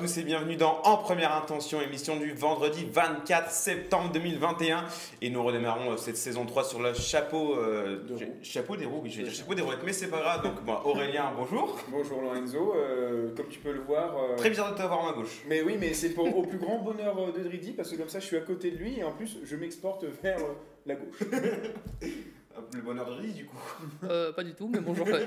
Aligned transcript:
tous 0.00 0.18
et 0.18 0.22
bienvenue 0.22 0.56
dans 0.56 0.80
En 0.84 0.96
Première 0.96 1.34
Intention, 1.36 1.80
émission 1.82 2.16
du 2.16 2.32
vendredi 2.32 2.86
24 2.90 3.50
septembre 3.50 4.10
2021. 4.12 4.84
Et 5.20 5.28
nous 5.30 5.42
redémarrons 5.42 5.92
euh, 5.92 5.96
cette 5.98 6.16
saison 6.16 6.46
3 6.46 6.64
sur 6.64 6.80
le 6.80 6.94
chapeau, 6.94 7.54
euh, 7.56 7.98
De 8.08 8.16
chapeau 8.42 8.76
des 8.76 8.86
roues, 8.86 9.00
oui, 9.02 9.10
je 9.10 9.18
vais 9.18 9.24
dire 9.24 9.32
chapeau 9.32 9.54
des 9.54 9.60
rouettes, 9.62 9.80
mais 9.84 9.92
c'est 9.92 10.08
pas 10.08 10.20
grave. 10.20 10.42
Donc, 10.42 10.64
moi, 10.64 10.82
Aurélien, 10.86 11.32
bonjour. 11.36 11.78
Bonjour 11.88 12.22
Lorenzo, 12.22 12.74
Euh, 12.76 13.34
comme 13.36 13.48
tu 13.48 13.58
peux 13.58 13.72
le 13.72 13.80
voir. 13.80 14.16
euh, 14.16 14.36
Très 14.36 14.48
bizarre 14.50 14.72
de 14.72 14.78
t'avoir 14.78 15.04
à 15.06 15.10
ma 15.10 15.12
gauche. 15.12 15.42
Mais 15.48 15.60
oui, 15.62 15.76
mais 15.78 15.92
c'est 15.92 16.10
pour- 16.10 16.34
au 16.34 16.42
plus 16.42 16.58
grand 16.58 16.78
bonheur 16.78 17.14
de 17.32 17.40
Dridi 17.42 17.72
parce 17.72 17.90
que 17.90 17.96
comme 17.96 18.08
ça 18.08 18.20
je 18.20 18.26
suis 18.26 18.36
à 18.36 18.40
côté 18.40 18.70
de 18.70 18.76
lui 18.78 18.98
et 18.98 19.04
en 19.04 19.12
plus 19.12 19.38
je 19.44 19.56
m'exporte 19.56 20.04
vers 20.22 20.38
la 20.86 20.94
gauche. 20.94 21.18
Le 22.72 22.82
bonheur 22.82 23.04
de 23.06 23.12
Riz, 23.20 23.32
du 23.32 23.46
coup. 23.46 23.56
Euh, 24.04 24.32
pas 24.32 24.44
du 24.44 24.54
tout, 24.54 24.68
mais 24.72 24.78
bonjour. 24.78 25.04
ouais. 25.06 25.26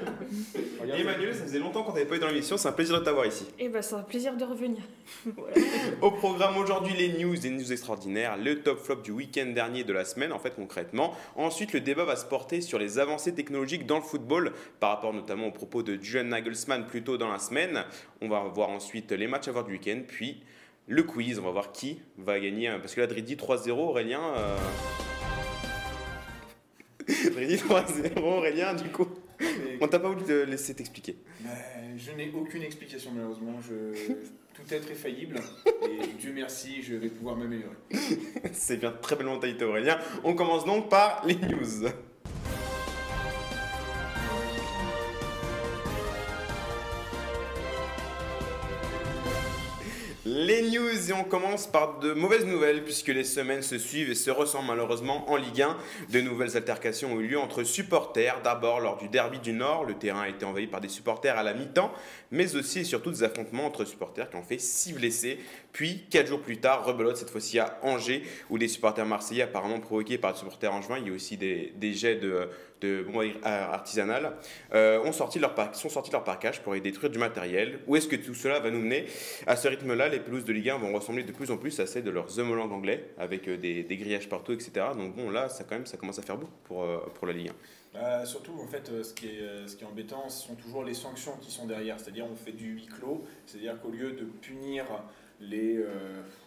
Et 0.85 1.01
Emmanuel, 1.01 1.35
ça 1.35 1.43
faisait 1.43 1.59
longtemps 1.59 1.83
qu'on 1.83 1.91
t'avait 1.91 2.05
pas 2.05 2.15
eu 2.15 2.19
dans 2.19 2.27
l'émission, 2.27 2.55
c'est 2.55 2.69
un 2.69 2.71
plaisir 2.73 2.97
de 2.99 3.03
t'avoir 3.03 3.25
ici. 3.25 3.45
Et 3.59 3.67
bah 3.67 3.81
c'est 3.81 3.95
un 3.95 4.01
plaisir 4.03 4.35
de 4.37 4.45
revenir. 4.45 4.81
Voilà. 5.25 5.53
Au 6.01 6.11
programme 6.11 6.55
aujourd'hui, 6.57 6.93
les 6.95 7.21
news, 7.21 7.35
des 7.35 7.49
news 7.49 7.71
extraordinaires, 7.73 8.37
le 8.37 8.61
top 8.61 8.79
flop 8.79 9.01
du 9.01 9.11
week-end 9.11 9.47
dernier 9.53 9.83
de 9.83 9.91
la 9.91 10.05
semaine, 10.05 10.31
en 10.31 10.39
fait 10.39 10.55
concrètement. 10.55 11.13
Ensuite, 11.35 11.73
le 11.73 11.81
débat 11.81 12.05
va 12.05 12.15
se 12.15 12.25
porter 12.25 12.61
sur 12.61 12.79
les 12.79 12.97
avancées 12.97 13.33
technologiques 13.35 13.85
dans 13.85 13.97
le 13.97 14.03
football, 14.03 14.53
par 14.79 14.91
rapport 14.91 15.13
notamment 15.13 15.47
aux 15.47 15.51
propos 15.51 15.83
de 15.83 16.01
Julian 16.01 16.29
Nagelsmann 16.29 16.87
plus 16.87 17.03
tôt 17.03 17.17
dans 17.17 17.31
la 17.31 17.39
semaine. 17.39 17.83
On 18.21 18.29
va 18.29 18.39
voir 18.43 18.69
ensuite 18.69 19.11
les 19.11 19.27
matchs 19.27 19.49
à 19.49 19.51
voir 19.51 19.65
du 19.65 19.73
week-end, 19.73 19.99
puis 20.07 20.41
le 20.87 21.03
quiz, 21.03 21.39
on 21.39 21.43
va 21.43 21.51
voir 21.51 21.71
qui 21.73 21.99
va 22.17 22.39
gagner. 22.39 22.69
hein, 22.69 22.77
Parce 22.79 22.95
que 22.95 23.01
là, 23.01 23.07
Dridi 23.07 23.35
3-0, 23.35 23.71
Aurélien... 23.71 24.21
euh, 24.37 24.57
Dridi 27.31 27.55
3-0, 27.57 28.19
Aurélien, 28.19 28.73
du 28.73 28.89
coup, 28.89 29.07
mais- 29.39 29.77
on 29.81 29.87
t'a 29.87 29.99
pas 29.99 30.09
voulu 30.09 30.23
te 30.23 30.43
laisser 30.43 30.73
t'expliquer. 30.73 31.15
Je 31.97 32.11
n'ai 32.11 32.31
aucune 32.35 32.63
explication 32.63 33.11
malheureusement. 33.13 33.59
Je... 33.61 34.13
Tout 34.53 34.71
être 34.71 34.91
est 34.91 34.95
faillible 34.95 35.39
et 35.83 36.07
Dieu 36.19 36.31
merci, 36.31 36.83
je 36.83 36.93
vais 36.93 37.09
pouvoir 37.09 37.35
m'améliorer. 37.35 37.73
C'est 38.51 38.77
bien, 38.77 38.91
très 38.91 39.15
belle 39.15 39.25
mentalité 39.25 39.65
Aurélien. 39.65 39.97
On 40.23 40.35
commence 40.35 40.63
donc 40.63 40.89
par 40.89 41.23
les 41.25 41.33
news. 41.35 41.87
Les 50.25 50.61
news 50.61 51.09
et 51.09 51.11
on 51.11 51.25
commence 51.25 51.67
par 51.67 51.99
de 51.99 52.13
mauvaises 52.13 52.45
nouvelles 52.45 52.85
puisque 52.85 53.09
les 53.09 53.25
semaines 53.25 53.61
se 53.61 53.77
suivent 53.77 54.09
et 54.09 54.15
se 54.15 54.31
ressemblent 54.31 54.69
malheureusement 54.69 55.29
en 55.29 55.35
Ligue 55.35 55.63
1. 55.63 55.77
De 56.13 56.21
nouvelles 56.21 56.55
altercations 56.55 57.11
ont 57.11 57.19
eu 57.19 57.27
lieu 57.27 57.37
entre 57.37 57.65
supporters. 57.65 58.41
D'abord 58.41 58.79
lors 58.79 58.95
du 58.95 59.09
derby 59.09 59.39
du 59.39 59.51
Nord, 59.51 59.83
le 59.83 59.95
terrain 59.95 60.21
a 60.21 60.29
été 60.29 60.45
envahi 60.45 60.67
par 60.67 60.79
des 60.79 60.87
supporters 60.87 61.37
à 61.37 61.43
la 61.43 61.53
mi-temps, 61.53 61.91
mais 62.31 62.55
aussi 62.55 62.79
et 62.79 62.83
surtout 62.85 63.11
des 63.11 63.23
affrontements 63.23 63.65
entre 63.65 63.83
supporters 63.83 64.29
qui 64.29 64.37
ont 64.37 64.43
fait 64.43 64.59
6 64.59 64.93
blessés. 64.93 65.39
Puis, 65.73 66.05
4 66.09 66.27
jours 66.27 66.41
plus 66.41 66.57
tard, 66.57 66.85
rebelote 66.85 67.17
cette 67.17 67.29
fois-ci 67.29 67.59
à 67.59 67.77
Angers, 67.81 68.23
où 68.49 68.57
des 68.57 68.69
supporters 68.69 69.05
marseillais, 69.05 69.43
apparemment 69.43 69.81
provoqués 69.81 70.17
par 70.17 70.31
des 70.31 70.39
supporters 70.39 70.71
angevins, 70.71 70.99
il 70.99 71.07
y 71.07 71.11
a 71.11 71.13
aussi 71.13 71.35
des, 71.35 71.73
des 71.75 71.91
jets 71.91 72.15
de, 72.15 72.47
de 72.83 73.05
artisanales, 73.43 74.33
euh, 74.73 75.03
ont 75.03 75.11
sorti 75.11 75.39
leur 75.39 75.53
sont 75.75 75.89
sortis 75.89 76.09
de 76.09 76.15
leur 76.15 76.23
parcage 76.23 76.61
pour 76.61 76.75
y 76.75 76.81
détruire 76.81 77.11
du 77.11 77.17
matériel. 77.17 77.79
Où 77.87 77.95
est-ce 77.95 78.07
que 78.07 78.15
tout 78.15 78.35
cela 78.35 78.59
va 78.59 78.69
nous 78.69 78.79
mener? 78.79 79.05
À 79.47 79.55
ce 79.55 79.67
rythme-là, 79.67 80.09
les 80.09 80.19
pelouses 80.19 80.45
de 80.45 80.53
Ligue 80.53 80.69
1 80.69 80.77
vont 80.77 80.93
ressembler 80.93 81.23
de 81.23 81.31
plus 81.31 81.51
en 81.51 81.57
plus 81.57 81.79
à 81.79 81.87
celles 81.87 82.03
de 82.03 82.11
leurs 82.11 82.39
homologues 82.39 82.71
anglais, 82.71 83.11
avec 83.17 83.47
euh, 83.47 83.57
des, 83.57 83.83
grillages 83.97 84.29
partout, 84.29 84.51
etc. 84.51 84.71
Donc 84.97 85.15
bon, 85.15 85.29
là, 85.29 85.49
ça, 85.49 85.63
quand 85.63 85.75
même, 85.75 85.85
ça 85.85 85.97
commence 85.97 86.19
à 86.19 86.23
faire 86.23 86.37
beaucoup 86.37 86.59
pour, 86.63 86.83
euh, 86.83 86.99
pour 87.13 87.27
la 87.27 87.33
Ligue 87.33 87.49
1. 87.49 87.53
Bah, 87.93 88.25
surtout, 88.25 88.53
en 88.59 88.67
fait, 88.67 88.91
ce 89.03 89.13
qui, 89.13 89.27
est, 89.27 89.67
ce 89.67 89.75
qui 89.75 89.83
est 89.83 89.87
embêtant, 89.87 90.27
ce 90.27 90.47
sont 90.47 90.55
toujours 90.55 90.83
les 90.83 90.95
sanctions 90.95 91.33
qui 91.39 91.51
sont 91.51 91.67
derrière. 91.67 91.99
C'est-à-dire, 91.99 92.25
on 92.29 92.35
fait 92.35 92.51
du 92.51 92.71
huis 92.71 92.87
clos. 92.87 93.23
C'est-à-dire 93.45 93.79
qu'au 93.79 93.91
lieu 93.91 94.13
de 94.13 94.25
punir 94.25 94.85
les, 95.49 95.77
euh, 95.77 95.87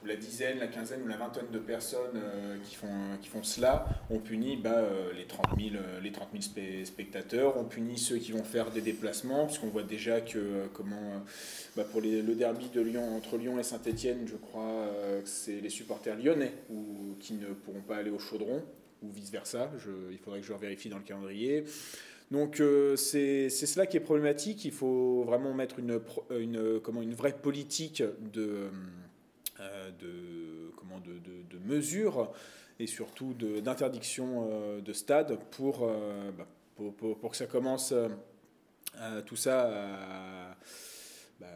la 0.05 0.17
dizaine, 0.17 0.59
la 0.59 0.67
quinzaine 0.67 1.03
ou 1.03 1.07
la 1.07 1.17
vingtaine 1.17 1.51
de 1.53 1.59
personnes 1.59 2.17
euh, 2.17 2.57
qui, 2.65 2.77
font, 2.77 3.17
qui 3.21 3.29
font 3.29 3.43
cela, 3.43 3.87
on 4.11 4.19
punit 4.19 4.57
bah, 4.57 4.79
euh, 4.79 5.13
les 5.15 5.25
30 5.25 5.47
000, 5.59 5.77
euh, 5.77 6.01
les 6.01 6.13
30 6.13 6.29
000 6.33 6.43
spé- 6.43 6.85
spectateurs, 6.85 7.57
on 7.57 7.65
punit 7.65 7.99
ceux 7.99 8.17
qui 8.19 8.33
vont 8.33 8.45
faire 8.45 8.71
des 8.71 8.81
déplacements, 8.81 9.47
puisqu'on 9.47 9.69
voit 9.69 9.83
déjà 9.83 10.21
que 10.21 10.39
euh, 10.39 10.67
comment, 10.73 10.97
euh, 11.15 11.19
bah, 11.77 11.85
pour 11.85 12.01
le 12.01 12.35
derby 12.35 12.69
de 12.69 12.81
Lyon, 12.81 13.17
entre 13.17 13.37
Lyon 13.37 13.59
et 13.59 13.63
Saint-Etienne, 13.63 14.27
je 14.27 14.37
crois 14.37 14.63
euh, 14.71 15.23
que 15.23 15.29
c'est 15.29 15.61
les 15.61 15.71
supporters 15.71 16.17
lyonnais 16.17 16.53
ou, 16.71 17.17
qui 17.21 17.35
ne 17.35 17.47
pourront 17.47 17.83
pas 17.83 17.97
aller 17.97 18.11
au 18.11 18.19
chaudron 18.19 18.63
ou 19.03 19.11
vice-versa. 19.11 19.71
Il 20.11 20.19
faudrait 20.19 20.41
que 20.41 20.47
je 20.47 20.53
vérifie 20.55 20.89
dans 20.89 20.99
le 20.99 21.05
calendrier. 21.05 21.65
Donc 22.31 22.61
euh, 22.61 22.97
c'est 22.97 23.49
cela 23.51 23.87
qui 23.87 23.97
est 23.97 24.01
problématique. 24.01 24.65
Il 24.65 24.73
faut 24.73 25.23
vraiment 25.25 25.55
mettre 25.55 25.79
une, 25.79 26.01
une, 26.31 26.81
comment, 26.81 27.03
une 27.03 27.15
vraie 27.15 27.37
politique 27.37 28.03
de, 28.33 28.69
euh, 29.61 29.91
de, 30.01 30.73
comment, 30.77 30.99
de, 31.01 31.19
de, 31.19 31.59
mesures 31.65 32.33
et 32.79 32.87
surtout 32.87 33.35
d'interdiction 33.35 34.49
euh, 34.51 34.81
de 34.81 34.93
stade 34.93 35.39
pour, 35.51 35.83
euh, 35.83 36.31
bah, 36.37 36.47
pour, 36.77 36.95
pour, 36.95 37.31
que 37.31 37.37
ça 37.37 37.47
commence 37.47 37.93
euh, 37.93 39.23
tout 39.23 39.37
ça 39.37 39.71
à, 39.71 40.57
bah, 41.41 41.47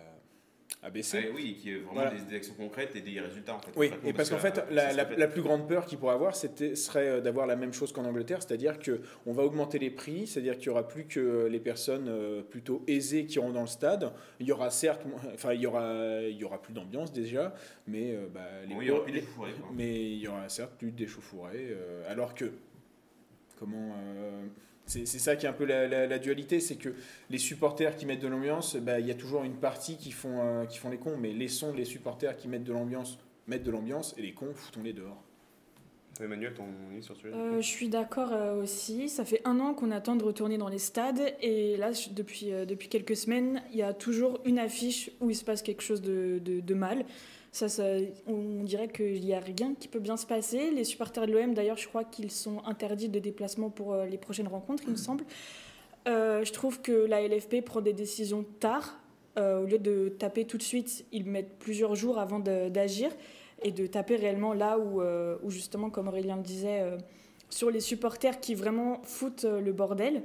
à 0.82 0.88
baisser. 0.88 1.30
oui, 1.34 1.56
qui 1.60 1.70
est 1.72 1.74
vraiment 1.76 1.92
Voilà. 1.92 2.10
des, 2.12 2.34
actions 2.34 2.54
concrètes 2.54 2.96
et 2.96 3.02
des 3.02 3.20
résultats 3.20 3.54
en 3.54 3.58
fait. 3.60 3.70
Oui, 3.76 3.91
et 4.04 4.12
parce 4.14 4.30
qu'en 4.30 4.38
fait, 4.38 4.62
la, 4.70 4.92
la- 4.94 5.14
la 5.14 5.28
plus 5.28 5.42
grande 5.42 5.68
peur 5.68 5.84
qu'il 5.84 5.98
pourrait 5.98 6.14
avoir, 6.14 6.34
c'était, 6.34 6.74
serait 6.74 7.06
euh, 7.08 7.20
d'avoir 7.20 7.46
la 7.46 7.54
même 7.56 7.72
chose 7.74 7.92
qu'en 7.92 8.04
Angleterre, 8.06 8.38
c'est-à-dire 8.42 8.78
qu'on 8.78 9.32
va 9.34 9.42
augmenter 9.42 9.78
les 9.78 9.91
prix, 9.91 10.26
c'est-à-dire 10.26 10.56
qu'il 10.56 10.68
n'y 10.68 10.70
aura 10.70 10.88
plus 10.88 11.04
que 11.04 11.46
les 11.50 11.60
personnes 11.60 12.08
euh, 12.08 12.42
plutôt 12.42 12.82
aisées 12.88 13.26
qui 13.26 13.36
iront 13.36 13.50
dans 13.50 13.60
le 13.60 13.66
stade. 13.66 14.10
Il 14.38 14.46
y 14.46 14.52
aura 14.52 14.70
certes, 14.70 15.02
enfin, 15.34 15.52
il 15.52 15.60
y 15.60 15.66
aura, 15.66 16.22
il 16.22 16.36
y 16.36 16.44
aura 16.44 16.62
plus 16.62 16.72
d'ambiance 16.72 17.12
déjà, 17.12 17.54
mais 17.86 18.12
euh, 18.14 18.26
bah, 18.32 18.41
les 18.66 18.74
il 18.74 18.82
y 18.84 18.91
aura 18.91 19.04
plus 19.04 19.20
quoi. 19.36 19.48
mais 19.74 19.94
il 20.12 20.18
y 20.18 20.28
aura 20.28 20.48
certes 20.48 20.72
plus 20.78 20.92
d'échauffourées, 20.92 21.68
euh, 21.72 22.10
alors 22.10 22.34
que 22.34 22.52
comment 23.58 23.92
euh, 24.16 24.47
c'est 24.86 25.06
c'est 25.06 25.18
ça 25.18 25.36
qui 25.36 25.46
est 25.46 25.48
un 25.48 25.52
peu 25.52 25.64
la, 25.64 25.86
la- 25.86 26.06
la 26.06 26.18
dualité, 26.18 26.58
c'est 26.60 26.76
que 26.76 26.91
les 27.30 27.38
supporters 27.38 27.96
qui 27.96 28.06
mettent 28.06 28.20
de 28.20 28.28
l'ambiance, 28.28 28.76
bah, 28.76 28.98
il 29.00 29.06
y 29.06 29.10
a 29.10 29.14
toujours 29.14 29.44
une 29.44 29.56
partie 29.56 29.96
qui 29.96 30.10
font, 30.10 30.41
euh, 30.42 30.64
qui 30.66 30.78
font 30.78 30.91
les 30.91 30.98
cons, 30.98 31.16
mais 31.16 31.32
laissons 31.32 31.72
les 31.72 31.84
supporters 31.84 32.36
qui 32.36 32.48
mettent 32.48 32.64
de 32.64 32.72
l'ambiance 32.72 33.18
mettre 33.46 33.64
de 33.64 33.70
l'ambiance 33.70 34.14
et 34.18 34.22
les 34.22 34.32
cons, 34.32 34.52
foutons-les 34.54 34.92
dehors. 34.92 35.22
Emmanuel, 36.22 36.52
ton 36.52 36.64
avis 36.92 37.02
sur 37.02 37.14
ce 37.16 37.22
sujet 37.22 37.34
Euh, 37.34 37.60
je 37.62 37.66
suis 37.66 37.88
d'accord 37.88 38.32
euh, 38.32 38.62
aussi. 38.62 39.08
Ça 39.08 39.24
fait 39.24 39.41
un 39.46 39.58
an 39.58 39.72
qu'on 39.74 39.91
attend 39.91 40.16
de 40.16 40.22
retourner 40.24 40.58
dans 40.58 40.68
les 40.68 40.78
stades 40.78 41.34
et 41.41 41.76
là, 41.78 41.92
je- 41.92 42.10
depuis, 42.10 42.52
euh, 42.52 42.66
depuis 42.66 42.88
quelques 42.88 43.16
semaines, 43.16 43.62
il 43.72 43.78
y 43.78 43.82
a 43.82 43.94
toujours 43.94 44.38
une 44.44 44.58
affiche 44.58 45.10
où 45.20 45.30
il 45.30 45.34
se 45.34 45.44
passe 45.44 45.62
quelque 45.62 45.82
chose 45.82 46.02
de, 46.02 46.38
de- 46.44 46.60
de 46.60 46.74
mal. 46.74 47.06
Ça, 47.53 47.69
ça, 47.69 47.84
on 48.28 48.62
dirait 48.62 48.88
qu'il 48.88 49.21
n'y 49.22 49.34
a 49.34 49.41
rien 49.41 49.75
qui 49.75 49.88
peut 49.88 49.99
bien 49.99 50.16
se 50.16 50.25
passer. 50.25 50.71
Les 50.71 50.84
supporters 50.84 51.27
de 51.27 51.33
l'OM, 51.33 51.53
d'ailleurs, 51.53 51.78
je 51.78 51.88
crois 51.88 52.05
qu'ils 52.05 52.31
sont 52.31 52.62
interdits 52.65 53.09
de 53.09 53.19
déplacement 53.19 53.71
pour 53.71 53.93
euh, 53.93 54.06
les 54.06 54.19
prochaines 54.19 54.47
rencontres, 54.47 54.84
il 54.87 54.93
me 54.93 54.97
semble. 54.97 55.25
Euh, 56.06 56.44
je 56.44 56.53
trouve 56.53 56.81
que 56.81 56.93
la 56.93 57.27
LFP 57.27 57.62
prend 57.65 57.81
des 57.81 57.93
décisions 57.93 58.44
tard. 58.60 59.00
Euh, 59.37 59.62
au 59.62 59.66
lieu 59.66 59.78
de 59.78 60.09
taper 60.09 60.44
tout 60.44 60.59
de 60.59 60.62
suite, 60.62 61.05
ils 61.12 61.25
mettent 61.25 61.59
plusieurs 61.59 61.97
jours 61.97 62.19
avant 62.19 62.39
d'agir 62.39 63.10
et 63.62 63.72
de 63.72 63.87
taper 63.87 64.16
réellement 64.16 64.53
là 64.55 64.78
où, 64.78 65.03
où 65.03 65.50
justement, 65.50 65.91
comme 65.91 66.09
Aurélien 66.09 66.37
le 66.37 66.43
disait, 66.43 66.83
sur 67.50 67.71
les 67.71 67.81
supporters 67.81 68.41
qui 68.41 68.55
vraiment 68.55 69.03
foutent 69.05 69.44
le 69.44 69.72
bordel. 69.72 70.22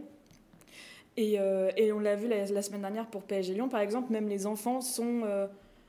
Et, 1.18 1.34
et 1.78 1.92
on 1.92 2.00
l'a 2.00 2.16
vu 2.16 2.30
la, 2.30 2.46
la 2.46 2.62
semaine 2.62 2.82
dernière 2.82 3.08
pour 3.08 3.24
PSG 3.24 3.54
Lyon, 3.54 3.68
par 3.68 3.82
exemple, 3.82 4.12
même 4.12 4.30
les 4.30 4.48
enfants 4.48 4.80
sont, 4.80 5.24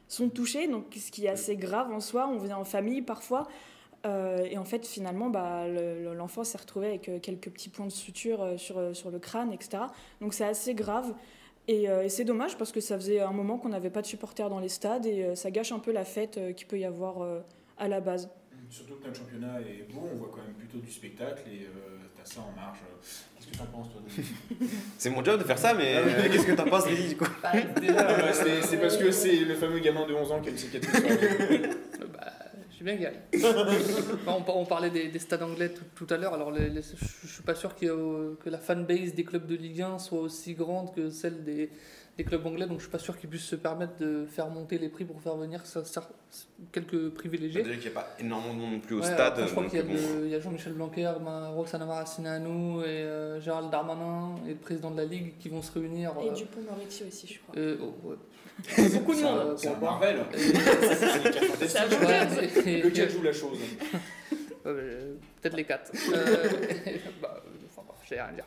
sont 0.08 0.28
touchés, 0.28 0.68
donc 0.68 0.84
ce 0.94 1.10
qui 1.10 1.26
est 1.26 1.28
assez 1.28 1.56
grave 1.56 1.92
en 1.92 2.00
soi. 2.00 2.28
On 2.28 2.38
vient 2.38 2.56
en 2.58 2.64
famille 2.64 3.02
parfois. 3.02 3.46
euh, 4.04 4.44
et 4.48 4.56
en 4.58 4.64
fait, 4.64 4.86
finalement, 4.86 5.30
bah, 5.30 5.66
le- 5.66 6.02
le- 6.04 6.14
l'enfant 6.14 6.44
s'est 6.44 6.58
retrouvé 6.58 6.86
avec 6.88 7.08
euh, 7.08 7.18
quelques 7.18 7.50
petits 7.50 7.68
points 7.70 7.86
de 7.86 7.90
suture 7.92 8.40
euh, 8.42 8.56
sur, 8.56 8.94
sur 8.94 9.10
le 9.10 9.18
crâne, 9.18 9.52
etc. 9.52 9.84
Donc 10.20 10.32
c'est 10.34 10.44
assez 10.44 10.74
grave. 10.74 11.12
Et, 11.66 11.88
euh, 11.90 12.04
et 12.04 12.08
c'est 12.08 12.24
dommage 12.24 12.56
parce 12.56 12.70
que 12.70 12.80
ça 12.80 12.94
faisait 12.96 13.18
un 13.20 13.32
moment 13.32 13.58
qu'on 13.58 13.70
n'avait 13.70 13.90
pas 13.90 14.02
de 14.02 14.06
supporters 14.06 14.48
dans 14.48 14.60
les 14.60 14.68
stades 14.68 15.06
et 15.06 15.24
euh, 15.24 15.34
ça 15.34 15.50
gâche 15.50 15.72
un 15.72 15.80
peu 15.80 15.90
la 15.90 16.04
fête 16.04 16.38
qu'il 16.54 16.68
peut 16.68 16.78
y 16.78 16.84
avoir 16.84 17.26
à 17.78 17.88
la 17.88 18.00
base. 18.00 18.28
Surtout 18.70 18.96
que 18.96 19.06
notre 19.06 19.18
championnat 19.18 19.60
est 19.60 19.90
beau, 19.92 20.08
on 20.12 20.16
voit 20.16 20.30
quand 20.32 20.42
même 20.42 20.54
plutôt 20.54 20.78
du 20.78 20.90
spectacle 20.90 21.42
et 21.50 21.64
euh, 21.66 21.98
t'as 22.16 22.24
ça 22.24 22.40
en 22.40 22.52
marge. 22.54 22.78
Qu'est-ce 23.38 23.46
que 23.52 23.56
t'en 23.58 23.66
penses 23.66 23.88
toi 23.92 24.02
C'est 24.98 25.10
mon 25.10 25.24
job 25.24 25.38
de 25.40 25.44
faire 25.44 25.58
ça, 25.58 25.72
mais 25.74 25.94
Ah 25.96 26.28
qu'est-ce 26.28 26.46
que 26.46 26.52
t'en 26.52 26.64
penses, 26.64 26.88
Lily, 26.88 27.08
du 27.10 27.16
coup? 27.16 27.26
Bah, 27.42 27.52
déjà, 27.80 28.06
Ah 28.08 28.14
bah, 28.20 28.32
c'est, 28.32 28.76
parce 28.78 28.96
que 28.96 29.10
c'est 29.12 29.36
le 29.36 29.54
fameux 29.54 29.78
gamin 29.78 30.06
de 30.06 30.14
11 30.14 30.32
ans 30.32 30.40
qui 30.40 30.48
a 30.48 30.52
une 30.52 30.58
cicatrice 30.58 30.94
euh, 30.94 31.68
bah, 32.12 32.32
je 32.70 32.74
suis 32.74 32.84
bien 32.84 32.96
garé. 32.96 33.16
on, 34.26 34.42
on 34.52 34.64
parlait 34.66 34.90
des, 34.90 35.08
des 35.08 35.18
stades 35.18 35.42
anglais 35.42 35.70
tout, 35.70 35.84
tout 36.06 36.12
à 36.12 36.16
l'heure. 36.18 36.34
Alors, 36.34 36.50
les- 36.50 36.68
les- 36.68 36.82
je 36.82 36.96
je 37.24 37.32
suis 37.32 37.42
pas 37.42 37.54
sûr 37.54 37.72
euh, 37.84 38.34
que 38.44 38.50
la 38.50 38.58
fanbase 38.58 39.14
des 39.14 39.24
clubs 39.24 39.46
de 39.46 39.54
Ligue 39.54 39.82
1 39.82 39.98
soit 39.98 40.20
aussi 40.20 40.54
grande 40.54 40.92
que 40.94 41.08
celle 41.10 41.44
des, 41.44 41.70
les 42.18 42.24
clubs 42.24 42.46
anglais, 42.46 42.66
donc 42.66 42.78
je 42.78 42.84
suis 42.84 42.90
pas 42.90 42.98
sûr 42.98 43.18
qu'ils 43.18 43.28
puissent 43.28 43.44
se 43.44 43.56
permettre 43.56 43.98
de 43.98 44.24
faire 44.26 44.48
monter 44.48 44.78
les 44.78 44.88
prix 44.88 45.04
pour 45.04 45.20
faire 45.20 45.36
venir 45.36 45.66
ça- 45.66 45.84
ça- 45.84 46.08
quelques 46.72 47.10
privilégiés. 47.10 47.62
Déjà 47.62 47.74
qu'il 47.74 47.90
n'y 47.90 47.96
a 47.96 48.00
pas 48.00 48.08
énormément 48.18 48.54
de 48.54 48.58
monde 48.60 48.72
non 48.72 48.80
plus 48.80 48.94
au 48.96 49.00
Ouais, 49.00 49.04
stade. 49.06 49.32
après, 49.34 49.46
je 49.46 49.50
crois 49.50 49.64
qu'il 49.66 49.78
y 49.78 49.82
a, 49.82 49.84
bon. 49.84 49.92
le- 49.92 50.24
il 50.24 50.30
y 50.30 50.34
a 50.34 50.40
Jean-Michel 50.40 50.72
Blanquer, 50.72 51.12
ben, 51.22 51.48
Roxana 51.48 51.84
Maracineanu 51.84 52.80
et 52.80 52.86
euh, 52.86 53.40
Gérald 53.40 53.70
Darmanin 53.70 54.36
et 54.46 54.50
le 54.50 54.56
président 54.56 54.90
de 54.90 54.96
la 54.96 55.04
Ligue 55.04 55.34
qui 55.38 55.50
vont 55.50 55.60
se 55.60 55.72
réunir. 55.72 56.12
Et 56.22 56.30
euh, 56.30 56.32
Dupont-Moretti 56.32 57.04
aussi, 57.06 57.26
je 57.26 57.38
crois. 57.40 57.54
euh, 57.58 57.76
oh, 57.82 57.94
ouais. 58.08 58.16
Beaucoup 58.94 59.14
de 59.14 59.20
monde. 59.20 59.58
C'est 59.58 59.68
un. 59.68 59.76
Marvel. 59.78 60.20
Et- 60.32 60.38
C'est 61.68 62.80
Lequel 62.82 63.10
joue 63.10 63.22
la 63.22 63.32
chose 63.34 63.58
euh, 64.66 65.14
Peut-être 65.42 65.56
les 65.56 65.64
quatre. 65.64 65.92
Euh, 66.14 66.48
bah, 67.20 67.42
enfin, 67.70 67.82
bref, 67.86 67.98
j'ai 68.08 68.14
rien 68.14 68.28
à 68.30 68.32
dire. 68.32 68.46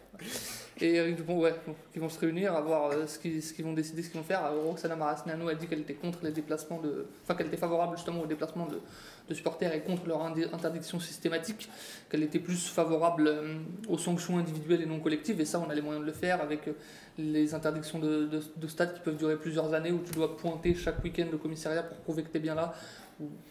Et 0.82 0.96
Eric 0.96 1.18
Dupont, 1.18 1.40
ouais, 1.40 1.54
qui 1.92 2.00
vont 2.00 2.08
se 2.08 2.18
réunir, 2.20 2.56
à 2.56 2.62
voir 2.62 2.92
euh, 2.92 3.06
ce 3.06 3.20
qu'ils 3.20 3.66
vont 3.66 3.74
décider, 3.74 4.02
ce 4.02 4.10
qu'ils 4.10 4.20
vont 4.20 4.26
faire. 4.26 4.46
Euh, 4.46 4.64
Roxana 4.64 4.96
Maracineanu 4.96 5.50
a 5.50 5.56
dit 5.56 5.68
qu'elle 5.68 5.82
était 5.82 5.94
contre 5.94 6.20
les 6.24 6.32
déplacements 6.32 6.80
de. 6.80 7.06
Enfin, 7.24 7.36
qu'elle 7.36 7.48
était 7.48 7.58
favorable 7.58 7.98
justement 7.98 8.22
aux 8.22 8.26
déplacements 8.26 8.68
de, 8.68 9.34
supporters 9.34 9.74
et 9.74 9.82
contre 9.82 10.08
leur 10.08 10.24
interdiction 10.24 11.00
systématique, 11.00 11.70
qu'elle 12.10 12.24
était 12.24 12.40
plus 12.40 12.70
favorable 12.70 13.28
euh, 13.28 13.58
aux 13.90 13.98
sanctions 13.98 14.38
individuelles 14.38 14.82
et 14.82 14.86
non 14.86 15.00
collectives. 15.00 15.42
Et 15.42 15.46
ça, 15.46 15.60
on 15.60 15.70
a 15.70 15.76
les 15.76 15.82
moyens 15.82 16.02
de 16.02 16.10
le 16.10 16.16
faire 16.16 16.42
avec 16.42 16.70
les 17.18 17.54
interdictions 17.54 18.00
de, 18.00 18.26
de, 18.26 18.42
de 18.56 18.68
stade 18.68 18.94
qui 18.94 19.02
peuvent 19.02 19.18
durer 19.18 19.36
plusieurs 19.36 19.74
années 19.74 19.92
où 19.92 20.00
tu 20.00 20.14
dois 20.14 20.38
pointer 20.38 20.74
chaque 20.76 21.04
week-end 21.04 21.28
le 21.30 21.38
commissariat 21.38 21.84
pour 21.84 21.98
prouver 21.98 22.24
que 22.24 22.30
tu 22.30 22.38
es 22.38 22.42
bien 22.42 22.56
là. 22.56 22.74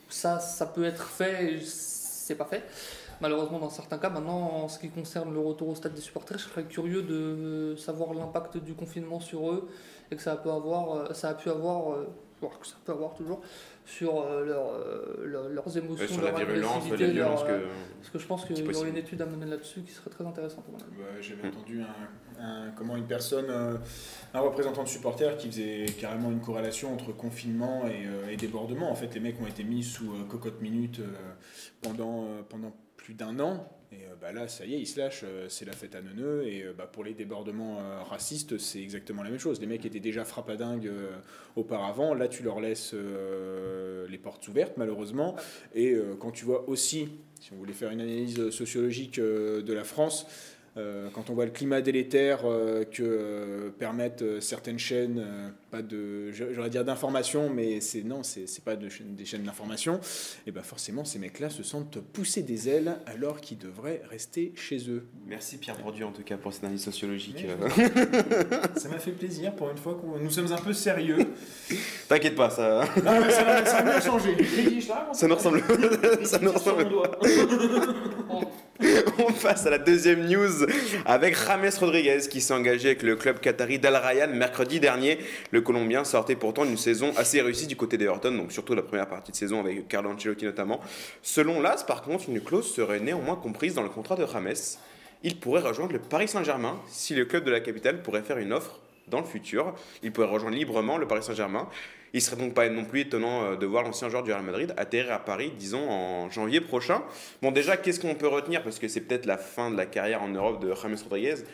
Ça, 0.09 0.41
ça 0.41 0.65
peut 0.65 0.85
être 0.85 1.05
fait, 1.05 1.61
c'est 1.63 2.37
pas 2.37 2.47
fait. 2.47 2.65
Malheureusement, 3.21 3.59
dans 3.59 3.71
certains 3.71 3.99
cas, 3.99 4.11
maintenant, 4.11 4.39
en 4.65 4.69
ce 4.69 4.79
qui 4.79 4.91
concerne 4.91 5.33
le 5.33 5.41
retour 5.41 5.69
au 5.69 5.75
stade 5.75 5.95
des 5.95 6.01
supporters, 6.01 6.39
je 6.39 6.45
serais 6.49 6.65
curieux 6.65 7.03
de 7.03 7.75
savoir 7.77 8.15
l'impact 8.15 8.59
du 8.59 8.75
confinement 8.75 9.21
sur 9.21 9.51
eux 9.51 9.69
et 10.11 10.17
que 10.17 10.23
ça 10.23 10.37
peut 10.37 10.51
avoir, 10.53 10.93
euh, 10.95 11.13
ça 11.15 11.31
a 11.31 11.35
pu 11.35 11.49
avoir, 11.51 11.93
euh, 11.93 12.07
voire 12.41 12.59
que 12.61 12.67
ça 12.67 12.77
peut 12.85 12.93
avoir 12.93 13.15
toujours 13.15 13.41
sur 13.85 14.21
euh, 14.21 14.45
leur, 14.45 14.69
euh, 14.71 15.25
leur- 15.27 15.49
leurs 15.49 15.77
émotions, 15.77 16.07
sur 16.07 16.23
la 16.23 16.31
leur 16.31 16.39
virulence, 16.39 16.89
la 16.91 16.97
violence 16.97 17.41
leur, 17.43 17.51
euh, 17.51 17.59
que. 17.61 17.67
Parce 17.99 18.11
que 18.11 18.19
je 18.21 18.27
pense 18.27 18.45
qu'il 18.45 18.57
y 18.59 18.77
aurait 18.77 18.89
une 18.91 18.97
étude 18.97 19.21
à 19.21 19.27
mener 19.27 19.47
là-dessus 19.47 19.81
qui 19.83 19.91
serait 19.93 20.11
très 20.11 20.25
intéressante. 20.25 20.65
Ouais, 20.69 21.21
J'avais 21.21 21.49
entendu 21.49 21.83
un, 21.83 22.45
un- 22.45 22.71
comment 22.77 22.97
une 22.97 23.07
personne, 23.07 23.47
un 24.33 24.41
représentant 24.41 24.85
de 24.85 24.89
supporters 24.89 25.37
qui 25.37 25.49
faisait 25.49 25.87
carrément 26.01 26.31
une 26.31 26.41
corrélation 26.41 26.93
entre 26.95 27.13
confinement 27.13 27.83
et, 27.89 28.33
et 28.33 28.37
débordement. 28.37 28.91
En 28.91 28.95
fait, 28.95 29.13
les 29.15 29.21
mecs 29.21 29.41
ont 29.43 29.47
été 29.49 29.65
mis 29.65 29.83
sous 29.83 30.13
cocotte 30.29 30.61
minute 30.61 31.01
pendant, 31.83 32.25
pendant 32.49 32.73
plus 33.09 33.15
d'un 33.15 33.41
an. 33.41 33.67
Et 33.91 34.05
euh, 34.05 34.15
bah 34.21 34.33
là, 34.33 34.49
ça 34.49 34.67
y 34.67 34.75
est, 34.75 34.79
ils 34.79 34.87
se 34.87 35.01
lâchent, 35.01 35.23
euh, 35.25 35.47
c'est 35.49 35.65
la 35.65 35.73
fête 35.73 35.95
à 35.95 36.03
neuneux. 36.03 36.47
Et 36.47 36.63
euh, 36.63 36.75
bah, 36.77 36.87
pour 36.87 37.05
les 37.05 37.15
débordements 37.15 37.79
racistes, 38.05 38.59
c'est 38.59 38.83
exactement 38.83 39.23
la 39.23 39.31
même 39.31 39.39
chose. 39.39 39.63
Les 39.63 39.67
mecs 39.67 39.87
étaient 39.87 39.99
déjà 39.99 40.27
frappadingues 40.27 40.91
auparavant. 41.57 42.13
Là, 42.13 42.29
tu 42.29 42.43
leur 42.43 42.61
laisses 42.61 42.95
les 42.95 44.19
portes 44.19 44.47
ouvertes, 44.47 44.75
malheureusement. 44.77 45.37
Et 45.75 45.97
quand 46.21 46.33
tu 46.33 46.45
vois 46.45 46.69
aussi, 46.69 47.09
si 47.41 47.53
on 47.55 47.57
voulait 47.57 47.73
faire 47.73 47.91
une 47.91 48.03
analyse 48.03 48.51
sociologique 48.51 49.19
de 49.19 49.73
la 49.73 49.85
France, 49.85 50.27
quand 51.15 51.31
on 51.31 51.35
voit 51.35 51.45
le 51.45 51.51
climat 51.51 51.81
délétère 51.81 52.41
euh, 52.45 52.85
que 52.85 53.03
euh, 53.03 53.71
permettent 53.71 54.23
euh, 54.23 54.41
certaines 54.41 54.79
chaînes, 54.79 55.19
euh, 55.27 55.49
pas 55.71 55.83
de, 55.83 56.31
j'aurais 56.33 56.71
dire 56.71 56.85
d'information, 56.85 57.51
mais 57.51 57.81
c'est 57.81 58.03
non, 58.03 58.23
c'est 58.23 58.47
pas 58.65 58.77
de 58.77 58.89
chaînes- 58.89 59.15
des 59.15 59.25
chaînes 59.25 59.43
d'information, 59.43 60.01
et 60.47 60.51
ben 60.53 60.63
forcément 60.63 61.05
ces 61.05 61.19
mecs-là 61.19 61.51
se 61.51 61.63
sentent 61.63 61.99
pousser 62.01 62.43
des 62.43 62.69
ailes 62.69 62.97
alors 63.07 63.41
qu'ils 63.41 63.59
devraient 63.59 64.03
rester 64.11 64.53
chez 64.57 64.79
eux. 64.91 65.07
Merci 65.27 65.59
Pierre 65.59 65.77
Bourdieu 65.79 66.07
en 66.07 66.13
tout 66.13 66.23
cas 66.23 66.37
pour 66.37 66.53
cette 66.53 66.65
analyse 66.65 66.85
sociologique. 66.85 67.45
Euh. 67.49 67.69
Ça 68.77 68.89
m'a 68.89 68.99
fait 68.99 69.13
plaisir 69.13 69.55
pour 69.55 69.71
une 69.71 69.77
fois 69.77 69.95
que 70.01 70.23
nous 70.23 70.31
sommes 70.31 70.53
un 70.53 70.57
peu 70.57 70.73
sérieux. 70.73 71.19
T'inquiète 72.09 72.35
pas, 72.37 72.49
ça, 72.51 72.85
Non, 73.05 73.21
mais 73.21 73.31
ça, 73.31 73.45
va- 73.45 73.65
ça 73.67 73.77
a 73.79 73.83
bien 73.83 74.01
changé. 74.01 74.35
ça 75.13 75.27
nous 75.29 75.35
ressemble. 75.35 75.63
ça 76.25 76.39
nous 76.39 76.53
ressemble. 76.53 76.87
On 79.19 79.33
passe 79.33 79.67
à 79.67 79.71
la 79.71 79.79
deuxième 79.79 80.27
news 80.27 80.67
avec 81.05 81.37
James 81.37 81.71
Rodriguez 81.79 82.21
qui 82.31 82.41
s'est 82.41 82.55
engagé 82.55 82.89
avec 82.89 83.03
le 83.03 83.17
club 83.17 83.41
qatari 83.41 83.79
d'Al 83.79 83.97
Rayyan 83.97 84.29
mercredi 84.29 84.81
dernier. 84.81 85.19
Le 85.51 85.61
Colombien 85.61 86.05
sortait 86.05 86.37
pourtant 86.37 86.65
d'une 86.65 86.77
saison 86.77 87.13
assez 87.17 87.41
réussie 87.41 87.67
du 87.67 87.77
côté 87.77 87.97
d'Everton, 87.99 88.33
donc 88.33 88.53
surtout 88.53 88.75
la 88.75 88.83
première 88.83 89.09
partie 89.09 89.33
de 89.33 89.37
saison 89.37 89.61
avec 89.61 89.89
Carlo 89.89 90.11
Ancelotti 90.11 90.45
notamment. 90.45 90.81
Selon 91.23 91.61
l'AS, 91.61 91.85
par 91.85 92.03
contre, 92.03 92.29
une 92.29 92.41
clause 92.41 92.73
serait 92.73 93.01
néanmoins 93.01 93.37
comprise 93.37 93.75
dans 93.75 93.83
le 93.83 93.89
contrat 93.89 94.17
de 94.17 94.27
James. 94.33 94.55
Il 95.23 95.39
pourrait 95.39 95.63
rejoindre 95.63 95.93
le 95.93 95.99
Paris 95.99 96.29
Saint-Germain 96.29 96.81
si 96.89 97.15
le 97.15 97.25
club 97.25 97.45
de 97.45 97.51
la 97.51 97.61
capitale 97.61 98.03
pourrait 98.03 98.23
faire 98.23 98.39
une 98.39 98.53
offre 98.53 98.81
dans 99.09 99.21
le 99.21 99.27
futur. 99.27 99.75
Il 100.03 100.13
pourrait 100.13 100.29
rejoindre 100.29 100.57
librement 100.57 100.97
le 100.97 101.07
Paris 101.07 101.23
Saint-Germain. 101.23 101.69
Il 102.15 102.23
serait 102.23 102.37
donc 102.37 102.55
pas 102.55 102.69
non 102.69 102.85
plus 102.85 103.01
étonnant 103.01 103.43
euh, 103.43 103.57
de 103.57 103.67
voir 103.67 103.83
l'ancien 103.83 104.09
joueur 104.09 104.23
du 104.23 104.33
Real 104.33 104.43
Madrid 104.43 104.73
atterrir 104.77 105.13
à 105.13 105.19
Paris, 105.19 105.53
disons, 105.59 105.89
en 105.91 106.31
janvier 106.31 106.61
prochain. 106.61 107.03
Bon, 107.43 107.51
déjà, 107.51 107.77
qu'est-ce 107.77 108.01
qu'on 108.01 108.15
peut 108.15 108.29
retenir? 108.29 108.63
Parce 108.63 108.79
que 108.79 108.89
c'est 108.89 109.03
peut-être 109.03 109.27
la 109.27 109.39
fin 109.39 109.71
de 109.71 109.77
la 109.77 109.87
carrière 109.87 110.23
en 110.23 110.29
Europe 110.29 110.63
de 110.63 110.73
James 110.75 110.97
Rodriguez. 111.03 111.45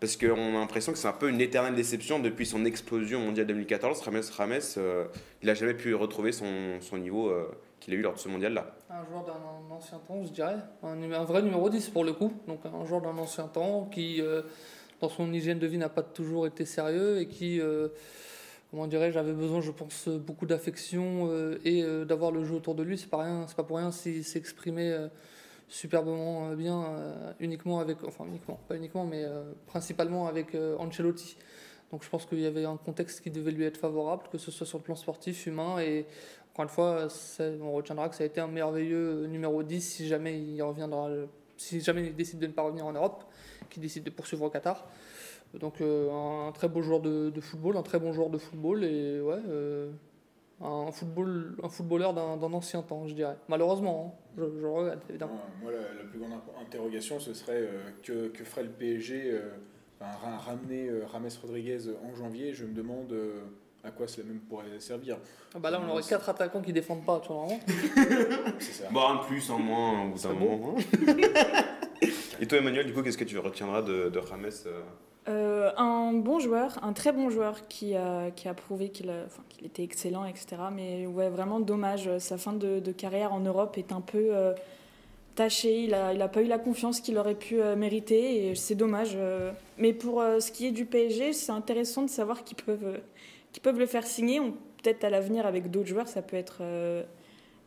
Parce 0.00 0.16
qu'on 0.16 0.56
a 0.56 0.60
l'impression 0.60 0.92
que 0.92 0.98
c'est 0.98 1.08
un 1.08 1.12
peu 1.12 1.28
une 1.28 1.40
éternelle 1.40 1.74
déception 1.74 2.20
depuis 2.20 2.46
son 2.46 2.64
explosion 2.64 3.20
mondiale 3.20 3.48
2014. 3.48 4.00
James, 4.04 4.22
James 4.38 4.60
euh, 4.76 5.04
il 5.42 5.46
n'a 5.46 5.54
jamais 5.54 5.74
pu 5.74 5.92
retrouver 5.94 6.30
son, 6.30 6.78
niveau 6.92 7.28
euh, 7.28 7.50
qu'il 7.80 7.94
a 7.94 7.96
eu 7.96 8.02
lors 8.02 8.14
de 8.14 8.18
ce 8.18 8.28
mondial-là. 8.28 8.76
Un 8.90 9.04
joueur 9.04 9.24
d'un 9.24 9.74
ancien 9.74 9.98
temps, 9.98 10.24
je 10.24 10.30
dirais. 10.30 10.56
Un, 10.84 11.24
vrai 11.24 11.42
numéro 11.42 11.68
10 11.68 11.88
pour 11.88 12.04
le 12.04 12.12
coup. 12.12 12.32
Donc 12.46 12.60
un 12.64 12.84
joueur 12.86 13.00
d'un 13.00 13.18
ancien 13.18 13.48
temps 13.48 13.88
qui, 13.92 14.22
dans 15.00 15.08
son 15.08 15.32
hygiène 15.32 15.58
de 15.58 15.66
vie, 15.66 15.78
n'a 15.78 15.88
pas 15.88 16.04
toujours 16.04 16.46
été 16.46 16.64
sérieux 16.64 17.20
et 17.20 17.26
qui, 17.26 17.60
comment 18.70 18.86
dirais-je, 18.86 19.18
avait 19.18 19.32
besoin, 19.32 19.60
je 19.60 19.70
pense, 19.70 20.08
beaucoup 20.08 20.46
d'affection 20.46 21.28
euh, 21.30 21.58
et 21.64 21.82
euh, 21.82 22.04
d'avoir 22.04 22.30
le 22.30 22.44
jeu 22.44 22.54
autour 22.54 22.74
de 22.74 22.82
lui. 22.82 22.98
C'est 22.98 23.08
pas 23.08 23.22
rien, 23.22 23.46
c'est 23.48 23.56
pas 23.56 23.64
pour 23.64 23.78
rien 23.78 23.90
s'il 23.90 24.24
s'exprimait 24.24 24.90
euh, 24.90 25.08
superbement 25.68 26.48
euh, 26.48 26.56
bien 26.56 26.84
uniquement 27.40 27.80
avec, 27.80 28.04
enfin 28.04 28.24
uniquement, 28.26 28.58
pas 28.68 28.76
uniquement, 28.76 29.04
mais 29.04 29.24
principalement 29.66 30.26
avec 30.26 30.56
Ancelotti. 30.78 31.36
Donc 31.90 32.04
je 32.04 32.08
pense 32.10 32.26
qu'il 32.26 32.40
y 32.40 32.46
avait 32.46 32.66
un 32.66 32.76
contexte 32.76 33.22
qui 33.22 33.30
devait 33.30 33.50
lui 33.50 33.64
être 33.64 33.78
favorable, 33.78 34.24
que 34.30 34.38
ce 34.38 34.50
soit 34.50 34.66
sur 34.66 34.78
le 34.78 34.84
plan 34.84 34.96
sportif, 34.96 35.46
humain 35.46 35.78
et 35.78 36.06
encore 36.52 36.64
une 36.64 36.68
fois, 36.70 37.08
on 37.62 37.72
retiendra 37.72 38.08
que 38.08 38.16
ça 38.16 38.24
a 38.24 38.26
été 38.26 38.40
un 38.40 38.48
merveilleux 38.48 39.26
numéro 39.26 39.62
10 39.62 39.80
si 39.80 40.08
jamais 40.08 40.38
il 40.40 40.60
reviendra, 40.60 41.08
si 41.56 41.80
jamais 41.80 42.06
il 42.06 42.16
décide 42.16 42.40
de 42.40 42.48
ne 42.48 42.52
pas 42.52 42.62
revenir 42.62 42.84
en 42.84 42.92
Europe, 42.92 43.24
qu'il 43.70 43.80
décide 43.80 44.02
de 44.02 44.10
poursuivre 44.10 44.44
au 44.44 44.50
Qatar. 44.50 44.84
Donc 45.54 45.80
euh, 45.80 46.10
un, 46.48 46.52
très 46.52 46.68
beau 46.68 46.82
joueur 46.82 47.00
de, 47.00 47.30
de 47.30 47.40
football, 47.40 47.76
un 47.76 47.82
très 47.82 47.98
bon 47.98 48.12
joueur 48.12 48.28
de 48.30 48.38
football 48.38 48.84
et 48.84 49.20
ouais, 49.20 49.40
euh, 49.48 49.90
un, 50.62 50.92
football, 50.92 51.56
un 51.62 51.68
footballeur 51.68 52.12
d'un 52.14 52.36
d'un 52.36 52.52
ancien 52.52 52.82
temps, 52.82 53.06
je 53.06 53.14
dirais. 53.14 53.36
Malheureusement, 53.48 54.14
hein, 54.18 54.32
je, 54.36 54.60
je 54.60 54.66
regrette 54.66 55.00
évidemment. 55.08 55.40
Moi, 55.62 55.72
la, 55.72 55.78
la 55.78 56.08
plus 56.08 56.18
grande 56.18 56.32
interrogation, 56.60 57.18
ce 57.18 57.32
serait 57.32 57.62
euh, 57.62 57.90
que, 58.02 58.28
que 58.28 58.44
ferait 58.44 58.64
le 58.64 58.68
PSG 58.70 59.30
euh, 59.32 59.40
ra- 60.00 60.36
ramener 60.36 60.88
euh, 60.88 61.04
James 61.12 61.30
Rodriguez 61.42 61.78
en 62.04 62.14
janvier? 62.14 62.52
Je 62.52 62.64
me 62.66 62.74
demande 62.74 63.10
euh, 63.12 63.40
à 63.84 63.90
quoi 63.90 64.06
cela 64.06 64.26
même 64.26 64.40
pourrait 64.40 64.78
servir. 64.80 65.16
Ah 65.54 65.58
bah 65.58 65.70
là, 65.70 65.80
on 65.82 65.90
aurait 65.90 66.02
quatre 66.02 66.28
attaquants 66.28 66.60
qui 66.60 66.72
défendent 66.74 67.06
pas, 67.06 67.20
tu 67.20 67.32
vois 67.32 67.44
vraiment. 67.46 67.60
C'est 68.58 68.72
ça. 68.82 68.90
Bon, 68.90 69.00
un 69.08 69.16
plus, 69.18 69.50
un 69.50 69.58
moins, 69.58 70.04
au 70.04 70.10
bout 70.10 70.18
d'un 70.22 70.34
moment. 70.34 70.74
Et 72.40 72.46
toi, 72.46 72.58
Emmanuel, 72.58 72.86
du 72.86 72.92
coup, 72.92 73.02
qu'est-ce 73.02 73.18
que 73.18 73.24
tu 73.24 73.38
retiendras 73.38 73.82
de, 73.82 74.08
de 74.08 74.18
euh 74.18 74.82
Euh, 75.28 75.70
un 75.76 76.12
bon 76.12 76.38
joueur, 76.38 76.78
un 76.82 76.92
très 76.92 77.12
bon 77.12 77.30
joueur 77.30 77.68
qui 77.68 77.94
a, 77.94 78.30
qui 78.30 78.48
a 78.48 78.54
prouvé 78.54 78.90
qu'il 78.90 79.10
était 79.64 79.82
excellent, 79.82 80.24
etc. 80.24 80.46
Mais 80.72 81.06
ouais, 81.06 81.28
vraiment 81.28 81.60
dommage. 81.60 82.08
Sa 82.18 82.38
fin 82.38 82.52
de, 82.52 82.80
carrière 82.92 83.32
en 83.32 83.40
Europe 83.40 83.76
est 83.76 83.92
un 83.92 84.00
peu 84.00 84.28
euh, 84.34 84.54
tachée. 85.34 85.82
Il 85.82 85.90
n'a 85.90 86.14
il 86.14 86.22
a 86.22 86.28
pas 86.28 86.42
eu 86.42 86.46
la 86.46 86.58
confiance 86.58 87.00
qu'il 87.00 87.18
aurait 87.18 87.34
pu 87.34 87.60
euh, 87.60 87.76
mériter 87.76 88.48
et 88.48 88.54
c'est 88.54 88.74
dommage. 88.74 89.12
euh. 89.16 89.50
Mais 89.76 89.92
pour 89.92 90.20
euh, 90.20 90.40
ce 90.40 90.50
qui 90.52 90.66
est 90.66 90.72
du 90.72 90.86
PSG, 90.86 91.32
c'est 91.32 91.52
intéressant 91.52 92.02
de 92.02 92.10
savoir 92.10 92.44
qu'ils 92.44 92.56
peuvent, 92.56 92.84
euh, 92.84 92.98
peuvent 93.62 93.78
le 93.78 93.86
faire 93.86 94.06
signer. 94.06 94.40
Peut-être 94.82 95.02
à 95.04 95.10
l'avenir 95.10 95.44
avec 95.44 95.70
d'autres 95.70 95.88
joueurs, 95.88 96.08
ça 96.08 96.22
peut 96.22 96.36
être 96.36 96.58
euh, 96.60 97.02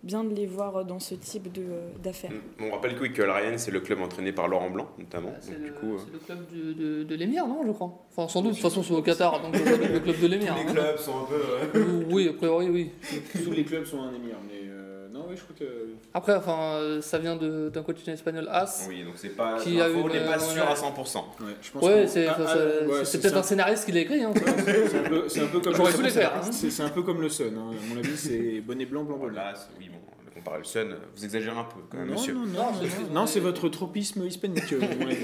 bien 0.04 0.24
de 0.24 0.34
les 0.34 0.46
voir 0.48 0.84
dans 0.86 1.00
ce 1.00 1.14
type 1.16 1.52
de, 1.52 1.64
d'affaires. 2.04 2.32
Bon, 2.60 2.66
on 2.70 2.72
rappelle 2.72 2.96
que, 2.96 3.02
oui, 3.04 3.14
que 3.14 3.22
Al 3.22 3.30
Rayyan, 3.30 3.58
c'est 3.58 3.72
le 3.72 3.80
club 3.82 4.02
entraîné 4.02 4.32
par 4.32 4.48
Laurent 4.48 4.70
Blanc, 4.70 4.88
notamment. 4.98 5.34
C'est 5.42 5.52
le, 5.60 5.68
euh, 5.68 5.98
le 6.14 6.20
club 6.20 6.48
du- 6.52 6.74
de, 6.74 7.04
de 7.04 7.16
l'émir, 7.16 7.46
non, 7.48 7.62
je 7.66 7.72
crois 7.72 8.06
Enfin, 8.12 8.28
sans 8.28 8.42
doute, 8.42 8.52
de 8.52 8.56
toute 8.56 8.64
façon, 8.64 8.82
c'est 8.84 8.94
au 8.94 9.02
Qatar, 9.02 9.42
donc 9.42 9.54
le 9.54 10.00
club 10.00 10.20
de 10.20 10.28
l'émir. 10.28 10.54
hein. 10.56 10.72
clubs 10.72 10.98
sont 10.98 11.18
un 11.20 11.26
peu. 11.26 11.80
euh, 11.80 12.04
Oui, 12.10 12.28
a 12.30 12.34
priori, 12.34 12.70
oui. 12.70 12.92
Tous 13.44 13.52
les 13.52 13.64
clubs 13.64 13.86
sont 13.86 14.02
un 14.02 14.10
émir, 14.14 14.36
mais 14.48 14.68
euh, 14.68 14.81
non, 15.14 15.26
oui, 15.30 15.36
je 15.38 15.42
crois 15.44 15.56
que. 15.60 15.66
Après, 16.14 16.36
enfin, 16.36 17.00
ça 17.02 17.18
vient 17.18 17.36
de- 17.36 17.70
d'un 17.70 17.84
coach 17.84 18.08
espagnol 18.08 18.48
As. 18.52 18.86
Oui, 18.90 19.04
donc 19.04 19.14
c'est 19.16 19.30
pas. 19.30 19.58
Qui 19.60 19.80
a 19.82 19.88
une, 19.90 20.08
n'est 20.08 20.20
pas 20.26 20.36
euh, 20.36 20.40
sûr 20.40 20.64
à 20.64 20.70
ouais. 20.74 20.76
100%. 20.76 21.18
Ouais, 21.18 21.56
je 21.62 21.72
pense 21.72 21.84
Ouais, 21.84 22.02
que- 22.04 22.08
c'est 22.08 22.28
Ah, 22.28 22.38
ah, 22.40 23.04
c'est 23.04 23.22
peut-être 23.22 23.38
un 23.38 23.44
scénariste 23.44 23.86
qui 23.86 23.92
l'a 23.92 24.00
écrit. 24.02 24.24
Hein. 24.24 24.32
C'est 24.36 24.98
un, 25.00 25.04
peu- 25.10 25.30
c'est 25.30 25.42
un 25.42 25.48
peu 25.48 25.60
comme 25.60 25.76
J'aurais 25.76 25.94
pu 25.94 26.04
les 26.04 26.10
faire, 26.10 26.34
hein. 26.36 26.52
C'est 26.52 26.84
un 26.84 26.90
peu 26.90 27.04
comme 27.04 27.22
le 27.22 27.30
Sun. 27.30 27.54
hein. 27.58 27.72
À 27.72 27.94
mon 27.94 28.00
avis, 28.00 28.18
c'est 28.18 28.62
bonnet 28.62 28.86
blanc, 28.86 29.04
blanc, 29.04 29.18
blanc. 29.18 29.30
Oui, 29.80 29.90
bon. 29.90 29.98
Le 30.42 30.44
comparer 30.44 30.58
le 30.60 30.64
Sun, 30.64 30.96
vous 31.16 31.24
exagérez 31.26 31.58
un 31.58 31.64
peu 31.64 31.80
quand 31.90 31.98
même, 31.98 32.08
non, 32.08 32.14
monsieur. 32.14 32.34
non, 32.34 32.46
non, 32.46 32.72
Non, 32.72 33.10
non, 33.12 33.28
c'est- 33.28 33.40
votre 33.40 33.70
tropisme 33.70 34.26
hispanique, 34.26 34.74
euh, 34.74 34.80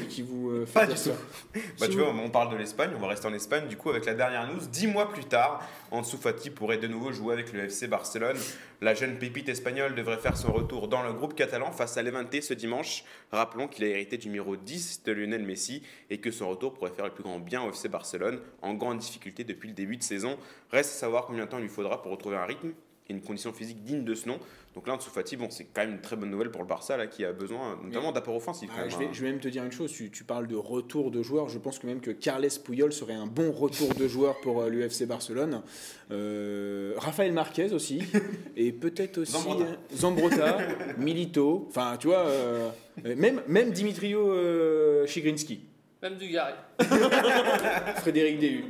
qui 0.09 0.21
vous 0.21 0.49
euh, 0.51 0.65
fait 0.65 0.73
Pas 0.73 0.85
dire 0.85 0.95
du 0.95 1.01
ça. 1.01 1.11
Bah, 1.53 1.59
Si 1.77 1.89
tu 1.89 1.97
vous- 1.97 2.03
vois, 2.03 2.13
on 2.13 2.29
parle 2.29 2.51
de 2.51 2.57
l'Espagne, 2.57 2.91
on 2.95 2.99
va 2.99 3.07
rester 3.07 3.27
en 3.27 3.33
Espagne. 3.33 3.67
Du 3.67 3.77
coup, 3.77 3.89
avec 3.89 4.05
la 4.05 4.13
dernière 4.13 4.47
news, 4.47 4.61
dix 4.71 4.87
mois 4.87 5.09
plus 5.09 5.25
tard, 5.25 5.61
Ansu 5.91 6.17
Fati 6.17 6.49
pourrait 6.49 6.77
de 6.77 6.87
nouveau 6.87 7.11
jouer 7.11 7.33
avec 7.33 7.51
le 7.53 7.61
FC 7.65 7.87
Barcelone. 7.87 8.37
La 8.81 8.93
jeune 8.93 9.17
pépite 9.17 9.49
espagnole 9.49 9.95
devrait 9.95 10.17
faire 10.17 10.37
son 10.37 10.51
retour 10.51 10.87
dans 10.87 11.01
le 11.01 11.11
groupe 11.13 11.33
catalan 11.33 11.71
face 11.71 11.97
à 11.97 12.03
Levante 12.03 12.41
ce 12.41 12.53
dimanche. 12.53 13.03
Rappelons 13.31 13.67
qu'il 13.67 13.83
a 13.85 13.87
hérité 13.87 14.17
du 14.17 14.27
numéro 14.27 14.55
10 14.55 15.01
de 15.03 15.11
Lionel 15.13 15.43
Messi 15.43 15.81
et 16.11 16.19
que 16.19 16.29
son 16.29 16.47
retour 16.49 16.73
pourrait 16.73 16.91
faire 16.91 17.05
le 17.05 17.11
plus 17.11 17.23
grand 17.23 17.39
bien 17.39 17.63
au 17.63 17.69
FC 17.71 17.89
Barcelone, 17.89 18.39
en 18.61 18.73
grande 18.75 18.99
difficulté 18.99 19.43
depuis 19.43 19.69
le 19.69 19.73
début 19.73 19.97
de 19.97 20.03
saison. 20.03 20.37
Reste 20.71 20.91
à 20.91 20.99
savoir 20.99 21.25
combien 21.25 21.45
de 21.45 21.49
temps 21.49 21.57
il 21.57 21.63
lui 21.63 21.69
faudra 21.69 22.01
pour 22.03 22.11
retrouver 22.11 22.35
un 22.37 22.45
rythme 22.45 22.69
et 23.09 23.13
une 23.13 23.21
condition 23.21 23.51
physique 23.53 23.83
digne 23.83 24.03
de 24.03 24.13
ce 24.13 24.27
nom. 24.27 24.37
Donc 24.77 24.85
là, 24.87 24.93
Ansu 24.93 25.09
Fati, 25.09 25.37
bon, 25.37 25.47
c'est 25.49 25.63
quand 25.73 25.81
même 25.81 25.93
une 25.93 26.01
très 26.01 26.15
bonne 26.15 26.29
nouvelle 26.29 26.51
pour 26.51 26.61
le 26.61 26.67
Barça 26.67 26.97
là, 26.97 27.07
qui 27.07 27.25
a 27.25 27.33
besoin 27.33 27.79
notamment 27.83 28.11
d'apport 28.11 28.35
offensif. 28.35 28.69
Ah, 28.77 28.87
je, 28.87 28.95
vais, 28.95 29.05
hein. 29.05 29.09
je 29.11 29.23
vais 29.23 29.31
même 29.31 29.39
te 29.39 29.47
dire 29.47 29.63
une 29.63 29.71
chose, 29.71 29.91
tu, 29.91 30.11
tu 30.11 30.23
parles 30.23 30.45
de 30.45 30.55
retour 30.55 31.09
de 31.09 31.23
joueur, 31.23 31.49
je 31.49 31.57
pense 31.57 31.79
que 31.79 31.87
même 31.87 31.99
que 31.99 32.11
Carles 32.11 32.47
Puyol 32.63 32.93
serait 32.93 33.15
un 33.15 33.25
bon 33.25 33.51
retour 33.51 33.95
de 33.95 34.07
joueur 34.07 34.39
pour 34.41 34.61
euh, 34.61 34.69
l'UFC 34.69 35.07
Barcelone. 35.07 35.63
Euh, 36.11 36.93
Rafael 36.97 37.33
Marquez 37.33 37.73
aussi, 37.73 38.03
et 38.55 38.71
peut-être 38.71 39.17
aussi 39.17 39.31
Zambrota. 39.31 39.65
euh, 39.65 39.95
Zambrota, 39.95 40.57
Milito, 40.99 41.65
enfin 41.69 41.97
tu 41.99 42.05
vois, 42.05 42.27
euh, 42.27 42.69
même, 43.03 43.41
même 43.47 43.71
Dimitrio 43.71 44.31
euh, 44.31 45.07
Chigrinsky, 45.07 45.61
Même 46.03 46.17
du 46.17 46.27
Gary. 46.29 46.53
Frédéric 47.95 48.37
Déhu. 48.37 48.65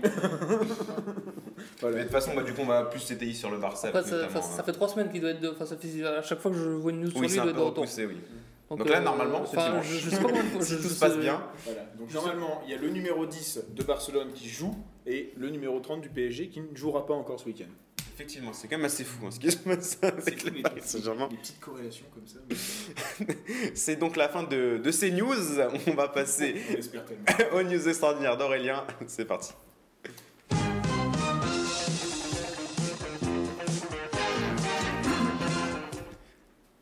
Mais 1.83 1.91
de 1.93 2.01
toute 2.03 2.12
façon, 2.12 2.33
bah, 2.36 2.43
du 2.43 2.53
coup, 2.53 2.62
on 2.62 2.65
va 2.65 2.83
plus 2.86 3.00
CTI 3.03 3.36
sur 3.36 3.50
le 3.51 3.57
Barça. 3.57 3.89
Après, 3.89 4.03
ça, 4.03 4.15
hein. 4.25 4.41
ça 4.41 4.63
fait 4.63 4.71
trois 4.71 4.88
semaines 4.88 5.12
qu'il 5.12 5.21
doit 5.21 5.31
être 5.31 5.39
de. 5.41 5.50
Enfin, 5.50 5.65
ça 5.65 5.77
fait, 5.77 6.03
à 6.03 6.21
chaque 6.21 6.39
fois 6.39 6.51
que 6.51 6.57
je 6.57 6.69
vois 6.69 6.91
une 6.91 7.01
news 7.01 7.09
sur 7.09 7.19
Oui, 7.19 7.27
lui, 7.27 7.29
c'est 7.29 7.38
il 7.38 7.41
doit 7.53 7.67
être 7.67 7.75
de 7.75 8.05
oui. 8.05 8.17
Donc 8.69 8.89
là, 8.89 9.00
normalement, 9.00 9.45
c'est 9.45 9.57
dimanche. 9.57 9.88
je, 9.88 9.97
je 9.97 10.09
sais 10.09 10.17
pas 10.17 10.24
comment. 10.24 10.41
je- 10.59 10.65
Si 10.65 10.75
tout 10.75 10.89
se 10.89 11.00
passe 11.00 11.17
bien. 11.17 11.41
Voilà. 11.65 11.81
Donc 11.97 12.13
normalement, 12.13 12.62
il 12.65 12.71
y 12.71 12.74
a 12.74 12.77
le 12.77 12.89
numéro 12.89 13.25
10 13.25 13.62
de 13.69 13.83
Barcelone 13.83 14.31
qui 14.33 14.50
joue 14.50 14.75
et 15.05 15.31
le 15.38 15.50
numéro 15.50 15.79
30 15.79 16.01
du 16.01 16.09
PSG 16.09 16.50
qui 16.50 16.59
ne 16.62 16.75
jouera 16.75 17.05
pas 17.05 17.13
encore 17.13 17.39
ce 17.39 17.45
week-end. 17.45 17.69
Effectivement, 18.13 18.51
c'est 18.51 18.67
quand 18.67 18.77
même 18.77 18.86
assez 18.86 19.03
fou 19.03 19.27
hein, 19.27 19.29
ce 19.31 19.39
qui 19.39 19.51
se 19.51 19.57
passe 19.57 20.00
avec 20.01 20.43
le 20.43 20.62
Paris 20.63 20.81
Saint-Germain. 20.81 21.27
Des 21.27 21.36
petites 21.38 21.59
corrélations 21.59 22.07
comme 22.12 22.25
ça. 22.25 22.39
C'est 23.75 23.95
donc 23.97 24.15
la 24.15 24.27
fin 24.27 24.41
de, 24.41 24.79
de 24.83 24.91
ces 24.91 25.12
news. 25.12 25.36
On 25.86 25.93
va 25.93 26.07
passer 26.07 26.55
On 27.53 27.57
aux 27.59 27.63
news 27.63 27.88
extraordinaires 27.88 28.36
d'Aurélien. 28.36 28.83
C'est 29.05 29.25
parti. 29.25 29.53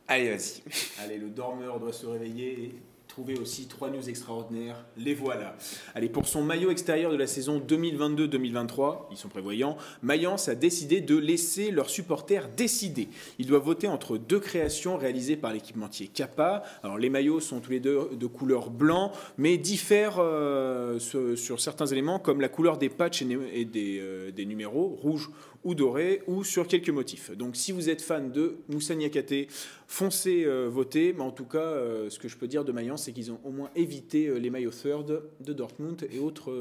Allez, 0.08 0.30
vas-y. 0.30 0.62
Allez, 1.04 1.18
le 1.18 1.28
dormeur 1.28 1.80
doit 1.80 1.92
se 1.92 2.06
réveiller 2.06 2.52
et 2.52 2.74
trouver 3.16 3.38
aussi 3.38 3.66
trois 3.66 3.88
news 3.88 4.10
extraordinaires. 4.10 4.84
Les 4.98 5.14
voilà. 5.14 5.56
Allez, 5.94 6.10
pour 6.10 6.28
son 6.28 6.42
maillot 6.42 6.70
extérieur 6.70 7.10
de 7.10 7.16
la 7.16 7.26
saison 7.26 7.62
2022-2023, 7.66 9.06
ils 9.10 9.16
sont 9.16 9.30
prévoyants, 9.30 9.78
Mayence 10.02 10.48
a 10.48 10.54
décidé 10.54 11.00
de 11.00 11.16
laisser 11.16 11.70
leurs 11.70 11.88
supporters 11.88 12.46
décider. 12.50 13.08
Ils 13.38 13.46
doivent 13.46 13.64
voter 13.64 13.88
entre 13.88 14.18
deux 14.18 14.38
créations 14.38 14.98
réalisées 14.98 15.36
par 15.36 15.54
l'équipementier 15.54 16.08
Kappa. 16.08 16.62
Alors, 16.82 16.98
les 16.98 17.08
maillots 17.08 17.40
sont 17.40 17.60
tous 17.60 17.70
les 17.70 17.80
deux 17.80 18.10
de 18.12 18.26
couleur 18.26 18.68
blanc, 18.68 19.12
mais 19.38 19.56
diffèrent 19.56 20.18
euh, 20.18 20.98
sur, 20.98 21.58
certains 21.58 21.86
éléments, 21.86 22.18
comme 22.18 22.42
la 22.42 22.50
couleur 22.50 22.76
des 22.76 22.90
patchs 22.90 23.22
et 23.22 23.64
des, 23.64 23.98
euh, 23.98 24.30
des 24.30 24.44
numéros, 24.44 24.88
rouge 25.00 25.30
ou 25.66 25.74
doré, 25.74 26.22
ou 26.28 26.44
sur 26.44 26.68
quelques 26.68 26.90
motifs. 26.90 27.32
Donc, 27.32 27.56
si 27.56 27.72
vous 27.72 27.90
êtes 27.90 28.00
fan 28.00 28.30
de 28.30 28.58
Moussa 28.68 28.94
Niakate, 28.94 29.50
foncez 29.88 30.44
euh, 30.44 30.68
voter. 30.68 31.12
Mais 31.12 31.22
en 31.22 31.32
tout 31.32 31.44
cas, 31.44 31.58
euh, 31.58 32.08
ce 32.08 32.20
que 32.20 32.28
je 32.28 32.36
peux 32.36 32.46
dire 32.46 32.64
de 32.64 32.70
Mayence, 32.70 33.02
c'est 33.02 33.12
qu'ils 33.12 33.32
ont 33.32 33.40
au 33.42 33.50
moins 33.50 33.70
évité 33.74 34.28
euh, 34.28 34.36
les 34.36 34.48
maillots 34.48 34.70
third 34.70 35.24
de 35.40 35.52
Dortmund 35.52 36.06
et 36.12 36.20
autres, 36.20 36.52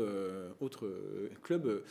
autres 0.60 0.90
clubs 1.44 1.84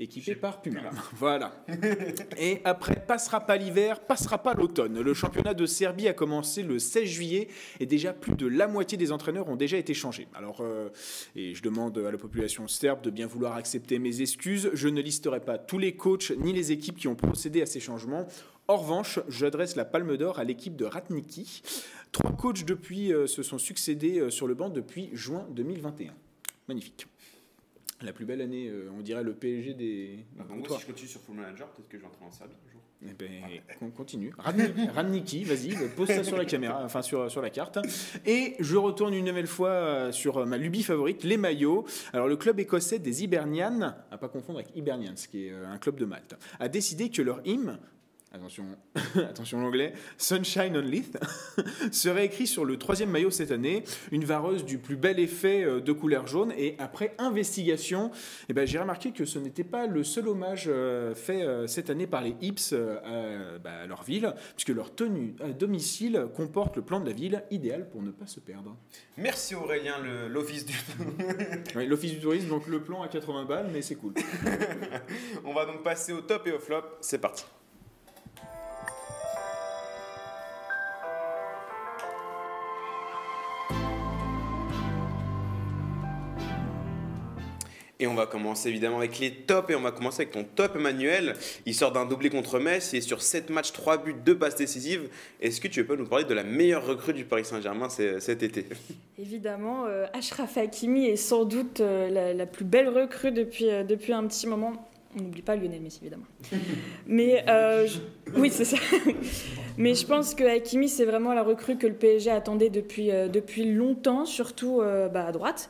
équipés 0.00 0.34
par 0.34 0.60
Puma. 0.62 0.80
Voilà. 1.12 1.52
Et 2.38 2.60
après, 2.64 2.96
passera 3.06 3.40
pas 3.40 3.56
l'hiver, 3.56 4.00
passera 4.00 4.38
pas 4.38 4.54
l'automne. 4.54 5.00
Le 5.00 5.14
championnat 5.14 5.54
de 5.54 5.66
Serbie 5.66 6.08
a 6.08 6.12
commencé 6.12 6.62
le 6.62 6.78
16 6.78 7.04
juillet 7.04 7.48
et 7.78 7.86
déjà 7.86 8.12
plus 8.12 8.34
de 8.34 8.46
la 8.46 8.66
moitié 8.66 8.96
des 8.96 9.12
entraîneurs 9.12 9.48
ont 9.48 9.56
déjà 9.56 9.76
été 9.76 9.94
changés. 9.94 10.28
Alors, 10.34 10.60
euh, 10.60 10.88
et 11.36 11.54
je 11.54 11.62
demande 11.62 11.98
à 11.98 12.10
la 12.10 12.18
population 12.18 12.66
serbe 12.68 13.02
de 13.02 13.10
bien 13.10 13.26
vouloir 13.26 13.56
accepter 13.56 13.98
mes 13.98 14.22
excuses. 14.22 14.70
Je 14.72 14.88
ne 14.88 15.00
listerai 15.00 15.40
pas 15.40 15.58
tous 15.58 15.78
les 15.78 15.94
coachs 15.94 16.32
ni 16.38 16.52
les 16.52 16.72
équipes 16.72 16.96
qui 16.96 17.08
ont 17.08 17.16
procédé 17.16 17.62
à 17.62 17.66
ces 17.66 17.80
changements. 17.80 18.26
En 18.68 18.76
revanche, 18.76 19.18
j'adresse 19.28 19.76
la 19.76 19.84
palme 19.84 20.16
d'or 20.16 20.38
à 20.38 20.44
l'équipe 20.44 20.76
de 20.76 20.84
Ratniki. 20.84 21.62
Trois 22.12 22.32
coachs 22.32 22.64
depuis 22.64 23.12
euh, 23.12 23.26
se 23.26 23.42
sont 23.42 23.58
succédés 23.58 24.18
euh, 24.18 24.30
sur 24.30 24.46
le 24.46 24.54
banc 24.54 24.70
depuis 24.70 25.10
juin 25.12 25.46
2021. 25.50 26.14
Magnifique. 26.68 27.06
La 28.02 28.12
plus 28.12 28.24
belle 28.24 28.40
année, 28.40 28.68
euh, 28.68 28.90
on 28.96 29.02
dirait 29.02 29.22
le 29.22 29.34
PSG 29.34 29.74
des. 29.74 30.24
Bah, 30.36 30.44
bon, 30.48 30.56
moi, 30.56 30.66
si 30.70 30.80
je 30.82 30.86
continue 30.86 31.08
sur 31.08 31.20
Full 31.20 31.36
Manager, 31.36 31.68
peut-être 31.68 31.88
que 31.88 31.96
je 31.98 32.02
vais 32.02 32.08
entrer 32.08 32.24
en 32.24 32.30
Serbie 32.30 32.54
un 32.66 32.72
jour. 32.72 32.80
Eh 33.02 33.12
ben, 33.14 33.42
on 33.82 33.90
continue. 33.90 34.32
Radni- 34.38 34.88
Radniki, 34.90 35.44
vas-y, 35.44 35.74
pose 35.96 36.06
ça 36.08 36.22
sur 36.22 36.36
la 36.36 36.44
caméra, 36.44 36.80
enfin 36.84 37.00
sur, 37.02 37.30
sur 37.30 37.40
la 37.42 37.48
carte. 37.50 37.78
Et 38.26 38.56
je 38.60 38.76
retourne 38.76 39.14
une 39.14 39.24
nouvelle 39.24 39.46
fois 39.46 39.70
euh, 39.70 40.12
sur 40.12 40.36
euh, 40.38 40.44
ma 40.46 40.58
lubie 40.58 40.82
favorite, 40.82 41.24
les 41.24 41.36
maillots. 41.38 41.86
Alors 42.12 42.28
le 42.28 42.36
club 42.36 42.60
écossais 42.60 42.98
des 42.98 43.22
Hibernians, 43.24 43.94
à 44.10 44.18
pas 44.18 44.28
confondre 44.28 44.58
avec 44.60 44.74
Hibernians, 44.76 45.14
qui 45.30 45.46
est 45.46 45.50
un 45.52 45.78
club 45.78 45.96
de 45.96 46.04
Malte, 46.04 46.36
a 46.58 46.68
décidé 46.68 47.08
que 47.10 47.22
leur 47.22 47.40
hymne, 47.46 47.78
attention, 48.32 48.64
attention 49.16 49.60
l'anglais, 49.60 49.92
Sunshine 50.18 50.76
on 50.76 50.80
Leith, 50.80 51.18
serait 51.92 52.26
écrit 52.26 52.46
sur 52.46 52.64
le 52.64 52.78
troisième 52.78 53.10
maillot 53.10 53.30
cette 53.30 53.50
année, 53.50 53.84
une 54.12 54.24
vareuse 54.24 54.64
du 54.64 54.78
plus 54.78 54.96
bel 54.96 55.18
effet 55.18 55.64
euh, 55.64 55.80
de 55.80 55.92
couleur 55.92 56.26
jaune. 56.26 56.52
Et 56.56 56.76
après 56.78 57.14
investigation, 57.18 58.10
eh 58.48 58.52
ben, 58.52 58.66
j'ai 58.66 58.78
remarqué 58.78 59.12
que 59.12 59.24
ce 59.24 59.38
n'était 59.38 59.64
pas 59.64 59.86
le 59.86 60.04
seul 60.04 60.28
hommage 60.28 60.64
euh, 60.68 61.14
fait 61.14 61.42
euh, 61.42 61.66
cette 61.66 61.90
année 61.90 62.06
par 62.06 62.22
les 62.22 62.36
Hips 62.40 62.72
euh, 62.72 63.54
à, 63.56 63.58
bah, 63.58 63.72
à 63.82 63.86
leur 63.86 64.02
ville, 64.02 64.32
puisque 64.56 64.70
leur 64.70 64.94
tenue 64.94 65.34
à 65.40 65.48
domicile 65.48 66.26
comporte 66.34 66.76
le 66.76 66.82
plan 66.82 67.00
de 67.00 67.06
la 67.06 67.12
ville 67.12 67.42
idéal 67.50 67.88
pour 67.88 68.02
ne 68.02 68.10
pas 68.10 68.26
se 68.26 68.40
perdre. 68.40 68.76
Merci 69.16 69.54
Aurélien, 69.54 69.96
l'office 70.28 70.66
du. 70.66 70.74
Oui, 71.76 71.86
L'office 71.86 72.12
du 72.12 72.20
tourisme, 72.20 72.48
donc 72.48 72.66
le 72.66 72.82
plan 72.82 73.02
à 73.02 73.08
80 73.08 73.44
balles, 73.44 73.70
mais 73.72 73.82
c'est 73.82 73.96
cool. 73.96 74.14
On 75.44 75.52
va 75.52 75.66
donc 75.66 75.82
passer 75.82 76.12
au 76.12 76.20
top 76.20 76.46
et 76.46 76.52
au 76.52 76.58
flop. 76.58 76.82
C'est 77.00 77.18
parti. 77.18 77.44
Et 88.02 88.06
on 88.06 88.14
va 88.14 88.24
commencer 88.26 88.70
évidemment 88.70 88.96
avec 88.96 89.18
les 89.18 89.30
tops 89.30 89.70
et 89.70 89.74
on 89.74 89.82
va 89.82 89.92
commencer 89.92 90.22
avec 90.22 90.32
ton 90.32 90.42
top 90.42 90.74
Emmanuel. 90.74 91.34
Il 91.66 91.74
sort 91.74 91.92
d'un 91.92 92.06
doublé 92.06 92.30
contre 92.30 92.58
Metz, 92.58 92.94
il 92.94 92.96
est 92.96 93.00
sur 93.02 93.20
7 93.20 93.50
matchs, 93.50 93.72
3 93.72 93.98
buts, 93.98 94.14
2 94.24 94.38
passes 94.38 94.56
décisives. 94.56 95.10
Est-ce 95.42 95.60
que 95.60 95.68
tu 95.68 95.84
peux 95.84 95.96
nous 95.96 96.06
parler 96.06 96.24
de 96.24 96.32
la 96.32 96.42
meilleure 96.42 96.86
recrue 96.86 97.12
du 97.12 97.24
Paris 97.26 97.44
Saint-Germain 97.44 97.88
cet 97.90 98.42
été? 98.42 98.64
Évidemment, 99.18 99.84
euh, 99.86 100.06
Ashraf 100.14 100.56
Hakimi 100.56 101.06
est 101.06 101.16
sans 101.16 101.44
doute 101.44 101.80
euh, 101.80 102.08
la, 102.08 102.32
la 102.32 102.46
plus 102.46 102.64
belle 102.64 102.88
recrue 102.88 103.32
depuis, 103.32 103.68
euh, 103.70 103.84
depuis 103.84 104.14
un 104.14 104.26
petit 104.26 104.46
moment. 104.46 104.72
On 105.18 105.22
n'oublie 105.22 105.42
pas 105.42 105.56
Lionel 105.56 105.80
Messi, 105.82 105.98
évidemment. 106.02 106.24
Mais 107.06 107.44
euh, 107.50 107.86
je- 107.86 107.98
oui, 108.40 108.48
c'est 108.50 108.64
ça. 108.64 108.76
Mais 109.76 109.94
je 109.94 110.06
pense 110.06 110.34
que 110.34 110.44
Hakimi, 110.44 110.88
c'est 110.88 111.04
vraiment 111.04 111.34
la 111.34 111.42
recrue 111.42 111.76
que 111.76 111.86
le 111.86 111.94
PSG 111.94 112.30
attendait 112.30 112.70
depuis, 112.70 113.10
euh, 113.10 113.28
depuis 113.28 113.64
longtemps, 113.74 114.24
surtout 114.24 114.80
euh, 114.80 115.08
bah, 115.08 115.26
à 115.26 115.32
droite. 115.32 115.68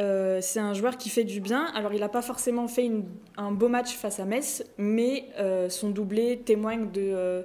Euh, 0.00 0.38
c'est 0.40 0.60
un 0.60 0.72
joueur 0.74 0.96
qui 0.96 1.10
fait 1.10 1.24
du 1.24 1.40
bien. 1.40 1.66
Alors, 1.74 1.92
il 1.92 2.00
n'a 2.00 2.08
pas 2.08 2.22
forcément 2.22 2.66
fait 2.68 2.84
une- 2.86 3.04
un 3.36 3.52
beau 3.52 3.68
match 3.68 3.92
face 3.94 4.18
à 4.18 4.24
Metz, 4.24 4.64
mais 4.78 5.26
euh, 5.38 5.68
son 5.68 5.90
doublé 5.90 6.38
témoigne 6.38 6.90
de, 6.90 7.00
euh, 7.02 7.42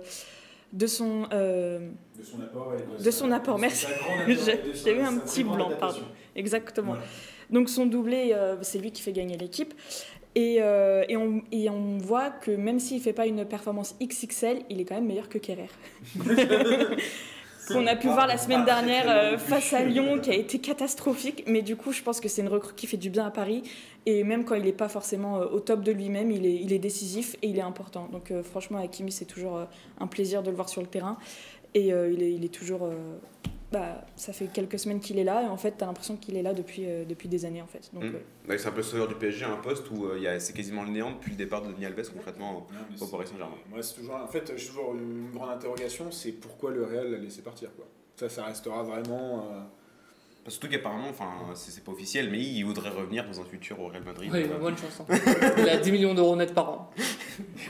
de 0.73 0.87
son. 0.87 1.23
De 1.23 2.23
son 2.23 2.41
apport. 2.41 2.73
et 2.99 3.03
De 3.03 3.11
son 3.11 3.31
apport, 3.31 3.59
merci. 3.59 3.87
J'ai- 4.27 4.95
eu 4.97 5.01
un 5.01 5.17
petit 5.17 5.43
blanc, 5.43 5.69
pardon. 5.79 5.99
Exactement. 6.35 6.93
Voilà. 6.93 7.05
Donc 7.49 7.69
son 7.69 7.85
doublé, 7.85 8.33
c'est 8.61 8.79
lui 8.79 8.91
qui 8.91 9.01
fait 9.01 9.11
gagner 9.11 9.37
l'équipe. 9.37 9.73
Et, 10.37 10.55
et, 10.55 11.15
on, 11.17 11.43
et 11.51 11.69
on 11.69 11.97
voit 11.97 12.29
que 12.29 12.51
même 12.51 12.79
s'il 12.79 12.97
ne 12.97 13.01
fait 13.01 13.13
pas 13.13 13.25
une 13.27 13.45
performance 13.45 13.95
XXL, 14.01 14.63
il 14.69 14.79
est 14.81 14.85
quand 14.85 14.95
même 14.95 15.05
meilleur 15.07 15.29
que 15.29 15.37
Kerrer. 15.37 15.69
Qu'on 17.67 17.87
a 17.87 17.95
pu 17.95 18.07
voir 18.07 18.27
la 18.27 18.37
semaine 18.37 18.65
dernière 18.65 19.05
euh, 19.07 19.37
face 19.37 19.73
à 19.73 19.83
Lyon, 19.83 20.19
qui 20.19 20.29
a 20.29 20.35
été 20.35 20.59
catastrophique. 20.59 21.43
Mais 21.47 21.61
du 21.61 21.75
coup, 21.75 21.91
je 21.91 22.01
pense 22.01 22.19
que 22.19 22.29
c'est 22.29 22.41
une 22.41 22.47
recrue 22.47 22.73
qui 22.75 22.87
fait 22.87 22.97
du 22.97 23.09
bien 23.09 23.25
à 23.25 23.31
Paris. 23.31 23.63
Et 24.05 24.23
même 24.23 24.45
quand 24.45 24.55
il 24.55 24.63
n'est 24.63 24.71
pas 24.71 24.87
forcément 24.87 25.37
euh, 25.37 25.45
au 25.45 25.59
top 25.59 25.81
de 25.81 25.91
lui-même, 25.91 26.31
il 26.31 26.71
est, 26.71 26.79
décisif 26.79 27.35
et 27.41 27.47
il 27.47 27.57
est 27.57 27.63
important. 27.63 28.07
Donc 28.11 28.29
euh, 28.29 28.43
franchement, 28.43 28.79
Hakimi, 28.79 29.11
c'est 29.11 29.25
toujours 29.25 29.65
un 29.99 30.07
plaisir 30.07 30.43
de 30.43 30.49
le 30.49 30.55
voir 30.55 30.69
sur 30.69 30.81
le 30.81 30.87
terrain. 30.87 31.17
Et 31.75 31.93
euh, 31.93 32.09
il, 32.11 32.23
est, 32.23 32.31
il 32.33 32.43
est 32.43 32.53
toujours... 32.53 32.85
euh, 32.85 32.95
bah, 33.71 34.05
ça 34.15 34.31
fait 34.31 34.47
quelques 34.47 34.79
semaines 34.79 35.01
qu'il 35.01 35.19
est 35.19 35.23
là 35.25 35.43
et 35.43 35.47
en 35.47 35.57
fait, 35.57 35.75
tu 35.77 35.83
as 35.83 35.87
l'impression 35.87 36.15
qu'il 36.15 36.37
est 36.37 36.41
là 36.41 36.53
depuis, 36.53 36.85
euh, 36.85 37.03
depuis 37.03 37.27
des 37.27 37.43
années 37.45 37.61
en 37.61 37.67
fait. 37.67 37.89
Donc, 37.93 38.03
Mm. 38.03 38.15
euh, 38.15 38.49
Ouais, 38.49 38.57
c'est 38.57 38.67
un 38.69 38.71
peu 38.71 38.77
le 38.77 38.83
sauveur 38.83 39.07
du 39.09 39.15
PSG, 39.15 39.43
un 39.43 39.57
poste 39.57 39.89
où 39.91 40.05
euh, 40.05 40.13
il 40.17 40.23
y 40.23 40.27
a- 40.27 40.39
c'est 40.39 40.53
quasiment 40.53 40.83
le 40.83 40.91
néant 40.91 41.11
depuis 41.11 41.31
le 41.31 41.37
départ 41.37 41.61
de 41.61 41.71
Dani 41.71 41.85
Alves 41.85 42.09
concrètement 42.13 42.67
Non, 42.71 42.79
mais 42.89 43.01
au 43.01 43.07
Paris 43.07 43.27
Saint-Germain. 43.27 43.55
Moi, 43.69 43.81
c'est 43.83 43.95
toujours. 43.95 44.15
En 44.15 44.27
fait, 44.27 44.53
j'ai 44.55 44.67
toujours 44.67 44.93
une 44.95 45.29
grande 45.33 45.49
interrogation 45.49 46.09
c'est 46.11 46.31
pourquoi 46.31 46.71
le 46.71 46.85
Real 46.85 47.11
l'a 47.11 47.17
laissé 47.17 47.41
partir. 47.41 47.69
Quoi. 47.75 47.85
Ça, 48.15 48.29
ça 48.29 48.45
restera 48.45 48.81
vraiment. 48.83 49.49
Surtout 50.47 50.67
qu'apparemment, 50.69 51.07
enfin, 51.09 51.25
c'est 51.55 51.83
pas 51.83 51.91
officiel, 51.91 52.29
mais 52.29 52.39
il 52.39 52.61
voudrait 52.63 52.89
revenir 52.91 53.25
dans 53.27 53.41
un 53.41 53.45
futur 53.45 53.79
au 53.79 53.87
Real 53.87 54.03
Madrid. 54.03 54.29
Oui, 54.31 54.43
Euh, 54.43 54.59
bonne 54.59 54.77
chance. 54.77 55.01
hein. 55.01 55.15
Il 55.57 55.67
a 55.67 55.77
10 55.77 55.91
millions 55.91 56.13
d'euros 56.13 56.35
net 56.35 56.53
par 56.53 56.69
an. 56.69 56.91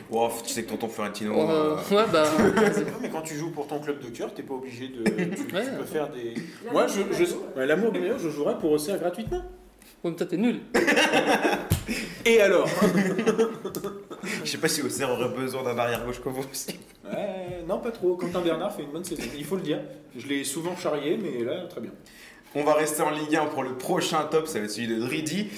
wow, 0.09 0.29
tu 0.45 0.51
sais 0.51 0.63
que 0.63 0.69
tonton 0.71 0.89
Florentino. 0.89 1.39
Euh, 1.39 1.77
euh, 1.91 1.95
ouais, 1.95 2.03
bah. 2.11 2.25
mais 3.01 3.09
quand 3.09 3.21
tu 3.21 3.35
joues 3.35 3.51
pour 3.51 3.67
ton 3.67 3.79
club 3.79 3.99
de 4.03 4.09
cœur, 4.09 4.33
t'es 4.33 4.43
pas 4.43 4.55
obligé 4.55 4.89
de. 4.89 5.03
Tu, 5.05 5.45
tu 5.47 5.55
Ouais. 5.55 5.63
peux 5.77 5.85
faire 5.85 6.09
des. 6.09 6.33
Moi, 6.69 6.85
je, 6.87 7.01
je- 7.15 7.57
ouais, 7.57 7.65
l'amour 7.65 7.93
du 7.93 8.01
meilleur, 8.01 8.19
je 8.19 8.27
jouerais 8.29 8.57
pour 8.57 8.71
Auxerre 8.71 8.99
gratuitement. 8.99 9.37
Ouais, 10.03 10.11
mais 10.11 10.15
toi, 10.17 10.25
t'es 10.25 10.35
nul. 10.37 10.59
Et 12.25 12.41
alors 12.41 12.67
Je 14.43 14.49
sais 14.49 14.57
pas 14.57 14.67
si 14.67 14.81
Auxerre 14.81 15.11
aurait 15.11 15.29
besoin 15.29 15.63
d'un 15.63 15.77
arrière 15.77 16.03
gauche 16.05 16.19
comme 16.19 16.33
vous 16.33 16.45
aussi. 16.51 16.77
Ouais, 17.05 17.63
non, 17.67 17.79
pas 17.79 17.91
trop. 17.91 18.15
Quentin 18.17 18.41
Bernard 18.41 18.75
fait 18.75 18.83
une 18.83 18.91
bonne 18.91 19.03
saison, 19.05 19.21
il 19.37 19.45
faut 19.45 19.55
le 19.55 19.61
dire. 19.61 19.79
Je 20.17 20.27
l'ai 20.27 20.43
souvent 20.43 20.75
charrié, 20.75 21.17
mais 21.17 21.43
là, 21.43 21.65
très 21.69 21.79
bien. 21.81 21.91
On 22.57 22.63
va 22.63 22.73
rester 22.73 23.01
en 23.01 23.09
Ligue 23.09 23.35
1 23.35 23.47
pour 23.47 23.63
le 23.63 23.73
prochain 23.73 24.23
top, 24.31 24.47
ça 24.47 24.59
va 24.59 24.65
être 24.65 24.71
celui 24.71 24.87
de 24.87 24.95
Dridi, 24.95 25.49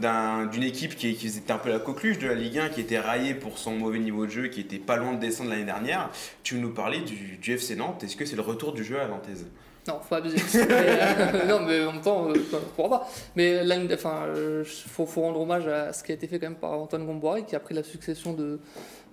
d'un- 0.00 0.46
d'une 0.46 0.62
équipe 0.62 0.94
qui, 0.94 1.08
était 1.10 1.52
un 1.52 1.58
peu 1.58 1.68
la 1.68 1.80
coqueluche 1.80 2.20
de 2.20 2.28
la 2.28 2.34
Ligue 2.34 2.60
1, 2.60 2.68
qui 2.68 2.80
était 2.80 3.00
raillée 3.00 3.34
pour 3.34 3.58
son 3.58 3.72
mauvais 3.72 3.98
niveau 3.98 4.24
de 4.24 4.30
jeu, 4.30 4.46
qui 4.46 4.60
était 4.60 4.78
pas 4.78 4.96
loin 4.96 5.14
de 5.14 5.18
descendre 5.18 5.50
l'année 5.50 5.64
dernière. 5.64 6.10
Tu 6.44 6.54
nous 6.54 6.72
parler 6.72 7.00
du, 7.00 7.52
FC 7.52 7.74
Nantes, 7.74 8.04
est-ce 8.04 8.14
que 8.14 8.24
c'est 8.24 8.36
le 8.36 8.42
retour 8.42 8.72
du 8.72 8.84
jeu 8.84 9.00
à 9.00 9.08
Nantaise 9.08 9.46
Non, 9.88 9.98
faut 10.08 10.14
abuser. 10.14 10.36
Mais, 10.54 10.64
euh, 10.70 11.46
non, 11.48 11.66
mais 11.66 11.84
en 11.84 11.92
même 11.92 12.00
temps, 12.00 12.30
euh, 12.30 12.34
pourquoi 12.76 13.00
pas. 13.00 13.08
Mais 13.34 13.64
là, 13.64 13.76
enfin, 13.92 14.26
euh, 14.28 14.62
faut, 14.64 15.06
rendre 15.06 15.40
hommage 15.40 15.66
à 15.66 15.92
ce 15.92 16.04
qui 16.04 16.12
a 16.12 16.14
été 16.14 16.28
fait 16.28 16.38
quand 16.38 16.46
même 16.46 16.54
par 16.54 16.70
Antoine 16.70 17.04
Gomboiré, 17.04 17.42
qui 17.42 17.56
a 17.56 17.60
pris 17.60 17.74
la 17.74 17.82
succession 17.82 18.32
de, 18.32 18.60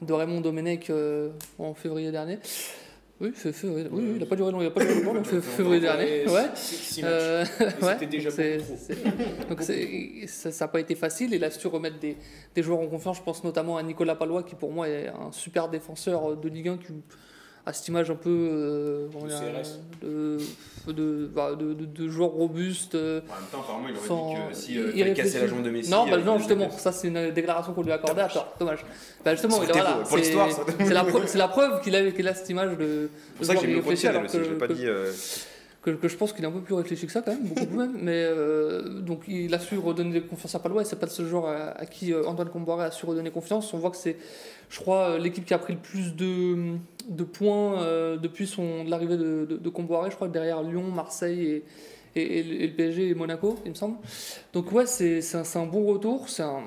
Raymond 0.07 0.41
Domenech 0.41 0.91
euh, 0.91 1.29
en 1.57 1.74
février 1.74 2.12
dernier. 2.12 2.38
Oui, 3.21 3.31
février, 3.33 3.87
oui, 3.91 4.03
il 4.15 4.19
n'a 4.19 4.25
pas 4.25 4.35
duré 4.35 4.51
long, 4.51 4.61
il 4.61 4.65
a 4.65 4.71
pas 4.71 4.83
duré 4.83 4.95
longtemps, 5.01 5.13
donc 5.13 5.25
février 5.25 5.79
dernier. 5.79 6.27
Ouais. 6.27 6.49
Euh, 7.03 7.45
ouais, 7.59 7.93
C'était 7.93 8.07
déjà 8.07 8.29
donc 9.47 9.61
ça 9.61 10.49
n'a 10.49 10.67
pas 10.67 10.79
été 10.79 10.95
facile. 10.95 11.31
Il 11.33 11.43
a 11.43 11.51
su 11.51 11.67
remettre 11.67 11.99
des, 11.99 12.17
des 12.55 12.63
joueurs 12.63 12.79
en 12.79 12.87
confiance. 12.87 13.17
Je 13.17 13.21
pense 13.21 13.43
notamment 13.43 13.77
à 13.77 13.83
Nicolas 13.83 14.15
Palois, 14.15 14.41
qui 14.41 14.55
pour 14.55 14.71
moi 14.71 14.89
est 14.89 15.07
un 15.07 15.31
super 15.31 15.69
défenseur 15.69 16.35
de 16.35 16.49
Ligue 16.49 16.69
1, 16.69 16.77
qui 16.77 16.93
a 17.65 17.74
cette 17.74 17.88
image 17.89 18.10
un 18.10 18.15
peu 18.15 18.30
euh, 18.30 19.08
comment 19.13 19.25
De 19.25 20.38
de, 20.88 20.94
de, 20.94 21.30
bah, 21.34 21.53
de, 21.53 21.74
de- 21.74 21.86
de 21.86 22.08
joueur 22.10 22.30
robuste. 22.32 22.96
euh, 22.96 23.22
En 23.30 23.34
même 23.36 23.44
temps, 23.51 23.60
apparemment, 23.62 23.88
il 23.88 23.96
aurait 23.96 24.08
Sans- 24.08 24.30
dit 24.30 24.36
que 24.50 24.56
si 24.56 24.72
il- 24.74 24.80
euh, 24.80 24.91
il 24.96 25.03
réfléchit. 25.03 25.38
la 25.38 25.48
jambe 25.48 25.62
de 25.63 25.70
Messi. 25.70 25.91
non, 25.91 26.06
bah, 26.08 26.13
euh, 26.15 26.24
non, 26.24 26.38
justement, 26.39 26.70
ça 26.72 26.91
c'est 26.91 27.08
une 27.10 27.30
déclaration 27.32 27.74
qu'on 27.74 27.84
lui 27.84 27.91
a 27.91 27.96
accordée 27.96 28.22
à 28.22 28.27
tort. 28.30 28.56
Dommage. 28.60 28.84
Bah, 29.24 29.32
justement, 29.36 29.58
voilà, 29.60 29.94
beau, 29.94 30.00
pour 30.01 30.10
c'est- 30.10 30.18
l'histoire, 30.18 30.51
ça. 30.51 30.63
c'est 30.80 30.94
la, 30.94 31.03
preuve- 31.03 31.27
c'est 31.27 31.38
la 31.38 31.48
preuve 31.48 31.82
qu'il 31.82 31.96
a, 31.96 32.10
qu'il 32.12 32.27
a 32.27 32.34
cette 32.34 32.50
image 32.50 32.77
de. 32.77 33.10
C'est 33.34 33.38
pour 33.38 33.46
ça 33.46 33.56
que 33.56 33.62
j'ai 33.62 33.68
mis 33.68 33.82
conditionnel 33.82 34.18
alors 34.18 34.30
aussi, 34.30 34.38
que- 34.39 34.44
j'ai 34.44 34.51
pas 34.58 34.68
que- 34.68 34.74
dit. 34.74 34.88
Que, 35.81 36.07
je 36.07 36.15
pense 36.15 36.31
qu'il 36.31 36.43
est 36.43 36.47
un 36.47 36.51
peu 36.51 36.61
plus 36.61 36.75
réfléchi 36.75 37.07
que 37.07 37.11
ça 37.11 37.21
quand 37.21 37.31
même, 37.31 37.43
beaucoup 37.43 37.65
plus. 37.65 37.89
Mais 38.00 38.23
euh, 38.23 39.00
donc 39.01 39.23
il 39.27 39.53
a 39.53 39.59
su 39.59 39.77
redonner 39.77 40.21
confiance 40.21 40.53
à 40.53 40.59
Palois 40.59 40.83
et 40.83 40.85
c'est 40.85 41.00
pas 41.00 41.07
de 41.07 41.11
ce 41.11 41.25
genre 41.25 41.47
à, 41.47 41.85
qui 41.88 42.13
euh, 42.13 42.23
Antoine 42.25 42.50
Comboiré 42.50 42.85
a 42.85 42.91
su 42.91 43.05
redonner 43.05 43.31
confiance. 43.31 43.73
On 43.73 43.79
voit 43.79 43.89
que 43.89 43.97
c'est, 43.97 44.17
je 44.69 44.79
crois, 44.79 45.11
euh, 45.11 45.17
l'équipe 45.17 45.43
qui 45.45 45.53
a 45.53 45.57
pris 45.57 45.73
le 45.73 45.79
plus 45.79 46.15
de, 46.15 46.77
points 47.23 47.81
depuis 48.17 48.45
son, 48.45 48.83
l'arrivée 48.83 49.17
de, 49.17 49.45
de, 49.50 49.57
de. 49.57 49.71
Je 50.09 50.15
crois 50.15 50.27
derrière 50.27 50.61
Lyon, 50.61 50.83
Marseille 50.83 51.63
et, 52.15 52.39
et, 52.39 52.43
le- 52.43 52.75
PSG 52.75 53.09
et 53.09 53.15
Monaco, 53.15 53.57
il 53.65 53.71
me 53.71 53.75
semble. 53.75 53.97
Donc 54.53 54.71
ouais, 54.71 54.85
c'est, 54.85 55.21
c'est, 55.21 55.38
un, 55.38 55.43
c'est 55.43 55.59
un 55.59 55.65
bon 55.65 55.85
retour, 55.85 56.29
c'est 56.29 56.43
un, 56.43 56.61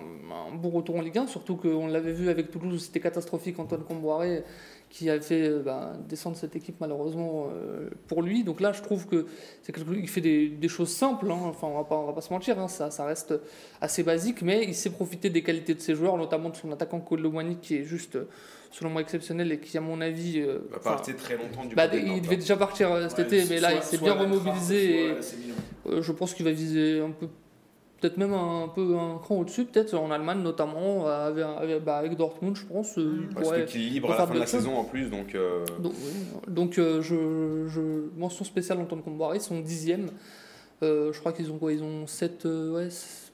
un 0.53 0.55
bon 0.57 0.71
retour 0.71 0.97
en 0.97 1.03
Ligue 1.03 1.19
1, 1.19 1.27
surtout 1.29 1.57
qu'on 1.57 1.87
l'avait 1.87 2.13
vu 2.13 2.29
avec 2.31 2.51
Toulouse 2.51 2.75
où 2.75 2.79
c'était 2.79 3.01
catastrophique 3.01 3.59
Antoine 3.59 3.85
Comboiré 3.85 4.43
qui 4.97 5.11
a 5.11 5.21
fait 5.21 5.49
euh, 5.49 5.61
bah, 5.61 5.95
descendre 6.09 6.37
cette 6.37 6.55
équipe 6.55 6.77
malheureusement 6.81 7.49
euh, 7.53 7.89
pour 8.07 8.23
lui. 8.23 8.45
Donc 8.45 8.61
là, 8.61 8.71
je 8.73 8.81
trouve 8.81 9.09
que 9.09 9.27
c'est 9.61 9.73
quelque 9.73 9.85
chose- 9.85 9.99
il 10.01 10.09
fait 10.09 10.21
des, 10.21 10.47
des 10.49 10.69
choses 10.69 10.91
simples. 10.91 11.29
hein. 11.33 11.41
Enfin, 11.47 11.67
on 11.67 11.77
va 11.79 11.83
pas, 11.83 11.97
on 11.97 12.07
va 12.07 12.13
pas 12.13 12.21
se 12.21 12.33
mentir, 12.33 12.61
hein. 12.61 12.69
ça, 12.69 12.93
ça 12.93 13.05
reste 13.05 13.35
assez 13.81 14.05
basique, 14.05 14.43
mais 14.43 14.63
il 14.63 14.73
sait 14.75 14.91
profiter 14.91 15.31
des 15.31 15.43
qualités 15.43 15.75
de 15.75 15.81
ses 15.81 15.97
joueurs, 15.97 16.17
notamment 16.17 16.49
de 16.49 16.55
son 16.57 16.71
attaquant 16.71 17.01
Colomani 17.01 17.57
qui 17.57 17.75
est 17.75 17.83
juste, 17.83 18.15
euh, 18.15 18.29
selon 18.71 18.91
moi, 18.91 19.01
exceptionnel 19.03 19.51
et 19.51 19.59
qui, 19.59 19.77
à 19.77 19.81
mon 19.81 20.01
avis, 20.01 20.39
euh, 20.41 20.61
va 20.85 20.93
rester 20.95 21.15
très 21.15 21.37
longtemps 21.37 21.65
du 21.65 21.75
bah, 21.75 21.89
côté 21.89 22.01
il 22.07 22.23
devait 22.23 22.37
hein. 22.37 22.39
déjà 22.39 22.57
partir 22.57 22.89
cet 23.11 23.19
Ouais, 23.19 23.25
été, 23.41 23.45
mais 23.51 23.59
là, 23.61 23.75
il 23.75 23.83
s'est 23.83 23.99
bien 23.99 24.15
remobilisé. 24.15 25.07
et, 25.09 25.11
euh, 25.89 26.03
je 26.03 26.13
pense 26.13 26.35
qu'il 26.35 26.45
va 26.45 26.53
viser 26.53 27.01
un 27.01 27.11
peu, 27.11 27.27
peut-être 28.01 28.17
même 28.19 28.35
un, 28.35 28.69
peu 28.75 28.97
un 28.97 29.19
cran 29.19 29.37
au-dessus, 29.37 29.65
peut-être 29.65 29.95
en 29.95 30.11
Allemagne 30.11 30.41
notamment, 30.43 31.07
avec, 31.07 31.45
avec- 31.45 31.85
bah, 31.85 31.97
avec 31.97 32.17
Dortmund, 32.17 32.57
je 32.57 32.65
pense. 32.67 32.99
euh, 32.99 33.27
il 33.29 33.35
Parce 33.35 33.51
que 33.51 33.65
qu'il 33.65 33.83
est 33.87 33.91
libre 33.91 34.13
à 34.13 34.19
la 34.19 34.27
fin 34.27 34.35
de 34.35 34.39
la 34.41 34.47
saison 34.47 34.77
en 34.77 34.85
plus, 34.85 35.09
donc. 35.11 35.35
euh, 35.35 35.65
Donc, 35.81 35.93
oui. 36.05 36.53
Donc, 36.53 36.79
euh, 36.79 37.01
je, 37.03 37.67
je- 37.69 38.19
mention 38.19 38.45
spéciale 38.45 38.79
Antoine 38.81 39.03
Comboiré, 39.03 39.39
ils 39.39 39.41
sont 39.41 39.61
dixièmes. 39.61 40.11
Euh, 40.83 41.13
je 41.13 41.21
crois 41.21 41.33
qu'ils 41.33 41.51
ont 41.51 41.57
quoi 41.59 41.73
Ils 41.73 41.83
ont 41.83 42.07
7. 42.07 42.45
ouais, 42.47 42.91
c- 42.91 43.31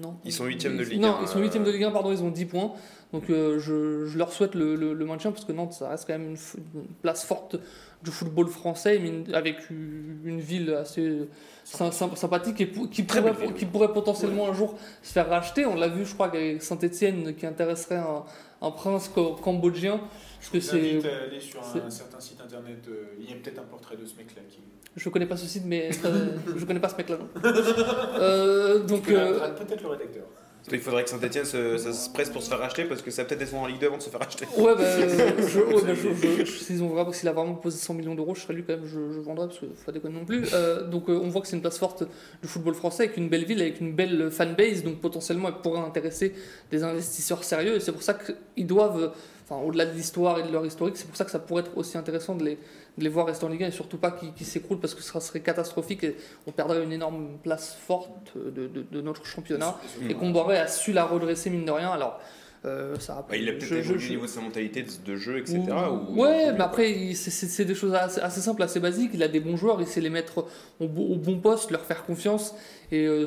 non. 0.00 0.16
Ils 0.24 0.32
sont 0.32 0.44
huitièmes 0.44 0.76
de 0.76 0.82
Ligue 0.84 1.00
Non, 1.00 1.16
1, 1.16 1.22
ils 1.22 1.28
sont 1.28 1.38
euh. 1.38 1.42
huitièmes 1.42 1.64
de 1.64 1.70
Ligue 1.70 1.84
1, 1.84 1.90
pardon, 1.90 2.12
ils 2.12 2.22
ont 2.22 2.30
10 2.30 2.44
points. 2.46 2.72
Donc 3.12 3.28
euh, 3.28 3.58
je, 3.58 4.06
je 4.06 4.16
leur 4.18 4.32
souhaite 4.32 4.54
le, 4.54 4.74
le- 4.74 4.94
le 4.94 5.04
maintien 5.04 5.32
parce 5.32 5.44
que 5.44 5.52
Nantes, 5.52 5.74
ça 5.74 5.88
reste 5.90 6.06
quand 6.06 6.14
même 6.18 6.30
une, 6.30 6.84
place 7.02 7.24
forte 7.24 7.56
du 8.02 8.10
football 8.10 8.48
français, 8.48 8.98
mais 9.00 9.08
une- 9.08 9.34
avec 9.34 9.68
une, 9.70 10.40
ville 10.40 10.72
assez 10.72 11.28
sy- 11.64 11.76
sy- 11.92 12.16
sympathique 12.16 12.60
et 12.62 12.70
qui 12.90 13.02
pourrait, 13.02 13.34
qui 13.54 13.66
potentiellement 13.66 14.48
un 14.48 14.54
jour 14.54 14.78
se 15.02 15.12
faire 15.12 15.28
racheter. 15.28 15.66
On 15.66 15.74
l'a 15.76 15.88
vu, 15.88 16.06
je 16.06 16.14
crois, 16.14 16.26
avec 16.28 16.62
Saint-Etienne 16.62 17.34
qui 17.34 17.44
intéresserait 17.46 17.96
un, 17.98 18.24
un 18.62 18.70
prince 18.70 19.10
cambodgien. 19.42 19.98
Que 20.50 20.58
Je 20.58 20.64
vous 20.64 20.66
c'est. 20.66 20.78
invite 20.80 21.04
à 21.06 21.22
aller 21.28 21.38
sur 21.40 21.60
un 21.60 21.90
certain 21.90 22.18
site 22.18 22.40
internet. 22.40 22.78
euh, 22.88 23.04
il 23.20 23.28
y 23.30 23.32
a 23.32 23.36
peut-être 23.36 23.58
un 23.60 23.64
portrait 23.64 23.96
de 23.96 24.04
ce 24.06 24.16
mec-là 24.16 24.42
qui. 24.48 24.58
Je 24.96 25.08
connais 25.08 25.26
pas 25.26 25.36
ce 25.36 25.46
site, 25.46 25.62
mais 25.66 25.90
euh, 26.04 26.36
je 26.56 26.64
connais 26.64 26.80
pas 26.80 26.88
ce 26.88 26.96
mec-là. 26.96 27.18
non. 27.18 27.28
Euh, 28.18 28.78
donc, 28.80 29.08
euh, 29.08 29.38
peut-être 29.54 29.82
le 29.82 29.88
rédacteur. 29.90 30.24
Il 30.70 30.78
faudrait 30.80 31.02
que 31.02 31.10
Saint-Etienne 31.10 31.44
se, 31.44 31.76
ça 31.76 31.92
se 31.92 32.08
presse 32.10 32.30
pour 32.30 32.40
se 32.42 32.48
faire 32.48 32.60
racheter 32.60 32.84
parce 32.84 33.02
que 33.02 33.10
ça 33.10 33.22
a 33.22 33.24
peut-être 33.24 33.42
été 33.42 33.56
en 33.56 33.66
Ligue 33.66 33.80
2 33.80 33.86
avant 33.88 33.96
de 33.96 34.02
se 34.02 34.10
faire 34.10 34.20
racheter. 34.20 34.46
ouais, 34.56 34.74
bah, 34.76 34.80
euh, 34.84 35.48
je, 35.48 35.58
ouais, 35.58 35.82
bah, 35.82 35.92
je- 35.94 36.44
je- 36.44 37.12
s'il 37.12 37.28
a 37.28 37.32
vraiment 37.32 37.54
posé 37.54 37.78
100 37.78 37.94
millions 37.94 38.14
d'euros, 38.14 38.34
je 38.36 38.42
serais 38.42 38.54
lui 38.54 38.62
quand 38.62 38.74
même, 38.74 38.86
je, 38.86 39.12
je 39.12 39.18
vendrais 39.20 39.48
parce 39.48 39.58
qu'il 39.58 39.68
faut 39.70 39.84
pas 39.86 39.92
déconner 39.92 40.18
non 40.20 40.24
plus. 40.24 40.44
Euh, 40.54 40.86
donc, 40.86 41.08
euh, 41.10 41.18
on 41.20 41.28
voit 41.30 41.40
que 41.40 41.48
c'est 41.48 41.56
une 41.56 41.62
place 41.62 41.78
forte 41.78 42.04
du 42.40 42.46
football 42.48 42.74
français 42.74 43.04
avec 43.04 43.16
une 43.16 43.28
belle 43.28 43.44
ville, 43.44 43.60
avec 43.60 43.80
une 43.80 43.92
belle 43.94 44.30
fanbase, 44.30 44.84
donc 44.84 45.00
potentiellement 45.00 45.48
elle 45.48 45.60
pourrait 45.62 45.80
intéresser 45.80 46.32
des 46.70 46.84
investisseurs 46.84 47.42
sérieux. 47.42 47.74
Et 47.76 47.80
c'est 47.80 47.92
pour 47.92 48.02
ça 48.04 48.14
qu'ils 48.14 48.66
doivent, 48.66 49.12
enfin, 49.52 49.64
au-delà 49.66 49.86
de 49.86 49.92
l'histoire 49.92 50.38
et 50.38 50.42
de 50.42 50.50
leur 50.52 50.64
historique, 50.64 50.96
c'est 50.96 51.06
pour 51.06 51.16
ça 51.16 51.24
que 51.24 51.30
ça 51.30 51.38
pourrait 51.38 51.62
être 51.62 51.76
aussi 51.76 51.98
intéressant 51.98 52.34
de 52.34 52.44
les, 52.44 52.54
de 52.98 53.04
les 53.04 53.08
voir 53.08 53.26
rester 53.26 53.44
en 53.44 53.48
Ligue 53.48 53.64
1 53.64 53.68
et 53.68 53.70
surtout 53.70 53.98
pas 53.98 54.10
qu'ils 54.10 54.46
s'écroulent 54.46 54.80
parce 54.80 54.94
que 54.94 55.02
ça 55.02 55.20
serait 55.20 55.40
catastrophique 55.40 56.04
et 56.04 56.16
on 56.46 56.52
perdrait 56.52 56.82
une 56.82 56.92
énorme 56.92 57.38
place 57.42 57.74
forte 57.86 58.36
de, 58.36 58.66
de- 58.66 58.84
de 58.90 59.00
notre 59.00 59.26
championnat. 59.26 59.76
Et 60.08 60.14
Comboiré 60.14 60.58
a 60.58 60.66
su 60.68 60.92
la 60.92 61.04
redresser, 61.04 61.50
mine 61.50 61.64
de 61.64 61.70
rien. 61.72 61.90
Alors, 61.90 62.18
euh, 62.64 62.96
ça 63.00 63.14
a 63.14 63.26
Bah, 63.28 63.36
il 63.36 63.48
a 63.48 63.52
peut-être 63.52 63.72
évolué 63.72 63.98
je- 63.98 64.06
au 64.06 64.10
niveau 64.10 64.26
de 64.26 64.30
sa 64.30 64.40
mentalité 64.40 64.82
de, 64.84 64.90
de 65.04 65.16
jeu, 65.16 65.38
etc. 65.38 65.58
ou- 65.90 66.20
ouais, 66.20 66.52
mais 66.52 66.60
après, 66.60 67.12
c'est- 67.14 67.64
des 67.64 67.74
choses 67.74 67.92
assez, 67.94 68.20
assez 68.20 68.40
simples, 68.40 68.62
assez 68.62 68.78
basiques. 68.78 69.10
Il 69.14 69.22
a 69.24 69.28
des 69.28 69.40
bons 69.40 69.56
joueurs, 69.56 69.80
il 69.80 69.86
sait 69.86 70.00
les 70.00 70.10
mettre 70.10 70.46
au 70.80 70.86
bon 70.86 71.38
poste, 71.40 71.70
leur 71.72 71.80
faire 71.82 72.04
confiance 72.04 72.54
et 72.92 73.06
euh, 73.06 73.26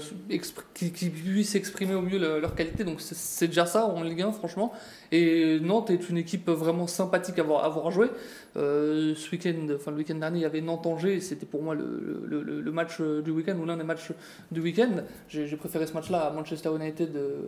qu'ils 0.73 0.93
qu'ils 0.93 1.12
puissent 1.12 1.56
exprimer 1.56 1.95
au 1.95 2.01
mieux 2.01 2.17
le- 2.19 2.39
leur 2.39 2.56
qualité. 2.56 2.84
Donc 2.86 3.01
c'est- 3.01 3.47
déjà 3.47 3.65
ça 3.65 3.86
en 3.86 4.01
Ligue 4.04 4.21
1, 4.21 4.32
franchement. 4.32 4.71
Et 5.12 5.60
Nantes 5.60 5.89
est 5.89 6.10
une 6.10 6.17
équipe 6.17 6.49
vraiment 6.49 6.88
sympathique 6.88 7.38
à 7.39 7.43
voir, 7.43 7.63
à. 7.65 8.10
Euh, 8.58 9.13
ce 9.15 9.32
week-end, 9.32 9.67
enfin 9.75 9.91
le 9.91 9.97
week-end 9.97 10.15
dernier, 10.15 10.39
il 10.39 10.41
y 10.43 10.45
avait 10.45 10.62
Nantes-Angers. 10.62 11.19
C'était 11.19 11.45
pour 11.45 11.62
moi 11.62 11.75
le, 11.75 12.23
le- 12.25 12.41
le- 12.41 12.62
le 12.62 12.71
match 12.71 13.01
du 13.01 13.32
week-end 13.32 13.58
ou 13.60 13.65
l'un 13.65 13.75
des 13.78 13.84
matchs 13.84 14.12
du 14.51 14.62
week-end. 14.62 15.04
J'ai 15.28 15.58
préféré 15.58 15.86
ce 15.88 15.93
match-là 15.93 16.19
à 16.28 16.32
Manchester 16.32 16.69
United. 16.75 17.15
euh, 17.15 17.41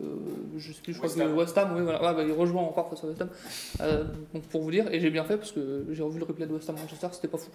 je 0.57 0.73
sais 0.73 0.81
plus, 0.83 0.93
je 0.93 0.97
crois 0.97 1.07
West 1.09 1.19
que 1.19 1.23
Ham. 1.25 1.37
West 1.37 1.57
Ham. 1.57 1.69
Oui, 1.75 1.81
voilà. 1.83 2.01
Ouais, 2.01 2.13
bah, 2.15 2.23
il 2.27 2.33
rejoint 2.33 2.61
encore 2.63 2.89
face 2.89 3.03
à 3.03 3.07
West 3.07 3.21
Ham. 3.21 3.29
Euh, 3.81 4.03
donc 4.33 4.43
pour 4.47 4.61
vous 4.63 4.71
dire, 4.71 4.85
et 4.91 4.99
j'ai 4.99 5.09
bien 5.09 5.23
fait 5.23 5.37
parce 5.37 5.51
que 5.51 5.85
j'ai 5.91 6.03
revu 6.03 6.19
le 6.19 6.25
replay 6.25 6.45
de 6.45 6.53
West 6.53 6.69
Ham 6.69 6.75
Manchester, 6.81 7.07
c'était 7.13 7.27
pas 7.29 7.37
fou. 7.37 7.51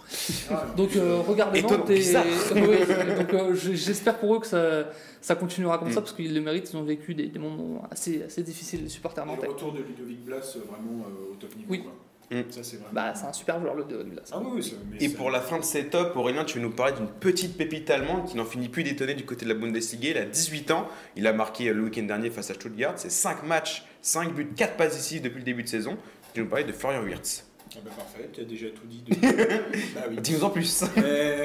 Donc 0.77 0.97
euh, 0.97 1.19
regardez 1.27 1.63
Nantes 1.63 1.91
et. 1.91 2.03
Oui, 2.55 2.79
donc 3.19 3.35
euh, 3.35 3.55
j'espère 3.55 4.19
pour 4.19 4.35
eux 4.35 4.41
que 4.41 4.47
ça, 4.53 4.91
ça 5.21 5.35
continuera 5.35 5.79
comme 5.79 5.89
Mm. 5.89 5.93
ça 5.93 6.01
parce 6.01 6.13
qu'ils 6.13 6.35
le 6.35 6.41
méritent. 6.41 6.71
Ils 6.73 6.77
ont 6.77 6.85
vécu 6.85 7.15
des, 7.15 7.27
des 7.29 7.39
moments 7.39 7.83
assez, 7.91 8.23
assez 8.23 8.43
difficiles 8.43 8.83
les 8.85 8.89
supporters 8.89 9.25
Et 9.25 9.27
nantais. 9.27 9.47
le 9.47 9.53
retour 9.53 9.73
de 9.73 9.83
Ludovic 9.83 10.25
Blas, 10.25 10.55
euh, 10.57 10.61
vraiment 10.71 11.05
euh, 11.07 11.33
au 11.33 11.35
top 11.37 11.55
niveau. 11.57 11.69
Oui. 11.71 11.83
quoi. 11.83 11.93
Mm. 12.31 12.51
Ça, 12.51 12.63
c'est 12.65 12.77
vraiment. 12.77 12.93
Bah 12.95 13.13
c'est 13.15 13.27
un 13.27 13.33
super 13.33 13.61
joueur 13.61 13.75
le 13.75 13.85
de 13.85 13.97
Douglas. 14.03 14.31
Ah 14.33 14.39
oui, 14.41 14.47
oui, 14.55 14.63
ça- 14.63 14.77
mais 14.91 14.97
Et 15.05 15.09
ça- 15.11 15.17
pour 15.19 15.31
la 15.31 15.41
fin 15.41 15.59
de 15.59 15.65
ces 15.65 15.87
tops, 15.89 16.17
Aurélien, 16.17 16.45
tu 16.45 16.59
veux 16.59 16.65
nous 16.65 16.71
parler 16.71 16.95
d'une 16.95 17.09
petite 17.09 17.59
pépite 17.59 17.91
allemande 17.91 18.27
qui 18.27 18.37
n'en 18.39 18.45
finit 18.47 18.69
plus 18.71 18.85
d'étonner 18.85 19.13
du 19.15 19.25
côté 19.27 19.45
de 19.45 19.53
la 19.53 19.59
Bundesliga. 19.59 20.11
Il 20.11 20.17
a 20.19 20.25
18 20.25 20.71
ans, 20.71 20.89
il 21.17 21.27
a 21.27 21.33
marqué 21.35 21.69
euh, 21.69 21.75
le 21.75 21.83
week-end 21.85 22.05
dernier 22.05 22.31
face 22.31 22.51
à 22.51 22.55
Stuttgart. 22.55 22.95
C'est 22.97 23.11
5 23.11 23.43
matchs, 23.45 23.85
5 24.01 24.35
buts, 24.35 24.49
4 24.57 24.77
passes 24.77 24.95
décisives 24.95 25.23
depuis 25.23 25.39
le 25.39 25.45
début 25.45 25.63
de 25.63 25.69
saison. 25.69 25.97
Tu 26.33 26.41
veux 26.41 26.45
nous 26.45 26.51
parler 26.51 26.65
de 26.65 26.73
Florian 26.73 27.03
Wirtz. 27.03 27.45
Ah 27.75 27.81
bah 27.85 27.91
parfait, 27.97 28.29
tu 28.33 28.41
as 28.41 28.45
déjà 28.45 28.67
tout 28.69 28.87
dit. 28.87 29.03
bah 29.95 30.03
oui. 30.11 30.17
Dis-nous 30.21 30.45
en 30.45 30.51
plus. 30.51 30.85
Euh, 30.99 31.45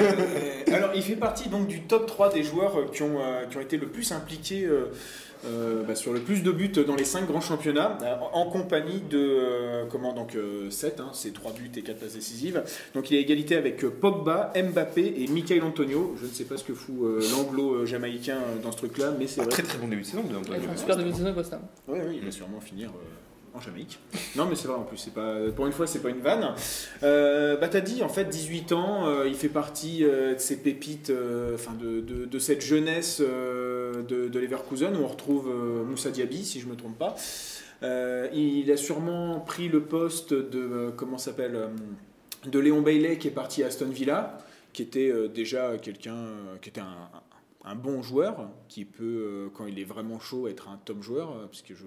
alors, 0.74 0.92
il 0.96 1.02
fait 1.02 1.16
partie 1.16 1.48
donc 1.48 1.68
du 1.68 1.82
top 1.82 2.06
3 2.06 2.34
des 2.34 2.44
joueurs 2.44 2.92
qui 2.92 3.04
ont, 3.04 3.20
euh, 3.22 3.46
qui 3.46 3.58
ont 3.58 3.62
été 3.62 3.78
le 3.78 3.88
plus 3.88 4.12
impliqués 4.12 4.68
euh, 5.46 5.84
bah, 5.88 5.96
sur 5.96 6.12
le 6.12 6.20
plus 6.20 6.44
de 6.44 6.52
buts 6.52 6.72
dans 6.86 6.96
les 6.96 7.06
5 7.06 7.28
grands 7.28 7.42
championnats, 7.42 7.98
en 8.34 8.50
compagnie 8.50 9.02
de 9.10 9.86
comment 9.90 10.14
donc 10.14 10.38
7, 10.70 11.00
hein, 11.00 11.12
c'est 11.14 11.34
3 11.34 11.54
buts 11.54 11.72
et 11.78 11.82
4 11.82 11.98
passes 11.98 12.14
décisives. 12.14 12.62
Donc 12.94 13.10
il 13.10 13.18
est 13.18 13.22
égalité 13.22 13.56
avec 13.56 13.86
Pogba, 13.86 14.52
Mbappé 14.56 15.22
et 15.22 15.28
Michael 15.28 15.64
Antonio. 15.64 16.16
Je 16.20 16.26
ne 16.26 16.32
sais 16.32 16.46
pas 16.46 16.58
ce 16.58 16.64
que 16.64 16.74
fout 16.74 16.96
l'anglo-jamaïcain 17.32 18.40
dans 18.64 18.72
ce 18.72 18.78
truc-là, 18.78 19.14
mais 19.18 19.28
c'est 19.28 19.42
vrai. 19.42 19.50
Très 19.50 19.64
très 19.64 19.78
bon 19.78 19.88
début 19.88 20.02
de 20.02 20.08
saison. 20.08 20.24
un 20.24 20.78
super 20.78 20.98
début 20.98 21.12
de 21.12 21.16
saison, 21.16 21.34
Costa. 21.34 21.62
Oui, 21.88 22.00
oui, 22.06 22.18
il 22.20 22.26
va 22.26 22.32
sûrement 22.32 22.60
finir 22.60 22.92
en 23.58 23.62
Jamaïque. 23.62 24.00
Non, 24.36 24.46
mais 24.46 24.56
c'est 24.56 24.68
vrai 24.68 24.78
en 24.78 24.84
plus, 24.84 24.98
c'est 24.98 25.14
pas, 25.14 25.36
pour 25.56 25.68
une 25.68 25.74
fois, 25.74 25.88
c'est 25.88 26.02
pas 26.02 26.10
une 26.10 26.20
vanne. 26.20 26.54
Euh, 27.04 27.58
bah, 27.58 27.68
t'as 27.68 27.82
dit, 27.82 28.04
en 28.04 28.10
fait, 28.10 28.26
18 28.26 28.72
ans, 28.72 29.08
euh, 29.08 29.28
il 29.28 29.36
fait 29.36 29.50
partie 29.50 30.04
euh, 30.04 30.36
de 30.36 30.40
ces 30.40 30.58
pépites, 30.58 31.10
euh, 31.10 31.56
enfin, 31.56 31.74
de, 31.74 32.02
de, 32.02 32.40
cette 32.40 32.62
jeunesse 32.62 33.20
de, 33.20 34.40
Leverkusen 34.40 34.96
où 34.96 35.04
on 35.04 35.08
retrouve 35.08 35.52
Moussa 35.88 36.12
Diaby, 36.12 36.46
si 36.46 36.60
je 36.60 36.68
me 36.68 36.76
trompe 36.76 36.98
pas. 36.98 37.16
il 37.82 38.72
a 38.72 38.78
sûrement 38.78 39.40
pris 39.40 39.68
le 39.68 39.82
poste 39.82 40.34
de, 40.34 40.92
comment 40.96 41.18
s'appelle, 41.18 41.70
de 42.46 42.60
Léon 42.60 42.82
Bailey 42.82 43.18
qui 43.18 43.28
est 43.28 43.32
parti 43.32 43.64
à 43.64 43.68
Aston 43.68 43.90
Villa, 43.90 44.38
qui 44.74 44.84
était 44.84 45.12
déjà 45.34 45.78
quelqu'un, 45.78 46.28
qui 46.62 46.70
était 46.70 46.82
un, 46.82 47.10
un 47.66 47.76
bon 47.76 48.04
joueur 48.04 48.50
qui 48.70 48.86
peut, 48.86 49.50
quand 49.56 49.66
il 49.66 49.80
est 49.80 49.84
vraiment 49.84 50.20
chaud, 50.20 50.48
être 50.48 50.70
un 50.70 50.78
top 50.86 51.02
joueur, 51.02 51.48
parce 51.48 51.64
que 51.64 51.74
je, 51.74 51.86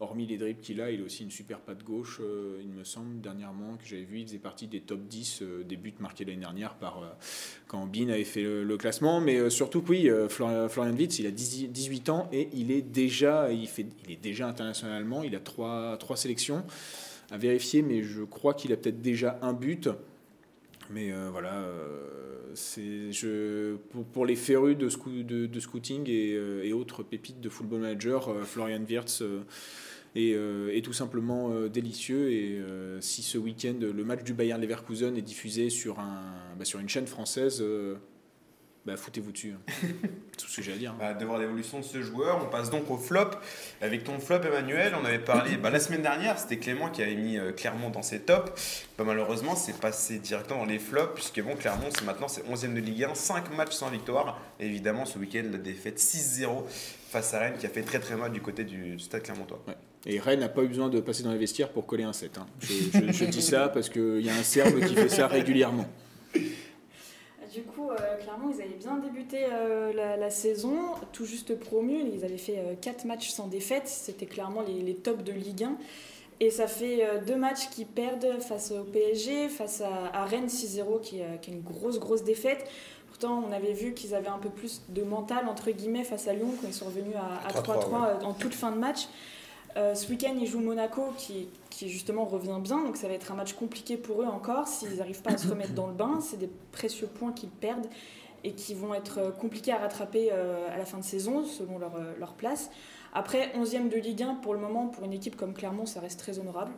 hormis 0.00 0.26
les 0.26 0.36
dribbles 0.36 0.60
qu'il 0.60 0.80
a, 0.80 0.90
il 0.90 1.00
a 1.00 1.04
aussi 1.04 1.22
une 1.22 1.30
super 1.30 1.60
patte 1.60 1.82
gauche, 1.82 2.20
euh, 2.20 2.60
il 2.62 2.68
me 2.68 2.84
semble, 2.84 3.20
dernièrement, 3.20 3.76
que 3.76 3.86
j'avais 3.86 4.04
vu. 4.04 4.20
Il 4.20 4.26
faisait 4.26 4.38
partie 4.38 4.66
des 4.66 4.80
top 4.80 5.00
10 5.06 5.42
euh, 5.42 5.64
des 5.64 5.76
buts 5.76 5.94
marqués 6.00 6.24
l'année 6.24 6.40
dernière 6.40 6.74
par, 6.74 7.02
euh, 7.02 7.06
quand 7.66 7.86
Bean 7.86 8.08
avait 8.08 8.24
fait 8.24 8.42
le, 8.42 8.76
classement. 8.76 9.20
Mais 9.20 9.48
surtout, 9.48 9.82
oui, 9.88 10.10
Florian, 10.28 10.68
Florian 10.68 10.92
Witz, 10.92 11.18
il 11.18 11.26
a 11.26 11.30
18 11.30 12.08
ans 12.10 12.28
et 12.30 12.50
il 12.52 12.70
est 12.70 12.82
déjà, 12.82 13.50
il 13.50 13.66
fait, 13.66 13.86
il 14.04 14.12
est 14.12 14.22
déjà 14.22 14.46
internationalement. 14.46 15.22
Il 15.22 15.34
a 15.34 15.40
trois, 15.40 15.96
trois 15.96 16.16
sélections 16.16 16.64
à 17.30 17.38
vérifier, 17.38 17.80
mais 17.80 18.02
je 18.02 18.22
crois 18.22 18.52
qu'il 18.52 18.72
a 18.72 18.76
peut-être 18.76 19.00
déjà 19.00 19.38
un 19.40 19.54
but. 19.54 19.88
Mais 20.90 21.10
voilà, 21.30 21.64
pour, 24.12 24.26
les 24.26 24.36
férus 24.36 24.76
de, 24.76 25.46
de, 25.46 25.60
scouting 25.60 26.08
et, 26.08 26.32
et, 26.62 26.72
autres 26.74 27.02
pépites 27.02 27.40
de 27.40 27.48
football 27.48 27.80
manager, 27.80 28.46
Florian 28.46 28.84
Wirtz 28.88 29.22
euh, 30.16 30.70
et, 30.72 30.82
tout 30.82 30.92
simplement 30.92 31.50
euh, 31.50 31.68
délicieux. 31.68 32.30
Et 32.32 32.58
euh, 32.58 33.00
si 33.00 33.22
ce 33.22 33.38
week-end, 33.38 33.74
le 33.80 34.04
match 34.04 34.24
du 34.24 34.34
Bayern 34.34 34.60
Leverkusen 34.60 35.16
est 35.16 35.22
diffusé 35.22 35.70
sur, 35.70 35.98
un, 35.98 36.22
bah, 36.58 36.64
sur 36.64 36.80
une 36.80 36.88
chaîne 36.88 37.06
française, 37.06 37.62
bah, 38.86 38.96
foutez-vous 38.96 39.32
dessus. 39.32 39.52
Hein. 39.52 39.72
tout 40.38 40.46
ce 40.46 40.56
que 40.56 40.62
j'ai 40.62 40.72
à 40.72 40.76
dire. 40.76 40.94
Bah, 40.98 41.12
de 41.12 41.24
voir 41.24 41.38
l'évolution 41.38 41.80
de 41.80 41.84
ce 41.84 42.02
joueur, 42.02 42.40
on 42.42 42.48
passe 42.48 42.70
donc 42.70 42.90
au 42.90 42.96
flop. 42.96 43.30
Avec 43.82 44.04
ton 44.04 44.18
flop, 44.18 44.42
Emmanuel, 44.42 44.94
on 45.00 45.04
avait 45.04 45.18
parlé 45.18 45.56
bah, 45.56 45.70
la 45.70 45.80
semaine 45.80 46.02
dernière, 46.02 46.38
c'était 46.38 46.58
Clément 46.58 46.88
qui 46.88 47.02
avait 47.02 47.16
mis 47.16 47.38
Clermont 47.56 47.90
dans 47.90 48.02
ses 48.02 48.20
tops. 48.20 48.86
Bah, 48.96 49.04
malheureusement, 49.04 49.56
c'est 49.56 49.78
passé 49.78 50.18
directement 50.18 50.60
dans 50.60 50.66
les 50.66 50.78
flops, 50.78 51.14
puisque 51.14 51.42
bon, 51.42 51.56
Clermont, 51.56 51.88
c'est 51.90 52.04
maintenant 52.04 52.28
c'est 52.28 52.42
11e 52.48 52.74
de 52.74 52.80
Ligue 52.80 53.04
1, 53.04 53.14
5 53.14 53.54
matchs 53.56 53.74
sans 53.74 53.90
victoire. 53.90 54.40
Et 54.60 54.66
évidemment, 54.66 55.04
ce 55.04 55.18
week-end, 55.18 55.44
la 55.50 55.58
défaite 55.58 55.98
6-0 55.98 56.64
face 57.10 57.34
à 57.34 57.40
Rennes, 57.40 57.56
qui 57.58 57.66
a 57.66 57.68
fait 57.68 57.82
très 57.82 57.98
très 57.98 58.16
mal 58.16 58.32
du 58.32 58.40
côté 58.40 58.64
du 58.64 58.98
stade 59.00 59.22
Clermontois. 59.22 59.62
Ouais. 59.66 59.74
Et 60.06 60.20
Rennes 60.20 60.40
n'a 60.40 60.48
pas 60.48 60.62
eu 60.62 60.68
besoin 60.68 60.88
de 60.88 61.00
passer 61.00 61.24
dans 61.24 61.32
les 61.32 61.38
vestiaires 61.38 61.70
pour 61.70 61.84
coller 61.84 62.04
un 62.04 62.12
7. 62.12 62.38
Hein. 62.38 62.46
Je, 62.60 63.24
dis 63.24 63.42
ça 63.42 63.68
parce 63.68 63.88
qu'il 63.88 64.20
y 64.20 64.30
a 64.30 64.34
un 64.34 64.42
Serbe 64.44 64.78
qui 64.86 64.94
fait 64.94 65.08
ça 65.08 65.26
régulièrement. 65.26 65.88
Du 67.56 67.62
coup, 67.62 67.88
euh, 67.88 68.16
clairement, 68.20 68.50
ils 68.54 68.60
avaient 68.60 68.76
bien 68.78 68.98
débuté 68.98 69.46
euh, 69.50 69.90
la, 69.94 70.28
saison, 70.28 70.76
tout 71.14 71.24
juste 71.24 71.58
promus. 71.58 72.04
Ils 72.14 72.22
avaient 72.22 72.36
fait 72.36 72.76
4 72.82 73.06
euh, 73.06 73.08
matchs 73.08 73.30
sans 73.30 73.46
défaite. 73.46 73.88
C'était 73.88 74.26
clairement 74.26 74.60
les, 74.60 74.94
tops 74.94 75.24
de 75.24 75.32
Ligue 75.32 75.64
1. 75.64 75.78
Et 76.40 76.50
ça 76.50 76.66
fait 76.66 77.02
deux 77.26 77.36
matchs 77.36 77.70
qui 77.70 77.86
perdent 77.86 78.40
face 78.40 78.72
au 78.72 78.84
PSG, 78.84 79.48
face 79.48 79.80
à, 79.80 80.26
Rennes 80.26 80.48
6-0, 80.48 81.00
qui, 81.00 81.22
qui, 81.40 81.50
est 81.50 81.54
une 81.54 81.62
grosse, 81.62 81.98
grosse 81.98 82.24
défaite. 82.24 82.68
Pourtant, 83.08 83.42
on 83.48 83.52
avait 83.52 83.72
vu 83.72 83.94
qu'ils 83.94 84.14
avaient 84.14 84.28
un 84.28 84.36
peu 84.36 84.50
plus 84.50 84.82
de 84.90 85.02
mental, 85.02 85.48
entre 85.48 85.70
guillemets, 85.70 86.04
face 86.04 86.28
à 86.28 86.34
Lyon, 86.34 86.50
quand 86.60 86.68
ils 86.68 86.74
sont 86.74 86.84
revenus 86.84 87.16
à 87.16 87.50
3-3 87.58 88.22
en 88.22 88.34
toute 88.34 88.52
fin 88.52 88.70
de 88.70 88.76
match. 88.76 89.08
Euh, 89.76 89.94
ce 89.94 90.08
week-end, 90.08 90.34
ils 90.40 90.46
jouent 90.46 90.60
Monaco, 90.60 91.12
qui, 91.18 91.48
qui, 91.70 91.88
justement 91.88 92.24
revient 92.24 92.58
bien, 92.60 92.82
donc 92.82 92.96
ça 92.96 93.08
va 93.08 93.14
être 93.14 93.30
un 93.30 93.34
match 93.34 93.52
compliqué 93.52 93.96
pour 93.96 94.22
eux 94.22 94.26
encore. 94.26 94.66
S'ils 94.66 94.96
n'arrivent 94.96 95.22
pas 95.22 95.32
à 95.32 95.38
se 95.38 95.48
remettre 95.48 95.74
dans 95.74 95.86
le 95.86 95.92
bain, 95.92 96.20
c'est 96.20 96.38
des 96.38 96.50
précieux 96.72 97.06
points 97.06 97.32
qu'ils 97.32 97.50
perdent 97.50 97.86
et 98.42 98.52
qui 98.52 98.74
vont 98.74 98.94
être 98.94 99.18
euh, 99.18 99.30
compliqués 99.30 99.72
à 99.72 99.78
rattraper 99.78 100.30
euh, 100.32 100.72
à 100.72 100.78
la 100.78 100.84
fin 100.86 100.98
de 100.98 101.04
saison, 101.04 101.44
selon 101.44 101.78
leur, 101.78 101.92
leur 102.18 102.32
place. 102.34 102.70
Après, 103.12 103.52
11e 103.56 103.88
de 103.88 103.96
Ligue 103.96 104.22
1, 104.22 104.34
pour 104.36 104.54
le 104.54 104.60
moment, 104.60 104.88
pour 104.88 105.04
une 105.04 105.12
équipe 105.12 105.36
comme 105.36 105.52
Clermont, 105.52 105.86
ça 105.86 106.00
reste 106.00 106.20
très 106.20 106.38
honorable. 106.38 106.72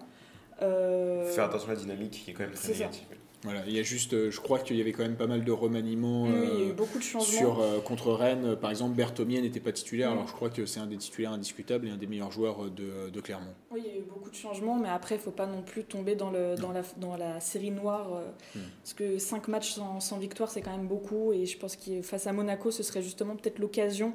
Faire 0.58 1.44
attention 1.44 1.68
à 1.68 1.74
la 1.74 1.80
dynamique 1.80 2.22
qui 2.24 2.30
est 2.32 2.34
quand 2.34 2.42
même 2.42 2.52
très 2.52 2.72
négative. 2.72 3.06
Voilà, 3.44 3.62
il 3.66 3.72
y 3.72 3.78
a 3.78 3.82
juste, 3.82 4.14
euh, 4.14 4.30
je 4.32 4.40
crois 4.40 4.58
qu'il 4.58 4.76
y 4.76 4.80
avait 4.80 4.90
quand 4.90 5.04
même 5.04 5.16
pas 5.16 5.28
mal 5.28 5.44
de 5.44 5.52
remaniements. 5.52 6.24
Oui, 6.24 6.30
il 6.32 6.58
y 6.58 6.62
a 6.62 6.66
eu 6.66 6.70
euh, 6.70 6.72
beaucoup 6.72 6.98
de 6.98 7.04
changements. 7.04 7.38
Sur, 7.38 7.60
euh, 7.60 7.80
contre 7.80 8.12
Rennes, 8.12 8.56
par 8.56 8.70
exemple, 8.70 8.96
Berthomier 8.96 9.40
n'était 9.40 9.60
pas 9.60 9.70
titulaire, 9.70 10.10
alors 10.10 10.26
je 10.26 10.32
crois 10.32 10.50
que 10.50 10.66
c'est 10.66 10.80
un 10.80 10.86
des 10.86 10.96
titulaires 10.96 11.32
indiscutables 11.32 11.86
et 11.86 11.90
un 11.90 11.96
des 11.96 12.08
meilleurs 12.08 12.32
joueurs 12.32 12.68
de, 12.70 13.10
de 13.10 13.20
Clermont. 13.20 13.54
Oui, 13.70 13.82
il 13.84 13.92
y 13.92 13.96
a 13.96 13.98
eu 14.00 14.02
beaucoup 14.02 14.30
de 14.30 14.34
changements, 14.34 14.76
mais 14.76 14.88
après, 14.88 15.14
il 15.14 15.18
ne 15.18 15.22
faut 15.22 15.30
pas 15.30 15.46
non 15.46 15.62
plus 15.62 15.84
tomber 15.84 16.16
dans, 16.16 16.30
le, 16.30 16.56
dans, 16.56 16.72
la, 16.72 16.82
dans 16.96 17.16
la 17.16 17.38
série 17.38 17.70
noire, 17.70 18.08
hmm. 18.56 18.60
parce 18.82 18.94
que 18.94 19.18
5 19.18 19.46
matchs 19.46 19.72
sans, 19.72 20.00
sans 20.00 20.18
victoire, 20.18 20.50
c'est 20.50 20.60
quand 20.60 20.76
même 20.76 20.88
beaucoup, 20.88 21.32
et 21.32 21.46
je 21.46 21.56
pense 21.58 21.76
que 21.76 22.02
face 22.02 22.26
à 22.26 22.32
Monaco, 22.32 22.72
ce 22.72 22.82
serait 22.82 23.02
justement 23.02 23.36
peut-être 23.36 23.60
l'occasion 23.60 24.14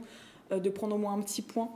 de 0.52 0.70
prendre 0.70 0.96
au 0.96 1.00
moins 1.00 1.14
un 1.14 1.22
petit 1.22 1.42
point. 1.42 1.70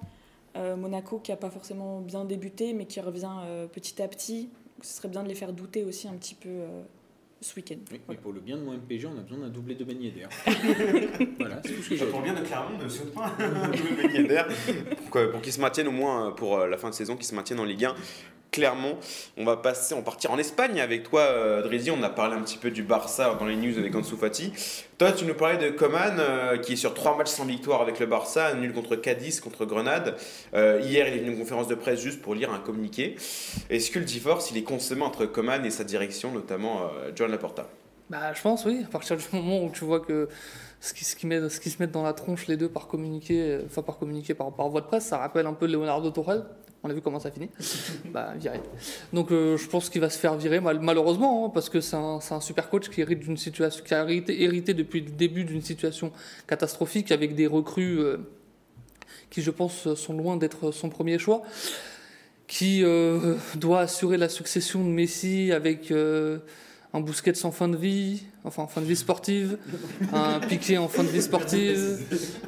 Monaco 0.56 1.20
qui 1.20 1.30
n'a 1.30 1.38
pas 1.38 1.52
forcément 1.52 2.02
bien 2.02 2.26
débuté, 2.26 2.74
mais 2.74 2.86
qui 2.86 3.00
revient 3.00 3.30
petit 3.72 4.02
à 4.02 4.08
petit. 4.08 4.50
Ce 4.82 4.98
serait 4.98 5.08
bien 5.08 5.22
de 5.22 5.28
les 5.28 5.36
faire 5.36 5.54
douter 5.54 5.84
aussi 5.84 6.08
un 6.08 6.14
petit 6.14 6.34
peu 6.34 6.50
ce 7.41 7.56
week-end. 7.56 7.78
Oui, 7.91 8.02
Mais 8.10 8.15
pour 8.15 8.34
le 8.34 8.39
bien 8.39 8.58
de 8.58 8.63
mon 8.63 8.73
MPG, 8.73 9.06
on 9.06 9.17
a 9.17 9.21
besoin 9.21 9.39
d'un 9.39 9.50
doublé 9.50 9.76
de 9.76 9.84
beignet 9.84 10.12
d'air. 10.12 10.30
voilà, 11.39 11.62
c'est 11.63 11.73
tout 11.73 11.84
ce 11.84 11.89
que 11.89 11.95
j'ai. 11.95 12.06
Pour 12.06 12.19
le 12.19 12.26
bien 12.26 12.34
de 12.34 12.45
Clermont, 12.45 12.78
ne 12.78 12.89
saute 12.89 13.13
pas 13.13 13.34
un 13.39 13.69
doublé 13.69 14.08
beignet 14.08 14.23
d'air 14.23 14.47
pour, 15.12 15.32
pour 15.32 15.41
qu'ils 15.41 15.54
se 15.54 15.62
maintiennent 15.62 15.88
au 15.88 15.91
moins 15.91 16.32
pour 16.32 16.58
euh, 16.58 16.67
la 16.67 16.78
fin 16.78 16.89
de 16.89 16.95
saison, 16.95 17.15
qu'ils 17.15 17.26
se 17.26 17.36
maintiennent 17.36 17.60
en 17.60 17.65
Ligue 17.65 17.86
1. 17.86 17.95
Clairement, 18.52 18.98
on 19.36 19.44
va 19.44 19.58
passer, 19.58 19.94
on 19.94 20.02
partir 20.02 20.32
en 20.32 20.38
Espagne 20.38 20.80
avec 20.80 21.04
toi, 21.04 21.22
euh, 21.22 21.62
Drézy. 21.62 21.92
On 21.92 22.02
a 22.02 22.10
parlé 22.10 22.36
un 22.36 22.42
petit 22.42 22.58
peu 22.58 22.72
du 22.72 22.82
Barça 22.82 23.36
dans 23.38 23.46
les 23.46 23.56
news 23.56 23.78
avec 23.78 23.94
Ansu 23.94 24.16
Fati. 24.16 24.54
Toi, 24.98 25.12
tu 25.12 25.26
nous 25.26 25.34
parlais 25.34 25.58
de 25.58 25.70
Coman, 25.70 26.16
euh, 26.18 26.58
qui 26.58 26.74
est 26.74 26.78
sur 26.78 26.94
trois 26.94 27.18
matchs 27.18 27.30
sans 27.30 27.46
victoire 27.46 27.82
avec 27.82 28.00
le 28.00 28.06
Barça, 28.06 28.54
nul 28.54 28.74
contre 28.74 28.96
Cadiz, 28.96 29.42
contre 29.42 29.66
Grenade. 29.66 30.16
Euh, 30.54 30.80
hier, 30.82 31.08
il 31.08 31.16
est 31.16 31.18
venu 31.20 31.34
une 31.34 31.40
conférence 31.40 31.68
de 31.68 31.76
presse 31.76 32.00
juste 32.00 32.22
pour 32.22 32.36
lire 32.36 32.52
un 32.54 32.60
communiqué. 32.60 33.16
Est-ce 33.70 33.92
que 33.92 34.00
le 34.00 34.06
divorce, 34.06 34.50
il 34.52 34.58
est 34.58 34.64
consommé 34.64 35.04
entre 35.04 35.26
Coman 35.26 35.66
et 35.66 35.72
sa 35.72 35.84
direction, 35.84 36.32
notamment 36.32 36.90
John 37.16 37.30
Laporta? 37.30 37.68
Bah, 38.10 38.34
je 38.34 38.42
pense, 38.42 38.66
oui. 38.66 38.84
À 38.86 38.90
partir 38.90 39.18
du 39.18 39.24
moment 39.34 39.64
où 39.64 39.70
tu 39.72 39.84
vois 39.84 40.00
que 40.00 40.30
ce 40.80 40.94
qui, 40.94 41.04
ce 41.04 41.28
met, 41.28 41.50
ce 41.50 41.60
qui 41.60 41.70
se 41.70 41.82
met 41.82 41.88
dans 41.88 42.04
la 42.04 42.14
tronche 42.14 42.48
les 42.48 42.56
deux 42.56 42.70
par 42.70 42.88
communiqué, 42.88 43.60
enfin 43.66 43.82
par 43.82 43.98
communiqué 43.98 44.34
par, 44.34 44.54
par 44.54 44.70
voie 44.70 44.82
de 44.82 44.88
presse, 44.88 45.06
ça 45.06 45.18
rappelle 45.18 45.48
un 45.48 45.54
peu 45.54 45.68
Leonardo 45.68 46.10
Torres, 46.12 46.44
on 46.84 46.90
a 46.90 46.94
vu 46.94 47.02
comment 47.02 47.20
ça 47.20 47.32
finit. 47.32 47.50
bah, 48.06 48.34
viré. 48.36 48.60
Donc 49.13 49.32
euh, 49.32 49.58
je 49.58 49.68
pense 49.68 49.90
qu'il 49.90 50.02
va 50.02 50.10
se 50.10 50.18
faire 50.18 50.36
virer, 50.36 50.60
malheureusement, 50.60 51.46
hein, 51.46 51.52
parce 51.54 51.70
que 51.70 51.82
c'est 51.82 51.96
un, 51.96 52.42
super 52.42 52.70
coach 52.70 52.90
qui, 52.90 53.02
hérite 53.02 53.20
d'une 53.20 53.38
situation, 53.38 53.84
qui 53.84 53.94
a 53.94 54.06
hérité, 54.10 54.74
depuis 54.74 55.02
le 55.02 55.12
début 55.12 55.44
d'une 55.44 55.62
situation 55.62 56.12
catastrophique 56.48 57.12
avec 57.12 57.36
des 57.36 57.48
recrues 57.48 58.00
euh, 58.00 58.18
qui, 59.30 59.42
je 59.42 59.52
pense, 59.52 59.94
sont 59.96 60.13
loin 60.13 60.38
d'être 60.38 60.72
son 60.72 60.90
premier 60.90 61.20
choix, 61.20 61.42
qui 62.48 62.84
euh, 62.84 63.36
doit 63.56 63.82
assurer 63.82 64.18
la 64.18 64.30
succession 64.30 64.84
de 64.84 64.90
Messi 64.90 65.52
avec 65.52 65.92
un 65.92 67.02
Bousquet 67.02 67.46
en 67.46 67.52
fin 67.52 67.68
de 67.68 67.76
vie, 67.76 68.24
enfin 68.48 68.64
en 68.64 68.68
fin 68.68 68.82
de 68.82 68.86
vie 68.86 68.96
sportive, 68.96 69.58
un 70.14 70.40
Piqué 70.40 70.78
en 70.78 70.88
fin 70.88 71.04
de 71.04 71.10
vie 71.10 71.22
sportive, 71.22 72.00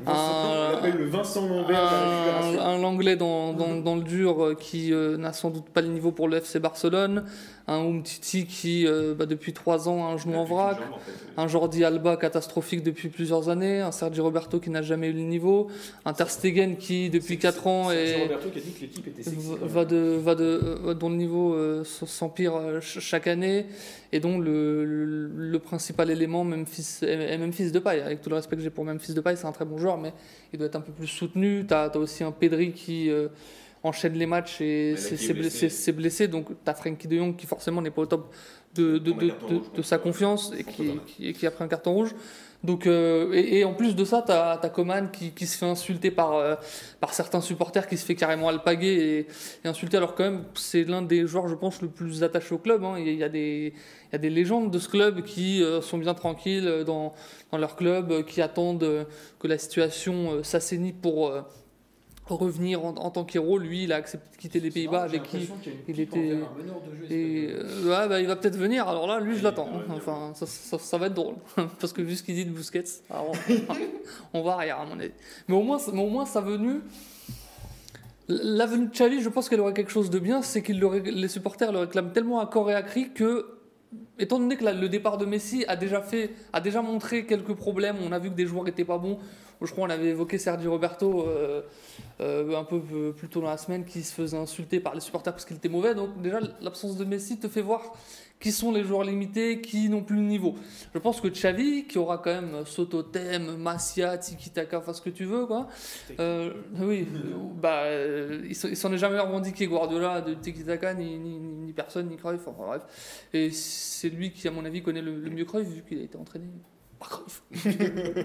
un, 0.08 0.80
un, 2.60 2.78
Langlais 2.80 3.16
dans, 3.16 3.54
dans, 3.54 3.96
le 3.96 4.04
dur 4.04 4.44
euh, 4.44 4.56
qui 4.56 4.94
euh, 4.94 5.18
n'a 5.18 5.34
sans 5.34 5.50
doute 5.50 5.66
pas 5.70 5.82
le 5.82 5.90
niveau 5.90 6.12
pour 6.12 6.28
le 6.28 6.38
FC 6.38 6.60
Barcelone, 6.60 7.26
un 7.68 7.80
Umtiti 7.80 8.46
qui 8.46 8.88
euh, 8.88 9.14
bah, 9.14 9.26
depuis 9.26 9.54
trois 9.54 9.90
ans 9.90 10.08
a 10.08 10.14
un 10.14 10.18
genou 10.18 10.36
en 10.36 10.46
vrac, 10.46 10.78
un 11.38 11.48
Jordi 11.48 11.84
Alba 11.84 12.16
catastrophique 12.16 12.84
depuis 12.84 13.10
plusieurs 13.10 13.50
années, 13.50 13.82
un 13.82 13.92
Sergi 13.92 14.22
Roberto 14.22 14.60
qui 14.60 14.70
n'a 14.70 14.82
jamais 14.82 15.10
eu 15.10 15.14
le 15.14 15.20
niveau, 15.20 15.68
un 16.06 16.14
Ter 16.14 16.30
Stegen 16.30 16.78
qui 16.78 17.10
depuis 17.10 17.38
quatre 17.38 17.68
ans 17.68 17.92
est, 17.92 18.30
va 19.62 19.84
de, 19.86 20.18
va 20.18 20.36
de, 20.36 20.94
dont 20.94 21.10
le 21.10 21.16
niveau 21.16 21.84
s'empire 21.84 22.54
chaque 22.82 23.28
année. 23.28 23.66
Et 24.12 24.20
dont 24.20 24.40
le, 24.40 24.86
le, 24.86 25.60
principal 25.90 26.12
élément, 26.12 26.44
Memphis, 26.44 27.00
Memphis 27.40 27.72
de 27.72 27.80
paille, 27.80 28.02
avec 28.02 28.22
tout 28.22 28.30
le 28.30 28.36
respect 28.36 28.56
que 28.56 28.62
j'ai 28.62 28.70
pour 28.70 28.86
Memphis 28.86 29.16
de 29.16 29.22
paille, 29.22 29.38
c'est 29.38 29.48
un 29.48 29.52
très 29.52 29.66
bon 29.66 29.80
joueur, 29.80 29.98
mais 29.98 30.14
il 30.54 30.60
doit 30.60 30.68
être 30.68 30.76
un 30.76 30.82
peu 30.82 30.92
plus 30.92 31.08
soutenu. 31.08 31.66
Tu 31.68 31.74
as, 31.74 31.96
aussi 31.98 32.24
un 32.24 32.32
Pedri 32.32 32.74
qui, 32.74 33.10
euh, 33.10 33.30
enchaîne 33.84 34.14
les 34.14 34.26
matchs 34.26 34.62
et 34.62 34.92
là, 34.92 34.98
c'est 34.98 35.16
qui 35.16 35.26
est 35.32 35.70
c'est 35.70 35.92
blessé. 35.94 36.28
Donc 36.28 36.48
tu 36.50 36.70
as 36.70 36.74
Frankie 36.74 37.08
de 37.08 37.18
Jong 37.18 37.36
qui 37.36 37.46
forcément 37.48 37.82
n'est 37.82 37.92
pas 37.92 38.02
au 38.02 38.06
top 38.06 38.34
de, 38.76 38.98
de, 39.00 39.12
de- 39.76 39.82
sa 39.82 39.98
confiance 39.98 40.52
et 40.58 40.64
qui, 40.64 40.78
Tottenham. 40.86 41.00
qui, 41.06 41.34
qui 41.34 41.48
a 41.48 41.52
pris 41.52 41.64
un 41.64 41.68
carton 41.68 41.94
rouge. 41.94 42.14
Donc, 42.62 42.88
euh, 42.88 43.32
et, 43.34 43.60
et 43.60 43.64
en 43.64 43.74
plus 43.74 43.96
de 43.96 44.04
ça, 44.04 44.22
tu 44.22 44.34
as, 44.34 44.60
Coman 44.76 45.10
qui, 45.10 45.32
qui 45.32 45.48
se 45.48 45.58
fait 45.58 45.66
insulter 45.66 46.12
par, 46.12 46.34
euh, 46.34 46.56
par 47.00 47.14
certains 47.14 47.40
supporters, 47.40 47.88
qui 47.88 47.96
se 47.96 48.06
fait 48.06 48.16
carrément 48.16 48.50
alpaguer 48.50 48.88
et, 48.90 49.20
et 49.64 49.68
insulter, 49.70 49.96
alors 49.96 50.14
quand 50.14 50.26
même, 50.26 50.44
c'est 50.56 50.84
l'un 50.84 51.02
des 51.02 51.26
joueurs, 51.26 51.48
je 51.48 51.56
pense, 51.56 51.82
le 51.82 51.88
plus 51.88 52.22
attaché 52.22 52.54
au 52.54 52.58
club. 52.58 52.84
hein. 52.84 52.96
Il 53.00 53.14
y 53.14 53.24
a 53.24 53.30
des, 53.30 53.74
il 54.08 54.12
y 54.12 54.16
a 54.16 54.18
des 54.18 54.30
légendes 54.30 54.72
de 54.72 54.78
ce 54.78 54.90
club 54.90 55.24
qui 55.24 55.64
euh, 55.64 55.82
sont 55.82 55.98
bien 55.98 56.14
tranquilles 56.14 56.84
dans, 56.86 57.14
dans 57.52 57.58
leur 57.58 57.78
club, 57.78 58.26
qui 58.26 58.42
attendent 58.42 59.08
que 59.40 59.48
la 59.48 59.58
situation 59.58 60.44
s'assainit 60.44 60.92
pour 60.92 61.32
revenir 62.36 62.84
en, 62.86 62.90
en 62.96 63.10
tant 63.12 63.24
qu'héros. 63.24 63.58
Lui, 63.58 63.84
il 63.84 63.94
a 63.94 63.96
accepté 63.98 64.30
de 64.36 64.42
quitter 64.42 64.60
les 64.60 64.70
Pays-Bas 64.72 65.04
avec 65.04 65.24
qui 65.24 65.50
il 65.88 66.00
était- 66.00 66.38
et 67.10 67.50
euh, 67.52 67.84
ouais, 67.90 68.08
bah, 68.10 68.20
il 68.22 68.28
va 68.28 68.36
peut-être 68.36 68.58
venir, 68.58 68.88
alors 68.88 69.08
là, 69.08 69.20
lui, 69.20 69.38
je 69.38 69.44
l'attends. 69.44 69.70
va 69.88 69.96
Enfin, 69.96 70.32
ça, 70.36 70.46
ça- 70.46 70.78
ça 70.80 70.98
va 70.98 71.08
être 71.08 71.14
drôle. 71.14 71.36
Parce 71.80 71.94
que 71.94 72.02
vu 72.02 72.16
ce 72.16 72.24
qu'il 72.24 72.36
dit 72.36 72.46
de 72.46 72.52
Busquets, 72.52 72.84
alors, 73.10 73.32
on 74.34 74.42
va 74.44 74.54
arrière, 74.54 74.80
à 74.80 74.86
mon 74.86 75.00
avis. 75.00 75.12
Mais 75.48 75.56
au 75.56 75.64
moins, 75.64 75.80
mais 75.94 76.02
au 76.02 76.10
moins 76.10 76.26
sa 76.26 76.42
venue. 76.42 76.82
La 78.28 78.68
venue 78.68 78.86
de 78.86 78.92
Xavi, 78.92 79.22
je 79.22 79.30
pense 79.30 79.50
qu'elle 79.50 79.60
aurait 79.60 79.74
quelque 79.74 79.92
chose 79.92 80.12
de 80.12 80.20
bien, 80.20 80.44
c'est 80.44 80.62
que 80.62 80.72
les 80.72 81.28
supporters 81.28 81.72
le 81.72 81.80
réclament 81.80 82.12
tellement 82.12 82.40
à 82.40 82.46
corps 82.46 82.70
et 82.70 82.76
à 82.76 82.84
cri 82.84 83.12
que, 83.12 83.48
étant 84.18 84.40
donné 84.40 84.56
que 84.56 84.66
le 84.66 84.90
départ 84.90 85.18
de 85.18 85.26
Messi 85.26 85.66
a 85.68 85.76
déjà, 85.76 86.02
fait, 86.02 86.32
a 86.54 86.62
déjà 86.62 86.82
montré 86.82 87.26
quelques 87.26 87.54
problèmes, 87.54 87.98
on 88.04 88.12
a 88.12 88.20
vu 88.20 88.30
que 88.30 88.36
des 88.36 88.46
joueurs 88.46 88.64
n'étaient 88.64 88.86
pas 88.86 88.98
bons. 88.98 89.18
Je 89.62 89.72
crois 89.72 89.88
qu'on 89.88 89.94
avait 89.94 90.10
évoqué 90.10 90.38
Sergio 90.38 90.72
Roberto 90.72 91.28
euh, 91.28 91.62
euh, 92.22 92.58
un 92.58 92.64
peu 92.64 92.82
euh, 92.94 93.12
plus 93.12 93.28
tôt 93.28 93.42
dans 93.42 93.50
la 93.50 93.58
semaine 93.58 93.84
qui 93.84 94.04
se 94.04 94.14
faisait 94.14 94.38
insulter 94.38 94.80
par 94.80 94.96
les 94.96 95.02
supporters 95.02 95.34
parce 95.34 95.44
qu'il 95.44 95.58
était 95.58 95.70
mauvais. 95.70 95.96
Donc 95.96 96.22
déjà 96.22 96.40
l'absence 96.62 96.96
de 96.96 97.04
Messi 97.04 97.38
te 97.40 97.50
fait 97.50 97.62
voir 97.62 97.94
qui 98.40 98.52
sont 98.54 98.72
les 98.72 98.84
joueurs 98.86 99.04
limités, 99.04 99.60
qui 99.60 99.90
n'ont 99.90 100.02
plus 100.04 100.16
le 100.16 100.22
niveau. 100.22 100.56
Je 100.94 101.00
pense 101.00 101.20
que 101.20 101.28
Xavi, 101.28 101.86
qui 101.88 101.98
aura 101.98 102.20
quand 102.20 102.42
même 102.42 102.66
Sototem, 102.66 103.58
Masia, 103.58 104.18
Tiki 104.18 104.50
Taka, 104.50 104.78
enfin 104.80 104.94
ce 104.94 105.02
que 105.02 105.10
tu 105.10 105.26
veux, 105.26 105.46
quoi. 105.46 105.68
Euh, 106.22 106.54
oui, 106.80 107.06
bah, 107.62 107.84
il 108.48 108.56
s'en- 108.56 108.94
est 108.94 108.98
jamais 108.98 109.20
revendiqué 109.20 109.68
Guardiola 109.68 110.22
de 110.22 110.36
Tiki 110.36 110.64
Taka, 110.64 110.94
ni, 110.94 111.18
ni, 111.20 111.38
ni- 111.38 111.56
ni 111.66 111.74
personne, 111.74 112.08
ni 112.08 112.16
Cruyff, 112.16 112.48
enfin 112.48 112.66
bref. 112.66 112.82
Et 113.34 113.52
c'est 113.52 114.10
lui 114.10 114.32
qui, 114.32 114.48
à 114.48 114.52
mon 114.52 114.64
avis, 114.64 114.82
connaît 114.82 115.02
le, 115.02 115.20
le 115.20 115.30
mieux 115.30 115.44
Cruyff, 115.46 115.68
vu 115.68 115.84
qu'il 115.88 116.00
a 116.00 116.04
été 116.04 116.18
entraîné 116.18 116.46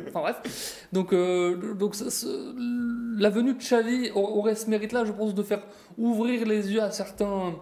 enfin 0.09 0.21
bref. 0.21 0.87
Donc, 0.93 1.13
euh, 1.13 1.75
donc 1.75 1.95
la 3.19 3.31
venue 3.31 3.55
de 3.55 3.59
Xavi 3.59 4.11
au- 4.15 4.39
aurait 4.39 4.55
ce 4.57 4.69
mérite-là, 4.71 5.05
je 5.05 5.13
pense, 5.13 5.35
de 5.35 5.43
faire 5.43 5.63
ouvrir 5.99 6.47
les 6.47 6.73
yeux 6.73 6.83
à 6.83 6.91
certains, 6.91 7.55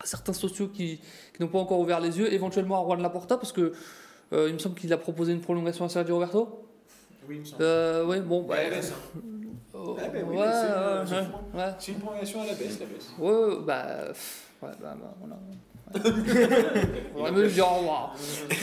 à 0.00 0.06
certains 0.06 0.32
sociaux 0.32 0.68
qui, 0.68 0.98
qui 1.34 1.42
n'ont 1.42 1.48
pas 1.48 1.58
encore 1.58 1.80
ouvert 1.80 2.00
les 2.00 2.18
yeux, 2.18 2.32
éventuellement 2.32 2.80
à 2.82 2.84
Juan 2.84 3.00
Laporta, 3.02 3.36
parce 3.36 3.52
que 3.52 3.72
euh, 4.32 4.46
il 4.48 4.54
me 4.54 4.58
semble 4.58 4.74
qu'il 4.74 4.92
a 4.92 4.98
proposé 4.98 5.32
une 5.32 5.40
prolongation 5.40 5.84
à 5.84 5.88
Sergio 5.88 6.14
Roberto. 6.14 6.66
Oui, 7.28 7.36
il 7.36 7.40
me 7.40 7.44
semble. 7.44 7.62
Euh, 7.62 8.04
ouais, 8.06 8.20
bon, 8.20 8.42
bah, 8.42 8.56
À 8.58 8.62
la 8.64 8.70
baisse, 8.70 8.92
hein. 8.92 9.20
euh, 9.74 9.78
Ah, 9.98 10.08
bah 10.08 10.18
oui, 10.26 10.36
ouais, 10.36 10.44
c'est, 10.44 10.70
euh, 10.70 11.00
ouais, 11.02 11.06
c'est 11.08 11.14
ouais, 11.14 11.64
ouais. 11.64 11.72
Une 11.88 11.94
prolongation 12.00 12.40
à 12.42 12.46
la 12.46 12.54
baisse, 12.54 12.80
la 12.80 12.86
baisse. 12.86 13.10
Ouais, 13.18 13.30
ouais, 13.32 13.56
bah, 13.64 13.86
pff, 14.08 14.50
ouais, 14.62 14.68
bah, 14.80 14.96
bah, 15.00 15.14
voilà. 15.20 15.36
On 17.16 17.22
va 17.22 17.30
me 17.30 17.48
dire 17.48 17.66
au 17.70 17.76
revoir. 17.76 18.14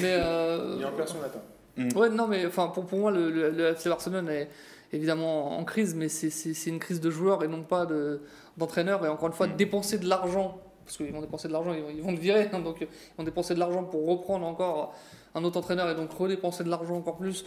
Mais, 0.01 0.13
euh, 0.19 0.75
Il 0.77 0.81
est 0.81 0.85
en 0.85 0.91
personne 0.91 1.21
attend. 1.23 1.99
Ouais, 1.99 2.09
non, 2.09 2.27
mais 2.27 2.45
enfin, 2.45 2.67
pour, 2.67 2.85
pour 2.85 2.99
moi, 2.99 3.11
le, 3.11 3.31
le, 3.31 3.49
le 3.49 3.65
FC 3.69 3.89
Barcelone 3.89 4.29
est 4.29 4.49
évidemment 4.91 5.57
en 5.57 5.63
crise, 5.63 5.95
mais 5.95 6.07
c'est- 6.07 6.29
c'est 6.29 6.53
c'est 6.53 6.69
une 6.69 6.77
crise 6.79 7.01
de 7.01 7.09
joueurs 7.09 7.43
et 7.43 7.47
non 7.47 7.63
pas 7.63 7.85
de- 7.87 8.21
d'entraîneurs. 8.57 9.03
et 9.05 9.09
encore 9.09 9.27
une 9.29 9.33
fois, 9.33 9.47
Mm. 9.47 9.55
dépenser 9.55 9.97
de 9.97 10.07
l'argent, 10.07 10.59
parce 10.85 10.97
qu'ils 10.97 11.11
vont 11.11 11.21
dépenser 11.21 11.47
de 11.47 11.53
l'argent, 11.53 11.73
ils, 11.73 11.81
vont- 11.81 11.89
ils 11.89 12.01
vont 12.01 12.11
le 12.11 12.17
virer, 12.17 12.49
hein, 12.51 12.59
donc 12.59 12.77
ils 12.81 12.87
vont 13.17 13.23
dépenser 13.23 13.53
de 13.55 13.59
l'argent 13.59 13.83
pour 13.83 14.05
reprendre 14.07 14.45
encore 14.45 14.93
un 15.35 15.43
autre 15.43 15.57
entraîneur 15.57 15.89
et 15.89 15.95
donc 15.95 16.11
redépenser 16.13 16.63
de 16.63 16.69
l'argent 16.69 16.95
encore 16.95 17.17
plus. 17.17 17.45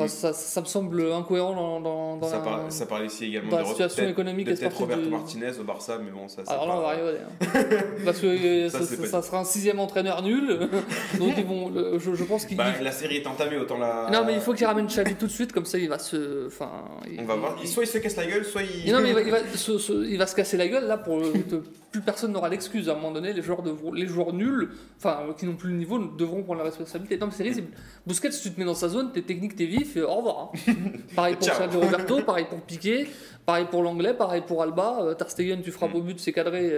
Enfin, 0.00 0.04
Mm. 0.04 0.08
ça, 0.08 0.32
ça 0.32 0.60
me 0.60 0.66
semble 0.66 1.12
incohérent 1.12 1.54
dans, 1.54 1.80
dans, 1.80 2.16
dans 2.18 2.28
Ça, 2.28 2.36
la- 2.36 2.42
parle, 2.42 2.70
ça 2.72 2.86
parle 2.86 3.06
ici 3.06 3.24
également 3.26 3.50
dans 3.50 3.56
de 3.56 3.62
la 3.62 3.68
situation 3.68 3.96
peut-être- 4.04 4.10
économique 4.10 4.46
de 4.46 4.52
peut-être 4.54 4.72
sportive 4.72 4.80
Roberto 4.96 5.10
Martinez 5.10 5.50
au 5.60 5.64
Barça, 5.64 5.98
mais 6.04 6.10
bon, 6.12 6.28
ça, 6.28 6.42
Alors 6.46 6.68
là, 6.68 6.74
on 6.76 6.80
va 6.82 6.88
rigoler. 6.90 7.18
hein. 7.18 7.64
Parce 8.04 8.20
que 8.20 8.26
euh, 8.26 8.70
Ça, 8.70 9.22
sera 9.22 9.40
un 9.40 9.44
sixième 9.44 9.80
entraîneur 9.80 10.22
nul. 10.22 10.68
donc 11.18 11.32
ils 11.36 11.44
vont, 11.44 11.68
le- 11.70 11.98
je, 11.98 12.14
je 12.14 12.24
pense 12.24 12.44
qu'ils. 12.46 12.56
Bah, 12.56 12.66
la 12.80 12.92
série 12.92 13.16
est 13.16 13.26
entamée, 13.26 13.56
autant 13.56 13.78
la. 13.78 14.08
Non, 14.12 14.24
mais 14.24 14.34
il 14.34 14.40
faut 14.40 14.54
qu'il 14.54 14.66
ramène 14.66 14.86
Xavi 14.86 15.14
tout 15.16 15.26
de 15.26 15.32
suite, 15.32 15.52
comme 15.52 15.64
ça 15.64 15.78
il 15.78 15.88
va 15.88 15.98
se. 15.98 16.46
Enfin, 16.46 16.70
il- 17.10 17.20
On 17.20 17.24
va 17.24 17.34
voir. 17.34 17.56
Soit 17.66 17.84
il 17.84 17.86
se 17.88 17.98
casse 17.98 18.16
la 18.16 18.26
gueule, 18.26 18.44
soit 18.44 18.62
il. 18.62 18.92
non, 18.92 19.00
mais 19.00 19.08
il 19.10 19.14
va, 19.14 19.20
il 19.22 19.30
va 19.30 19.38
se, 19.54 19.78
se- 19.78 20.06
il 20.08 20.16
va 20.18 20.26
se 20.26 20.34
casser 20.36 20.56
la 20.56 20.68
gueule 20.68 20.86
là 20.86 20.96
pour 20.98 21.20
que 21.20 21.62
plus 21.90 22.00
personne 22.02 22.32
n'aura 22.32 22.48
l'excuse. 22.48 22.88
À 22.88 22.92
un 22.92 22.94
moment 22.96 23.12
donné, 23.12 23.32
les 23.32 23.42
joueurs, 23.42 23.62
devront, 23.62 23.92
les 23.92 24.06
joueurs 24.06 24.32
nuls, 24.32 24.70
enfin 24.98 25.20
qui 25.38 25.46
n'ont 25.46 25.56
plus 25.56 25.70
le 25.70 25.76
niveau, 25.76 25.98
devront 25.98 26.42
prendre 26.42 26.58
la 26.58 26.64
responsabilité. 26.66 27.16
Non, 27.18 27.26
mais 27.26 27.32
c'est 27.36 27.42
risible. 27.42 27.68
Busquets, 28.06 28.30
si 28.30 28.42
tu 28.42 28.52
te 28.52 28.60
mets 28.60 28.66
dans 28.66 28.74
sa 28.74 28.88
zone, 28.88 29.10
t'es 29.12 29.22
technique, 29.22 29.56
t'es 29.56 29.64
vif, 29.66 29.87
au 29.96 30.14
revoir. 30.14 30.52
hein. 30.68 30.72
Pareil 31.16 31.36
pour. 31.36 31.44
Sergio 31.44 31.80
Roberto, 31.80 32.22
pareil 32.26 32.46
pour 32.48 32.60
Piqué, 32.60 33.08
pareil 33.46 33.66
pour 33.70 33.82
l'anglais, 33.82 34.14
pareil 34.14 34.42
pour 34.46 34.62
Alba. 34.62 34.98
Euh, 35.02 35.14
Ter 35.14 35.30
Stegen, 35.30 35.62
tu 35.62 35.70
frappes 35.70 35.94
au 35.94 36.00
but, 36.02 36.18
c'est 36.20 36.32
cadré. 36.32 36.70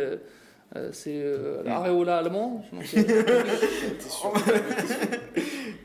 Euh, 0.77 0.91
c'est 0.93 1.21
euh, 1.23 1.63
l'Areola 1.65 2.19
allemand. 2.19 2.65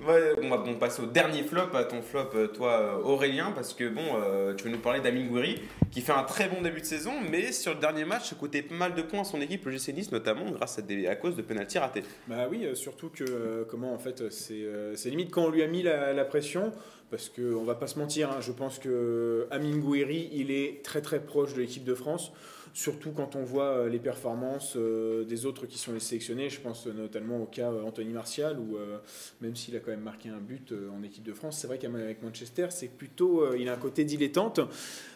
Ouais, 0.08 0.36
on 0.40 0.50
va 0.50 0.58
bon, 0.58 0.76
passer 0.76 1.02
au 1.02 1.08
dernier 1.08 1.42
flop, 1.42 1.74
à 1.74 1.84
ton 1.84 2.04
flop, 2.04 2.30
euh, 2.36 2.48
toi 2.48 2.80
euh, 2.80 3.02
Aurélien, 3.02 3.52
parce 3.56 3.74
que 3.74 3.90
bon, 3.90 4.04
euh, 4.16 4.54
tu 4.54 4.66
veux 4.66 4.70
nous 4.70 4.80
parler 4.80 5.00
d'Amin 5.00 5.26
Gouiri, 5.26 5.60
qui 5.90 6.02
fait 6.02 6.12
un 6.12 6.24
très 6.24 6.48
bon 6.48 6.62
début 6.62 6.82
de 6.82 6.86
saison, 6.86 7.14
mais 7.32 7.52
sur 7.52 7.74
le 7.74 7.80
dernier 7.80 8.06
match, 8.06 8.30
ça 8.30 8.36
coûtait 8.36 8.62
pas 8.62 8.76
mal 8.76 8.94
de 8.94 9.02
points 9.02 9.22
à 9.22 9.24
son 9.24 9.42
équipe, 9.42 9.66
le 9.66 9.72
GC 9.72 9.94
Nice 9.94 10.12
notamment, 10.12 10.52
grâce 10.52 10.78
à, 10.78 10.84
des, 10.84 11.08
à 11.08 11.16
cause 11.16 11.36
de 11.36 11.42
pénalty 11.42 11.80
ratés. 11.80 12.04
Bah 12.28 12.48
oui, 12.52 12.68
surtout 12.76 13.10
que 13.10 13.24
euh, 13.28 13.64
comment 13.68 13.94
en 13.94 13.98
fait 13.98 14.32
c'est 14.32 14.62
euh, 14.62 14.94
limite 15.06 15.32
quand 15.32 15.46
on 15.46 15.50
lui 15.50 15.64
a 15.64 15.68
mis 15.68 15.82
la, 15.82 16.14
la 16.14 16.26
pression 16.26 16.72
parce 17.10 17.30
que 17.30 17.56
on 17.56 17.64
va 17.64 17.76
pas 17.76 17.88
se 17.88 17.98
mentir, 17.98 18.30
hein, 18.30 18.42
je 18.42 18.52
pense 18.52 18.78
que 18.78 19.48
Amin 19.50 19.78
Gouiri 19.78 20.30
il 20.34 20.52
est 20.52 20.84
très 20.84 21.02
très 21.02 21.20
proche 21.20 21.56
de 21.56 21.62
l'équipe 21.62 21.84
de 21.84 21.96
France. 21.96 22.32
Surtout 22.78 23.12
quand 23.12 23.38
on 23.38 23.44
voit 23.44 23.70
euh, 23.70 23.90
les 23.90 24.00
performances 24.00 24.74
euh, 24.76 25.24
des 25.24 25.46
autres 25.46 25.66
qui 25.66 25.78
sont 25.78 25.94
les 25.94 26.02
sélectionnés, 26.02 26.50
je 26.50 26.60
pense 26.60 26.88
euh, 26.88 26.92
notamment 26.92 27.42
au 27.42 27.46
cas 27.46 27.72
euh, 27.72 27.82
Anthony 27.84 28.12
Martial, 28.12 28.60
où 28.60 28.76
euh, 28.76 28.98
même 29.40 29.56
s'il 29.56 29.78
a 29.78 29.80
quand 29.80 29.92
même 29.92 30.02
marqué 30.02 30.28
un 30.28 30.42
but 30.42 30.74
euh, 30.74 30.90
en 30.90 31.02
équipe 31.02 31.24
de 31.24 31.32
France, 31.32 31.58
c'est 31.58 31.68
vrai 31.68 31.78
qu'avec 31.78 32.22
Manchester, 32.22 32.68
c'est 32.72 32.90
plutôt, 32.90 33.46
euh, 33.46 33.58
il 33.58 33.70
a 33.70 33.74
un 33.76 33.78
côté 33.78 34.04
dilettante. 34.04 34.60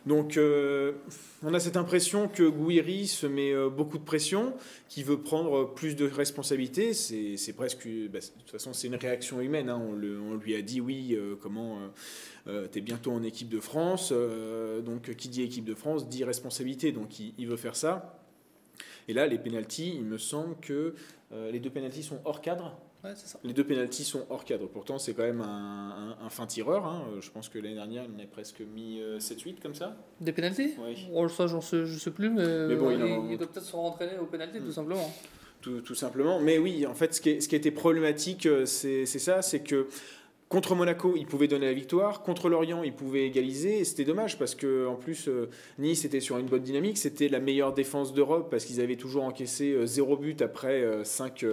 Donc 0.06 0.38
euh, 0.38 0.93
on 1.43 1.54
a 1.54 1.60
cette 1.60 1.76
impression 1.76 2.30
que 2.30 2.43
Gouiri 2.43 3.08
se 3.08 3.28
met 3.28 3.52
euh, 3.52 3.69
beaucoup 3.69 3.98
de 3.98 4.06
pression, 4.06 4.54
qui 4.88 5.04
veut 5.04 5.22
prendre 5.22 5.65
plus 5.76 5.98
de 5.98 6.08
responsabilités. 6.08 6.93
C'est 6.93 7.54
presque, 7.58 7.86
bah, 8.10 8.19
de 8.19 8.39
toute 8.39 8.52
façon, 8.52 8.72
c'est 8.72 8.88
une 8.88 8.95
réaction 8.95 9.41
humaine. 9.41 9.67
hein. 9.69 9.82
On, 9.86 10.36
lui 10.36 10.56
a 10.56 10.62
dit 10.62 10.80
oui, 10.80 11.13
euh, 11.13 11.36
comment 11.39 11.78
tu 12.48 12.80
es 12.80 12.82
bientôt 12.82 13.12
en 13.12 13.22
équipe 13.22 13.50
de 13.50 13.60
France. 13.60 14.12
euh, 14.12 14.82
donc 14.82 15.13
qui 15.15 15.28
dit 15.30 15.43
équipe 15.43 15.65
de 15.65 15.76
France 15.76 16.08
dit 16.10 16.24
responsabilité. 16.24 16.91
Donc 16.91 17.19
il, 17.19 17.34
il 17.38 17.49
veut 17.50 17.58
faire 17.58 17.76
ça. 17.76 18.20
Et 19.08 19.14
là, 19.14 19.26
les 19.28 19.40
pénalties, 19.40 19.94
il 19.96 20.04
me 20.06 20.18
semble 20.18 20.56
que 20.62 20.94
euh, 21.32 21.52
les 21.52 21.60
deux 21.60 21.70
pénalties 21.72 22.04
sont 22.04 22.20
hors 22.26 22.42
cadre. 22.42 22.78
Ouais, 23.04 23.12
c'est 23.16 23.28
ça. 23.28 23.40
Les 23.44 23.54
deux 23.54 23.64
pénalties 23.64 24.04
sont 24.04 24.26
hors 24.30 24.44
cadre. 24.44 24.68
Pourtant, 24.68 25.00
c'est 25.00 25.14
quand 25.14 25.24
même 25.24 25.42
un, 25.42 26.16
un- 26.22 26.26
un 26.26 26.30
fin 26.30 26.46
tireur. 26.46 26.86
hein. 26.86 27.04
Euh, 27.16 27.22
Je 27.22 27.32
pense 27.32 27.48
que 27.50 27.58
l'année 27.58 27.76
dernière, 27.76 28.04
il 28.04 28.14
en 28.14 28.24
a 28.24 28.28
presque 28.28 28.60
mis 28.60 29.00
euh, 29.02 29.20
7-8 29.20 29.62
comme 29.62 29.74
ça. 29.74 29.96
Des 30.20 30.34
pénalties 30.34 30.74
Oui. 30.80 31.08
Oh, 31.14 31.28
ça, 31.30 31.48
j'en 31.48 31.62
sais, 31.62 31.86
je 31.86 31.98
sais 31.98 32.12
plus, 32.12 32.30
mais, 32.30 32.68
Mais 32.68 32.76
bon, 32.76 32.90
euh, 32.90 32.94
il 32.94 33.00
il, 33.00 33.14
en- 33.14 33.30
il 33.30 33.38
doit 33.38 33.48
peut-être 33.48 33.66
se 33.66 33.76
rentraîner 33.76 34.18
au 34.20 34.26
pénalty, 34.26 34.60
Hmm. 34.60 34.66
tout 34.66 34.72
simplement. 34.74 35.12
tout, 35.62 35.82
tout 35.82 35.96
simplement. 35.96 36.40
Mais 36.40 36.58
oui, 36.58 36.86
en 36.86 36.94
fait, 36.94 37.14
ce 37.14 37.20
qui, 37.22 37.30
est- 37.32 37.42
ce 37.42 37.50
qui 37.50 37.56
était 37.56 37.72
problématique, 37.72 38.48
c'est 38.66 39.06
c'est 39.06 39.20
ça, 39.20 39.42
c'est 39.42 39.62
que 39.62 39.88
contre 40.50 40.76
Monaco, 40.76 41.14
il 41.16 41.28
pouvait 41.28 41.48
donner 41.48 41.68
la 41.68 41.74
victoire, 41.74 42.24
contre 42.24 42.50
Lorient, 42.50 42.84
il 42.84 42.94
pouvait 42.94 43.26
égaliser, 43.26 43.80
et 43.80 43.86
c'était 43.86 44.04
dommage 44.04 44.38
parce 44.38 44.56
que 44.56 44.88
en 44.88 44.96
plus, 44.96 45.28
euh, 45.28 45.50
Nice 45.78 46.06
était 46.06 46.20
sur 46.20 46.38
une 46.38 46.48
bonne 46.48 46.64
dynamique, 46.64 46.98
c'était 46.98 47.30
la 47.30 47.40
meilleure 47.40 47.74
défense 47.74 48.14
d'Europe 48.14 48.50
parce 48.50 48.66
qu'ils 48.66 48.82
avaient 48.82 48.96
toujours 48.96 49.24
encaissé 49.24 49.72
euh, 49.72 49.86
zéro 49.86 50.18
but 50.18 50.42
après 50.42 50.84
5 51.04 51.46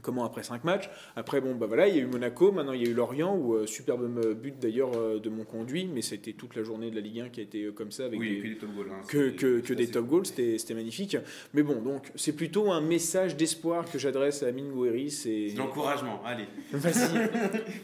Comment 0.00 0.24
après 0.24 0.42
5 0.42 0.64
matchs? 0.64 0.88
Après, 1.16 1.40
bon, 1.40 1.54
bah 1.54 1.66
voilà, 1.66 1.86
il 1.86 1.94
y 1.96 1.98
a 1.98 2.02
eu 2.02 2.06
Monaco, 2.06 2.50
maintenant 2.50 2.72
il 2.72 2.82
y 2.82 2.86
a 2.86 2.90
eu 2.90 2.94
Lorient, 2.94 3.36
où 3.36 3.54
euh, 3.54 3.66
superbe 3.66 4.02
euh, 4.24 4.34
but 4.34 4.58
d'ailleurs 4.58 4.90
euh, 4.96 5.20
de 5.20 5.28
mon 5.28 5.44
conduit, 5.44 5.88
mais 5.92 6.02
c'était 6.02 6.32
toute 6.32 6.56
la 6.56 6.62
journée 6.62 6.90
de 6.90 6.94
la 6.96 7.00
Ligue 7.02 7.20
1 7.20 7.28
qui 7.28 7.40
a 7.40 7.42
été 7.42 7.64
euh, 7.64 7.72
comme 7.72 7.90
ça 7.92 8.06
avec 8.06 8.18
Oui, 8.18 8.30
des, 8.30 8.36
et 8.36 8.40
puis 8.40 8.50
des 8.50 8.56
top 8.58 8.70
goals. 8.74 8.88
hein, 8.90 9.02
que, 9.06 9.60
que, 9.60 9.72
des 9.74 9.86
top 9.88 10.06
goals, 10.06 10.26
c'était 10.26 10.58
c'était 10.58 10.74
magnifique. 10.74 11.16
Mais 11.54 11.62
bon, 11.62 11.80
donc 11.82 12.10
c'est 12.14 12.34
plutôt 12.34 12.70
un 12.72 12.80
message 12.80 13.36
d'espoir 13.36 13.84
que 13.90 13.98
j'adresse 13.98 14.42
à 14.42 14.46
Amine 14.48 14.70
Gouiri. 14.72 15.10
C'est 15.10 15.48
L'encouragement, 15.56 16.20
allez. 16.24 16.46
vas-y, 16.72 17.30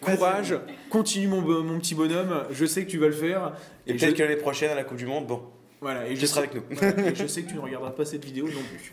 courage, 0.00 0.54
continue 0.90 1.28
mon, 1.28 1.42
mon 1.62 1.78
petit 1.78 1.94
bonhomme. 1.94 2.44
Je 2.50 2.64
sais 2.64 2.84
que 2.84 2.90
tu 2.90 2.98
vas 2.98 3.06
le 3.08 3.12
faire. 3.12 3.54
Et, 3.86 3.92
je, 3.92 3.98
peut-être 3.98 4.16
que 4.16 4.22
l'année 4.22 4.36
prochaine, 4.36 4.70
à 4.70 4.74
la 4.74 4.84
Coupe 4.84 4.98
du 4.98 5.06
Monde, 5.06 5.26
bon, 5.26 5.42
voilà, 5.80 6.08
et 6.08 6.16
je 6.16 6.20
tu 6.20 6.26
seras 6.26 6.42
sais, 6.42 6.48
avec 6.48 6.54
nous. 6.54 6.76
voilà, 6.76 7.10
et 7.10 7.14
je 7.14 7.26
sais 7.26 7.42
que 7.42 7.48
tu 7.48 7.54
ne 7.54 7.60
regarderas 7.60 7.92
pas 7.92 8.04
cette 8.04 8.24
vidéo 8.24 8.46
non 8.48 8.60
plus. 8.68 8.92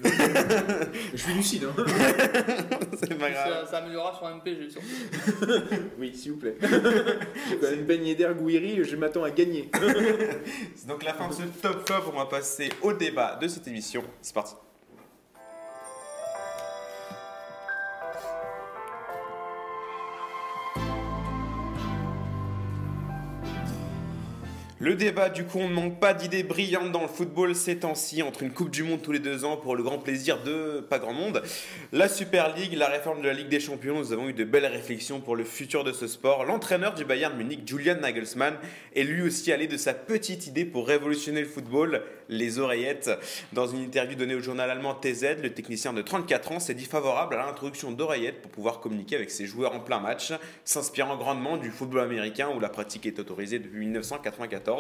je 1.13 1.17
suis 1.17 1.33
lucide. 1.33 1.63
Hein. 1.65 1.83
C'est 2.99 3.17
pas 3.17 3.31
grave. 3.31 3.65
Ça, 3.65 3.71
ça 3.71 3.77
améliorera 3.79 4.15
sur 4.15 4.27
MPG 4.27 4.69
surtout. 4.69 5.51
Oui, 5.99 6.15
s'il 6.15 6.33
vous 6.33 6.37
plaît. 6.37 6.55
J'ai 6.61 7.57
quand 7.57 7.71
même 7.71 7.85
baigné 7.85 8.15
d'air 8.15 8.35
Gouiri, 8.35 8.83
je 8.83 8.95
m'attends 8.95 9.23
à 9.23 9.31
gagner. 9.31 9.69
C'est 10.75 10.87
donc 10.87 11.03
la 11.03 11.13
fin 11.13 11.27
de 11.27 11.33
ce 11.33 11.41
top 11.61 11.87
flop. 11.87 12.11
On 12.13 12.17
va 12.17 12.25
passer 12.25 12.69
au 12.81 12.93
débat 12.93 13.37
de 13.41 13.47
cette 13.47 13.67
émission. 13.67 14.03
C'est 14.21 14.33
parti. 14.33 14.53
Le 24.85 24.93
débat, 24.93 25.29
du 25.29 25.45
coup, 25.45 25.57
on 25.57 25.67
ne 25.67 25.73
manque 25.73 25.99
pas 25.99 26.13
d'idées 26.13 26.43
brillantes 26.43 26.91
dans 26.91 27.01
le 27.01 27.07
football 27.07 27.55
ces 27.55 27.77
temps-ci, 27.77 28.21
entre 28.21 28.43
une 28.43 28.51
Coupe 28.51 28.69
du 28.69 28.83
Monde 28.83 29.01
tous 29.01 29.11
les 29.11 29.17
deux 29.17 29.43
ans 29.43 29.57
pour 29.57 29.75
le 29.75 29.81
grand 29.81 29.97
plaisir 29.97 30.43
de 30.43 30.79
pas 30.87 30.99
grand 30.99 31.11
monde, 31.11 31.41
la 31.91 32.07
Super 32.07 32.55
League, 32.55 32.75
la 32.77 32.85
réforme 32.85 33.23
de 33.23 33.27
la 33.27 33.33
Ligue 33.33 33.49
des 33.49 33.59
Champions, 33.59 33.97
nous 33.97 34.13
avons 34.13 34.29
eu 34.29 34.33
de 34.33 34.43
belles 34.43 34.67
réflexions 34.67 35.21
pour 35.21 35.35
le 35.35 35.43
futur 35.43 35.83
de 35.83 35.91
ce 35.91 36.05
sport. 36.05 36.45
L'entraîneur 36.45 36.93
du 36.93 37.03
Bayern 37.03 37.35
Munich, 37.35 37.61
Julian 37.65 37.95
Nagelsmann, 37.99 38.57
est 38.95 39.03
lui 39.03 39.23
aussi 39.23 39.51
allé 39.51 39.65
de 39.65 39.75
sa 39.75 39.95
petite 39.95 40.45
idée 40.45 40.65
pour 40.65 40.87
révolutionner 40.87 41.41
le 41.41 41.47
football, 41.47 42.03
les 42.29 42.59
oreillettes. 42.59 43.09
Dans 43.53 43.65
une 43.65 43.81
interview 43.81 44.15
donnée 44.15 44.35
au 44.35 44.39
journal 44.39 44.69
allemand 44.69 44.93
TZ, 44.93 45.41
le 45.41 45.51
technicien 45.51 45.93
de 45.93 46.03
34 46.03 46.51
ans 46.51 46.59
s'est 46.59 46.75
dit 46.75 46.85
favorable 46.85 47.33
à 47.33 47.43
l'introduction 47.47 47.91
d'oreillettes 47.91 48.43
pour 48.43 48.51
pouvoir 48.51 48.81
communiquer 48.81 49.15
avec 49.15 49.31
ses 49.31 49.47
joueurs 49.47 49.73
en 49.73 49.79
plein 49.79 49.99
match, 49.99 50.31
s'inspirant 50.63 51.17
grandement 51.17 51.57
du 51.57 51.71
football 51.71 52.01
américain 52.01 52.49
où 52.55 52.59
la 52.59 52.69
pratique 52.69 53.07
est 53.07 53.17
autorisée 53.17 53.57
depuis 53.57 53.79
1994. 53.79 54.74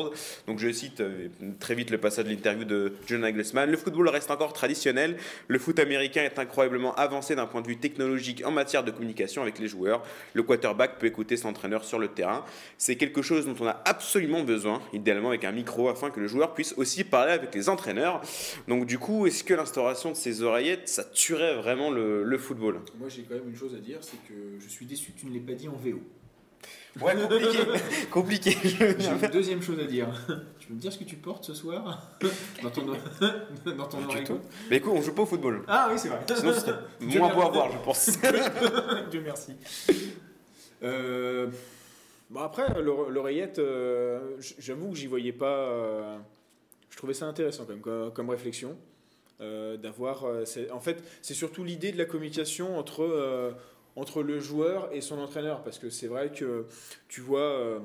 Donc 0.47 0.59
je 0.59 0.71
cite 0.71 1.01
euh, 1.01 1.27
très 1.59 1.75
vite 1.75 1.89
le 1.89 1.97
passage 1.97 2.25
de 2.25 2.29
l'interview 2.29 2.65
de 2.65 2.93
John 3.07 3.21
Nagelsmann. 3.21 3.69
Le 3.69 3.77
football 3.77 4.09
reste 4.09 4.31
encore 4.31 4.53
traditionnel. 4.53 5.17
Le 5.47 5.59
foot 5.59 5.79
américain 5.79 6.23
est 6.23 6.39
incroyablement 6.39 6.93
avancé 6.95 7.35
d'un 7.35 7.45
point 7.45 7.61
de 7.61 7.67
vue 7.67 7.77
technologique 7.77 8.43
en 8.45 8.51
matière 8.51 8.83
de 8.83 8.91
communication 8.91 9.41
avec 9.41 9.59
les 9.59 9.67
joueurs. 9.67 10.03
Le 10.33 10.43
quarterback 10.43 10.99
peut 10.99 11.07
écouter 11.07 11.37
son 11.37 11.49
entraîneur 11.49 11.83
sur 11.83 11.99
le 11.99 12.07
terrain. 12.07 12.43
C'est 12.77 12.95
quelque 12.95 13.21
chose 13.21 13.45
dont 13.45 13.55
on 13.59 13.67
a 13.67 13.81
absolument 13.85 14.43
besoin, 14.43 14.81
idéalement 14.93 15.29
avec 15.29 15.43
un 15.43 15.51
micro, 15.51 15.89
afin 15.89 16.09
que 16.09 16.19
le 16.19 16.27
joueur 16.27 16.53
puisse 16.53 16.73
aussi 16.77 17.03
parler 17.03 17.31
avec 17.31 17.53
les 17.53 17.69
entraîneurs. 17.69 18.21
Donc 18.67 18.85
du 18.85 18.99
coup, 18.99 19.27
est-ce 19.27 19.43
que 19.43 19.53
l'instauration 19.53 20.11
de 20.11 20.15
ces 20.15 20.41
oreillettes, 20.41 20.87
ça 20.89 21.03
tuerait 21.03 21.55
vraiment 21.55 21.91
le, 21.91 22.23
le 22.23 22.37
football? 22.37 22.79
Moi, 22.99 23.09
j'ai 23.09 23.23
quand 23.23 23.35
même 23.35 23.49
une 23.49 23.55
chose 23.55 23.75
à 23.75 23.79
dire, 23.79 23.97
c'est 24.01 24.17
que 24.27 24.33
je 24.59 24.67
suis 24.67 24.85
déçu 24.85 25.11
que 25.11 25.19
tu 25.19 25.27
ne 25.27 25.33
l'aies 25.33 25.39
pas 25.39 25.53
dit 25.53 25.67
en 25.67 25.75
VO. 25.75 26.01
Ouais, 27.01 27.13
compliqué. 27.15 27.57
compliqué. 28.11 28.57
J'ai 28.99 29.09
une 29.09 29.31
deuxième 29.31 29.61
chose 29.61 29.79
à 29.79 29.85
dire. 29.85 30.07
Tu 30.59 30.67
peux 30.69 30.73
me 30.75 30.79
dire 30.79 30.91
ce 30.91 30.97
que 30.97 31.03
tu 31.03 31.17
portes 31.17 31.43
ce 31.43 31.53
soir 31.53 32.09
Dans 32.63 32.71
ton, 32.71 32.85
dans 32.85 33.85
ton 33.87 34.03
oreille 34.05 34.25
Mais 34.69 34.77
écoute, 34.77 34.93
on 34.95 35.01
joue 35.01 35.13
pas 35.13 35.21
au 35.21 35.25
football. 35.27 35.61
Ah 35.67 35.89
oui, 35.91 35.99
c'est 35.99 36.07
vrai. 36.07 36.21
Sinon, 36.35 36.53
Dieu 37.01 37.19
moins 37.19 37.33
beau 37.35 37.41
à 37.41 37.49
voir, 37.49 37.71
je 37.71 37.77
pense. 37.83 38.09
Dieu 39.11 39.21
merci. 39.23 39.53
Euh, 40.83 41.47
bon 42.29 42.39
après, 42.41 42.81
l'ore- 42.81 43.09
l'oreillette, 43.09 43.59
euh, 43.59 44.37
j'avoue 44.57 44.89
que 44.91 44.95
j'y 44.97 45.07
voyais 45.07 45.31
pas. 45.33 45.45
euh, 45.69 46.17
je 46.89 46.97
trouvais 46.97 47.13
ça 47.13 47.25
intéressant 47.25 47.63
quand 47.65 47.73
même 47.73 47.81
comme, 47.81 48.11
comme 48.13 48.29
réflexion. 48.29 48.77
euh, 49.41 49.75
d'avoir 49.77 50.23
euh, 50.23 50.45
c'est- 50.45 50.71
en 50.71 50.79
fait 50.79 51.03
c'est 51.21 51.33
surtout 51.33 51.65
l'idée 51.65 51.91
de 51.91 51.97
la 51.97 52.05
communication 52.05 52.79
entre 52.79 53.03
euh, 53.03 53.51
entre 53.95 54.23
le 54.23 54.39
joueur 54.39 54.89
et 54.91 55.01
son 55.01 55.19
entraîneur 55.19 55.63
parce 55.63 55.79
que 55.79 55.89
c'est 55.89 56.07
vrai 56.07 56.31
que 56.31 56.65
tu 57.07 57.21
vois 57.21 57.39
euh, 57.39 57.79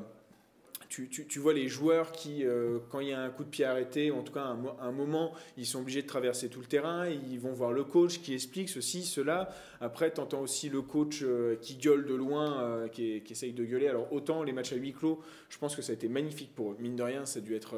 tu, 0.88 1.38
vois 1.38 1.54
les 1.54 1.68
joueurs 1.68 2.10
qui, 2.10 2.44
euh, 2.44 2.80
quand 2.90 2.98
il 2.98 3.08
y 3.08 3.12
a 3.12 3.20
un 3.20 3.30
coup 3.30 3.44
de 3.44 3.48
pied 3.48 3.64
arrêté, 3.64 4.10
en 4.10 4.22
tout 4.22 4.32
cas 4.32 4.42
un, 4.42 4.58
un 4.80 4.90
moment, 4.90 5.32
ils 5.56 5.64
sont 5.64 5.78
obligés 5.80 6.02
de 6.02 6.06
traverser 6.08 6.48
tout 6.48 6.58
le 6.58 6.66
terrain, 6.66 7.08
ils 7.08 7.38
vont 7.38 7.52
voir 7.52 7.72
le 7.72 7.84
coach 7.84 8.20
qui 8.20 8.34
explique 8.34 8.68
ceci, 8.68 9.04
cela. 9.04 9.54
Après, 9.80 10.12
tu 10.12 10.20
entends 10.20 10.40
aussi 10.40 10.68
le 10.68 10.82
coach 10.82 11.20
euh, 11.22 11.54
qui 11.60 11.76
gueule 11.76 12.06
de 12.06 12.14
loin, 12.14 12.88
qui, 12.90 13.22
essaye 13.30 13.52
de 13.52 13.64
gueuler. 13.64 13.86
Alors, 13.86 14.12
autant 14.12 14.42
les 14.42 14.52
matchs 14.52 14.72
à 14.72 14.76
huis 14.76 14.92
clos, 14.92 15.20
je 15.48 15.58
pense 15.58 15.76
que 15.76 15.82
ça 15.82 15.92
a 15.92 15.94
été 15.94 16.08
magnifique 16.08 16.56
pour 16.56 16.72
eux. 16.72 16.76
Mine 16.80 16.96
de 16.96 17.04
rien, 17.04 17.24
ça 17.24 17.38
a 17.38 17.42
dû 17.42 17.54
être. 17.54 17.70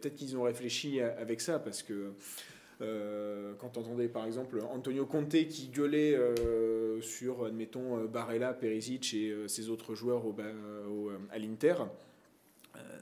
Peut-être 0.00 0.16
qu'ils 0.16 0.36
ont 0.36 0.42
réfléchi 0.42 1.00
avec 1.00 1.40
ça, 1.40 1.60
parce 1.60 1.84
que. 1.84 2.12
Euh, 2.80 3.54
quand 3.58 3.70
tu 3.70 3.78
entendais 3.78 4.08
par 4.08 4.24
exemple 4.26 4.60
Antonio 4.72 5.04
Conte 5.06 5.30
qui 5.48 5.68
gueulait 5.68 6.14
euh, 6.14 7.00
sur, 7.00 7.44
admettons, 7.44 7.98
euh, 7.98 8.06
Barella, 8.06 8.52
Perisic 8.52 9.14
et 9.14 9.34
ses 9.48 9.68
autres 9.70 9.94
joueurs 9.94 10.24
au, 10.26 10.34
au, 10.90 11.10
à 11.30 11.38
l'Inter, 11.38 11.74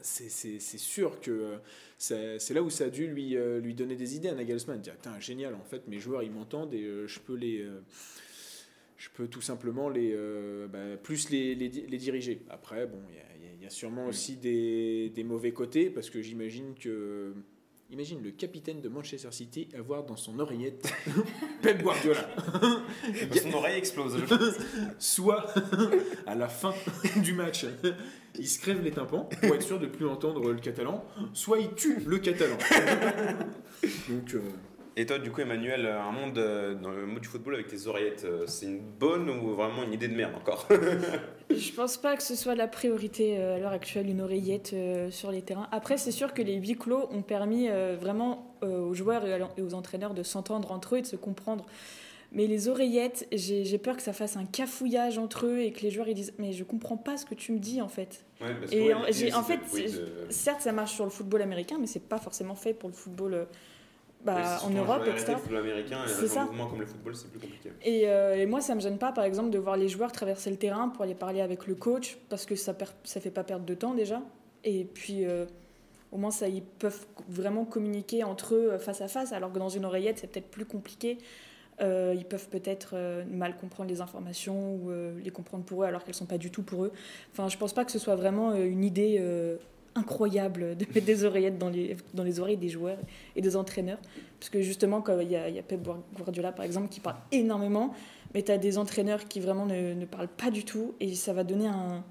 c'est 0.03 0.59
sûr 0.61 1.21
que 1.21 1.57
c'est 1.99 2.55
là 2.55 2.63
où 2.63 2.71
ça 2.71 2.85
a 2.85 2.89
dû 2.89 3.07
lui, 3.07 3.37
lui 3.61 3.75
donner 3.75 3.97
des 3.97 4.17
idées 4.17 4.29
à 4.29 4.35
Nagelsmann. 4.35 4.81
Dire, 4.81 4.95
Putain, 4.95 5.19
génial, 5.21 5.55
en 5.55 5.65
fait, 5.65 5.89
mes 5.89 5.99
joueurs, 5.99 6.23
ils 6.23 6.31
m'entendent 6.31 6.73
et 6.73 7.07
je 7.07 7.21
peux 7.21 7.35
les... 7.35 7.67
je 8.97 9.09
peux 9.15 9.27
tout 9.27 9.43
simplement 9.43 9.89
les, 9.91 10.17
bah, 10.73 10.97
plus 11.03 11.29
les, 11.31 11.55
les, 11.55 11.69
di- 11.69 11.87
les 11.87 11.99
diriger. 11.99 12.41
Après, 12.49 12.87
bon, 12.87 12.99
il 13.11 13.17
y 13.17 13.19
a- 13.19 13.63
y, 13.63 13.67
y 13.67 13.71
sûrement 13.71 14.07
aussi 14.07 14.37
des, 14.37 15.11
des 15.11 15.25
mauvais 15.25 15.53
côtés 15.53 15.91
parce 15.91 16.09
que 16.09 16.23
j'imagine 16.23 16.75
que... 16.75 17.35
Imagine 17.91 18.21
le 18.21 18.33
capitaine 18.33 18.81
de 18.81 18.89
Manchester 18.89 19.31
City 19.31 19.69
avoir 19.79 20.05
dans 20.05 20.17
son 20.17 20.41
oreillette 20.41 20.93
Pep 21.63 21.83
Guardiola. 21.83 22.29
Son 23.43 23.53
oreille 23.53 23.79
explose. 23.79 24.19
je 24.19 24.25
pense. 24.25 24.55
Soit 24.99 25.47
à 26.27 26.35
la 26.35 26.49
fin 26.49 26.75
du 27.23 27.33
match, 27.33 27.65
il 28.37 28.49
se 28.49 28.59
crève 28.59 28.83
les 28.83 28.91
tympans 28.91 29.29
pour 29.41 29.55
être 29.55 29.63
sûr 29.63 29.79
de 29.79 29.87
plus 29.87 30.07
entendre 30.07 30.53
le 30.53 30.59
catalan, 30.59 31.05
soit 31.33 31.61
il 31.61 31.75
tue 31.75 32.01
le 32.05 32.19
catalan. 32.19 32.57
Donc, 34.09 34.35
euh, 34.35 34.41
Et 34.99 35.05
toi, 35.05 35.19
du 35.19 35.31
coup, 35.31 35.43
Emmanuel, 35.43 35.85
un 35.85 36.11
monde 36.11 36.39
euh, 36.39 36.75
dans 36.75 36.91
le 36.91 37.05
monde 37.05 37.21
du 37.21 37.29
football 37.29 37.55
avec 37.55 37.67
tes 37.67 37.87
oreillettes, 37.87 38.25
euh, 38.25 38.47
c'est 38.47 38.65
une 38.65 38.81
bonne 38.81 39.29
ou 39.29 39.51
vraiment 39.55 39.83
une 39.83 39.93
idée 39.93 40.09
de 40.09 40.15
merde 40.17 40.35
encore 40.35 40.67
Je 41.51 41.73
pense 41.73 41.99
pas 41.99 42.17
que 42.17 42.23
ce 42.23 42.35
soit 42.35 42.55
la 42.55 42.67
priorité 42.67 43.37
euh, 43.39 43.57
à 43.57 43.59
l'heure 43.59 43.73
actuelle, 43.73 44.09
une 44.09 44.23
oreillette 44.23 44.71
euh, 44.73 45.11
sur 45.11 45.31
les 45.31 45.43
terrains. 45.43 45.69
Après, 45.71 45.99
c'est 45.99 46.13
sûr 46.13 46.33
que 46.33 46.41
les 46.41 46.55
huis 46.55 46.77
clos 46.79 47.09
ont 47.13 47.21
permis 47.21 47.69
euh, 47.69 47.95
vraiment 48.01 48.57
euh, 48.63 48.79
aux 48.81 48.95
joueurs 48.95 49.23
et 49.27 49.63
aux 49.63 49.75
entraîneurs 49.75 50.15
de 50.15 50.23
s'entendre 50.23 50.73
entre 50.73 50.95
eux 50.95 50.99
et 50.99 51.03
de 51.03 51.07
se 51.07 51.17
comprendre. 51.17 51.67
Mais 52.33 52.47
les 52.47 52.69
oreillettes, 52.69 53.29
j'ai 53.33 53.79
peur 53.79 53.97
que 53.97 54.03
ça 54.03 54.15
fasse 54.15 54.37
un 54.39 54.47
cafouillage 54.47 55.19
entre 55.19 55.45
eux 55.47 55.59
et 55.61 55.73
que 55.73 55.83
les 55.83 55.91
joueurs 55.91 56.09
ils 56.09 56.15
disent 56.15 56.33
Mais 56.39 56.53
je 56.53 56.65
comprends 56.65 56.97
pas 56.97 57.19
ce 57.19 57.25
que 57.27 57.35
tu 57.35 57.53
me 57.53 57.59
dis 57.59 57.81
en 57.83 57.89
fait. 57.89 58.25
Ouais, 58.41 58.49
parce 58.59 58.73
Et 58.73 58.83
ouais, 58.95 59.33
en- 59.33 59.43
fait, 59.43 59.59
de- 59.59 60.31
Certes, 60.31 60.63
ça 60.63 60.73
marche 60.73 60.95
sur 60.95 61.05
le 61.05 61.11
football 61.11 61.43
américain, 61.43 61.77
mais 61.79 61.87
c'est 61.87 62.01
pas 62.09 62.19
forcément 62.19 62.55
fait 62.55 62.73
pour 62.75 62.89
le 62.89 62.95
football 62.95 63.35
euh, 63.35 63.45
bah, 64.27 64.59
en 64.65 64.71
Europe, 64.71 65.03
etc. 65.07 65.37
C'est 66.07 66.25
un 66.25 66.29
ça. 66.29 66.45
mouvement 66.45 66.67
comme 66.67 66.81
le 66.81 66.87
football, 66.87 67.15
c'est 67.15 67.31
plus 67.31 67.41
compliqué. 67.41 67.71
Et, 67.83 68.09
euh, 68.09 68.37
et 68.37 68.47
moi, 68.47 68.61
ça 68.61 68.75
me 68.75 68.81
gêne 68.81 68.99
pas, 68.99 69.13
par 69.13 69.25
exemple, 69.25 69.51
de 69.51 69.59
voir 69.59 69.77
les 69.77 69.89
joueurs 69.89 70.13
traverser 70.13 70.51
le 70.51 70.57
terrain 70.57 70.89
pour 70.89 71.03
aller 71.03 71.15
parler 71.15 71.41
avec 71.41 71.67
le 71.67 71.75
coach, 71.75 72.19
parce 72.29 72.45
que 72.45 72.57
ça 72.57 72.73
ne 72.73 72.87
ça 73.05 73.21
fait 73.21 73.31
pas 73.31 73.45
perdre 73.45 73.65
de 73.65 73.75
temps 73.75 73.95
déjà. 73.95 74.21
Et 74.65 74.85
puis, 74.85 75.25
euh, 75.25 75.47
au 76.13 76.19
moins, 76.19 76.31
ça, 76.31 76.49
ils 76.49 76.63
peuvent 76.63 77.07
vraiment 77.29 77.65
communiquer 77.65 78.25
entre 78.25 78.55
eux 78.55 78.73
euh, 78.73 78.79
face 78.79 79.01
à 79.01 79.09
face, 79.09 79.33
alors 79.33 79.53
que 79.53 79.59
dans 79.59 79.69
une 79.69 79.85
oreillette, 79.85 80.19
c'est 80.19 80.27
peut-être 80.27 80.51
plus 80.51 80.67
compliqué. 80.67 81.19
Euh, 81.83 82.15
ils 82.17 82.25
peuvent 82.25 82.49
peut-être 82.49 82.93
euh, 82.95 83.25
mal 83.31 83.57
comprendre 83.57 83.91
les 83.91 84.01
informations 84.01 84.77
ou 84.77 84.91
euh, 84.91 85.19
les 85.23 85.31
comprendre 85.31 85.63
pour 85.65 85.83
eux 85.83 85.87
alors 85.87 86.05
qu'elles 86.05 86.15
sont 86.15 86.25
pas 86.27 86.39
du 86.39 86.51
tout 86.51 86.63
pour 86.63 86.85
eux. 86.85 86.93
Enfin, 87.33 87.49
je 87.49 87.59
pense 87.59 87.75
pas 87.75 87.85
que 87.85 87.93
ce 87.93 87.99
soit 87.99 88.17
vraiment 88.17 88.55
une 88.55 88.85
idée 88.85 89.23
incroyable 89.97 90.77
de 90.77 90.85
mettre 90.95 91.07
des 91.07 91.25
oreillettes 91.25 91.59
dans 91.59 91.69
les, 91.69 91.97
dans 92.15 92.23
les 92.23 92.41
oreilles 92.41 92.57
des 92.57 92.69
joueurs 92.69 92.99
et 93.35 93.41
des 93.41 93.57
entraîneurs. 93.57 93.99
Parce 94.39 94.51
que 94.51 94.61
justement, 94.61 95.01
quand 95.01 95.19
il 95.21 95.31
y 95.31 95.37
a, 95.37 95.49
il 95.49 95.55
y 95.55 95.59
a 95.59 95.63
Pep 95.63 95.81
Guardiola, 96.17 96.53
par 96.53 96.65
exemple, 96.65 96.89
qui 96.89 97.01
parle 97.01 97.17
énormément, 97.33 97.95
mais 98.35 98.43
tu 98.43 98.53
as 98.53 98.59
des 98.59 98.79
entraîneurs 98.79 99.27
qui 99.27 99.41
vraiment 99.41 99.67
ne, 99.67 99.95
ne 99.95 100.05
parlent 100.05 100.29
pas 100.29 100.51
du 100.51 100.65
tout, 100.65 100.95
et 101.01 101.15
ça 101.15 101.33
va 101.33 101.43
donner 101.45 101.67
un, 101.69 102.05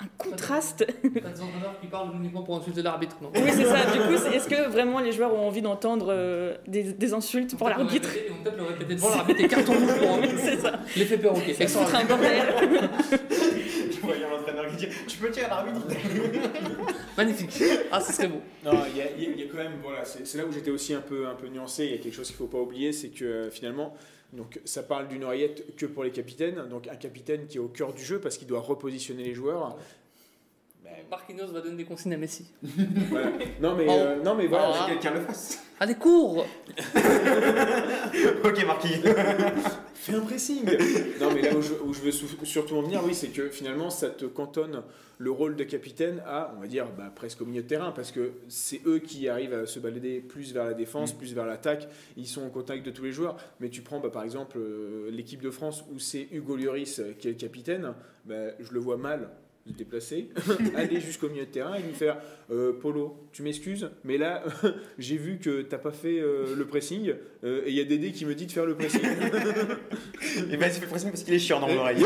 un 0.00 0.06
contraste. 0.18 0.86
T'as 1.02 1.08
des 1.08 1.40
entraîneurs 1.40 1.80
qui 1.80 1.86
parlent 1.86 2.14
uniquement 2.16 2.42
pour 2.42 2.56
insulter 2.58 2.82
l'arbitre, 2.82 3.16
non? 3.22 3.30
Oui, 3.34 3.50
c'est 3.50 3.64
ça. 3.64 3.90
Du 3.90 3.98
coup, 3.98 4.26
est-ce 4.32 4.48
que 4.48 4.68
vraiment 4.68 5.00
les 5.00 5.12
joueurs 5.12 5.34
ont 5.34 5.46
envie 5.46 5.62
d'entendre 5.62 6.08
euh, 6.10 6.56
des, 6.66 6.92
des 6.92 7.14
insultes 7.14 7.56
pour 7.56 7.68
l'arbitre? 7.68 8.10
Ils 8.14 8.32
vont 8.32 8.42
peut-être 8.42 8.56
le 8.56 8.64
répéter 8.64 8.94
devant 8.94 9.10
l'arbitre 9.10 9.40
et 9.40 9.48
carton 9.48 9.72
rouge 9.72 9.98
pour. 9.98 10.18
C'est 10.36 10.58
ça. 10.58 10.72
L'effet 10.96 11.18
foutre 11.18 11.94
un 11.94 12.04
bordel. 12.04 12.42
Tu 14.78 15.18
peux 15.18 15.30
tirer 15.30 15.48
l'arbitre 15.48 15.86
Magnifique. 17.16 17.62
Ah, 17.90 18.00
ce 18.00 18.12
serait 18.12 18.28
beau. 18.28 18.40
Non, 18.64 18.82
il 18.88 18.96
y 18.96 19.24
y 19.24 19.40
y 19.40 19.42
a 19.42 19.46
quand 19.50 19.58
même, 19.58 19.78
voilà, 19.82 20.04
c'est 20.04 20.26
c'est 20.26 20.38
là 20.38 20.44
où 20.44 20.52
j'étais 20.52 20.70
aussi 20.70 20.94
un 20.94 21.00
peu, 21.00 21.26
un 21.26 21.34
peu 21.34 21.48
nuancé. 21.48 21.86
Il 21.86 21.90
y 21.92 21.94
a 21.94 21.98
quelque 21.98 22.14
chose 22.14 22.26
qu'il 22.26 22.34
ne 22.34 22.38
faut 22.38 22.46
pas 22.46 22.60
oublier, 22.60 22.92
c'est 22.92 23.08
que 23.08 23.24
euh, 23.24 23.50
finalement, 23.50 23.94
donc, 24.32 24.60
ça 24.64 24.82
parle 24.82 25.08
d'une 25.08 25.24
oreillette 25.24 25.76
que 25.76 25.86
pour 25.86 26.04
les 26.04 26.10
capitaines. 26.10 26.68
Donc 26.68 26.88
un 26.88 26.96
capitaine 26.96 27.46
qui 27.46 27.56
est 27.56 27.60
au 27.60 27.68
cœur 27.68 27.92
du 27.92 28.04
jeu 28.04 28.20
parce 28.20 28.36
qu'il 28.36 28.46
doit 28.46 28.60
repositionner 28.60 29.24
les 29.24 29.34
joueurs. 29.34 29.76
Marquinhos 31.10 31.46
va 31.52 31.60
donner 31.60 31.76
des 31.76 31.84
consignes 31.84 32.14
à 32.14 32.16
Messi. 32.16 32.46
Voilà. 33.10 33.30
Non, 33.60 33.74
mais, 33.76 33.86
Oh. 33.88 33.92
euh, 33.92 34.22
non, 34.22 34.34
mais 34.34 34.46
voilà. 34.46 34.72
Ah. 34.74 34.84
Que 34.86 34.92
quelqu'un 34.94 35.14
le 35.14 35.20
fasse. 35.20 35.62
Allez, 35.78 35.94
cours 35.94 36.46
ok, 38.44 38.66
Marquis. 38.66 38.94
Fais 39.94 40.14
un 40.14 40.20
pressing 40.20 40.64
Non, 41.20 41.32
mais 41.34 41.42
là 41.42 41.54
où 41.56 41.62
je, 41.62 41.72
où 41.84 41.92
je 41.92 42.00
veux 42.00 42.12
sou- 42.12 42.26
surtout 42.44 42.76
en 42.76 42.82
venir, 42.82 43.02
oui, 43.04 43.14
c'est 43.14 43.28
que 43.28 43.48
finalement, 43.48 43.90
ça 43.90 44.08
te 44.10 44.24
cantonne 44.24 44.82
le 45.18 45.30
rôle 45.30 45.56
de 45.56 45.64
capitaine 45.64 46.22
à, 46.26 46.52
on 46.56 46.60
va 46.60 46.66
dire, 46.66 46.86
bah, 46.96 47.10
presque 47.14 47.40
au 47.40 47.44
milieu 47.46 47.62
de 47.62 47.66
terrain, 47.68 47.90
parce 47.92 48.12
que 48.12 48.32
c'est 48.48 48.80
eux 48.86 48.98
qui 48.98 49.28
arrivent 49.28 49.54
à 49.54 49.66
se 49.66 49.78
balader 49.80 50.20
plus 50.20 50.52
vers 50.52 50.64
la 50.64 50.74
défense, 50.74 51.12
plus 51.12 51.34
vers 51.34 51.46
l'attaque. 51.46 51.88
Ils 52.16 52.26
sont 52.26 52.42
en 52.42 52.50
contact 52.50 52.84
de 52.84 52.90
tous 52.90 53.04
les 53.04 53.12
joueurs. 53.12 53.36
Mais 53.60 53.68
tu 53.68 53.82
prends, 53.82 53.98
bah, 54.00 54.10
par 54.10 54.22
exemple, 54.24 54.58
euh, 54.58 55.10
l'équipe 55.10 55.42
de 55.42 55.50
France 55.50 55.84
où 55.92 55.98
c'est 55.98 56.28
Hugo 56.32 56.56
Lloris 56.56 57.00
euh, 57.00 57.12
qui 57.18 57.28
est 57.28 57.32
le 57.32 57.36
capitaine, 57.38 57.92
bah, 58.24 58.34
je 58.60 58.72
le 58.72 58.80
vois 58.80 58.96
mal 58.98 59.30
se 59.66 59.72
déplacer, 59.76 60.28
aller 60.76 61.00
jusqu'au 61.00 61.28
milieu 61.28 61.44
de 61.44 61.50
terrain 61.50 61.74
et 61.74 61.82
lui 61.82 61.94
faire 61.94 62.18
euh, 62.50 62.72
Polo, 62.72 63.28
tu 63.32 63.42
m'excuses, 63.42 63.90
mais 64.04 64.18
là 64.18 64.42
j'ai 64.98 65.16
vu 65.16 65.38
que 65.38 65.62
t'as 65.62 65.78
pas 65.78 65.90
fait 65.90 66.20
euh, 66.20 66.54
le 66.56 66.66
pressing 66.66 67.14
euh, 67.44 67.62
et 67.66 67.70
il 67.70 67.76
y 67.76 67.80
a 67.80 67.84
Dédé 67.84 68.12
qui 68.12 68.24
me 68.26 68.34
dit 68.34 68.46
de 68.46 68.52
faire 68.52 68.66
le 68.66 68.74
pressing. 68.74 69.00
Et 70.50 70.56
ben, 70.56 70.66
il 70.66 70.80
fait 70.80 70.86
pression 70.86 71.08
parce 71.10 71.22
qu'il 71.22 71.34
est 71.34 71.38
chiant 71.38 71.60
dans 71.60 71.68
mon 71.68 71.78
oreille. 71.78 72.02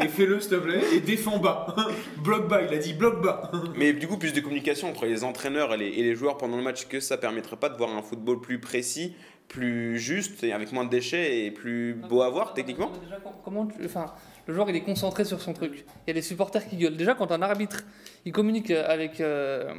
et 0.00 0.04
et 0.04 0.08
fais-le 0.08 0.40
s'il 0.40 0.50
te 0.50 0.54
plaît 0.56 0.80
et 0.94 1.00
défends 1.00 1.38
bas. 1.38 1.74
bloc 2.22 2.48
bas, 2.48 2.62
il 2.62 2.74
a 2.74 2.78
dit 2.78 2.92
bloc 2.92 3.22
bas. 3.22 3.50
Mais 3.76 3.92
du 3.92 4.06
coup, 4.08 4.16
plus 4.18 4.32
de 4.32 4.40
communication 4.40 4.88
entre 4.88 5.06
les 5.06 5.24
entraîneurs 5.24 5.74
et 5.74 5.76
les, 5.76 5.86
et 5.88 6.02
les 6.02 6.14
joueurs 6.14 6.36
pendant 6.38 6.56
le 6.56 6.62
match, 6.62 6.86
que 6.86 7.00
ça 7.00 7.16
permettrait 7.18 7.56
pas 7.56 7.68
de 7.68 7.76
voir 7.76 7.90
un 7.94 8.02
football 8.02 8.40
plus 8.40 8.58
précis, 8.58 9.14
plus 9.48 9.98
juste, 9.98 10.42
et 10.44 10.52
avec 10.52 10.72
moins 10.72 10.84
de 10.84 10.90
déchets 10.90 11.44
et 11.44 11.50
plus 11.50 11.94
beau 11.94 12.22
à 12.22 12.30
voir 12.30 12.54
techniquement? 12.54 12.90
Déjà, 13.02 13.20
comment 13.44 13.66
tu- 13.66 13.84
enfin, 13.84 14.06
le 14.46 14.54
joueur 14.54 14.68
il 14.70 14.76
est 14.76 14.82
concentré 14.82 15.24
sur 15.24 15.40
son 15.40 15.52
truc. 15.52 15.84
Il 16.06 16.08
y 16.08 16.10
a 16.10 16.14
des 16.14 16.22
supporters 16.22 16.66
qui 16.68 16.76
gueulent. 16.76 16.96
Déjà, 16.96 17.14
quand 17.14 17.32
un 17.32 17.42
arbitre 17.42 17.82
il 18.24 18.32
communique 18.32 18.70
avec 18.70 19.20
euh, 19.20 19.72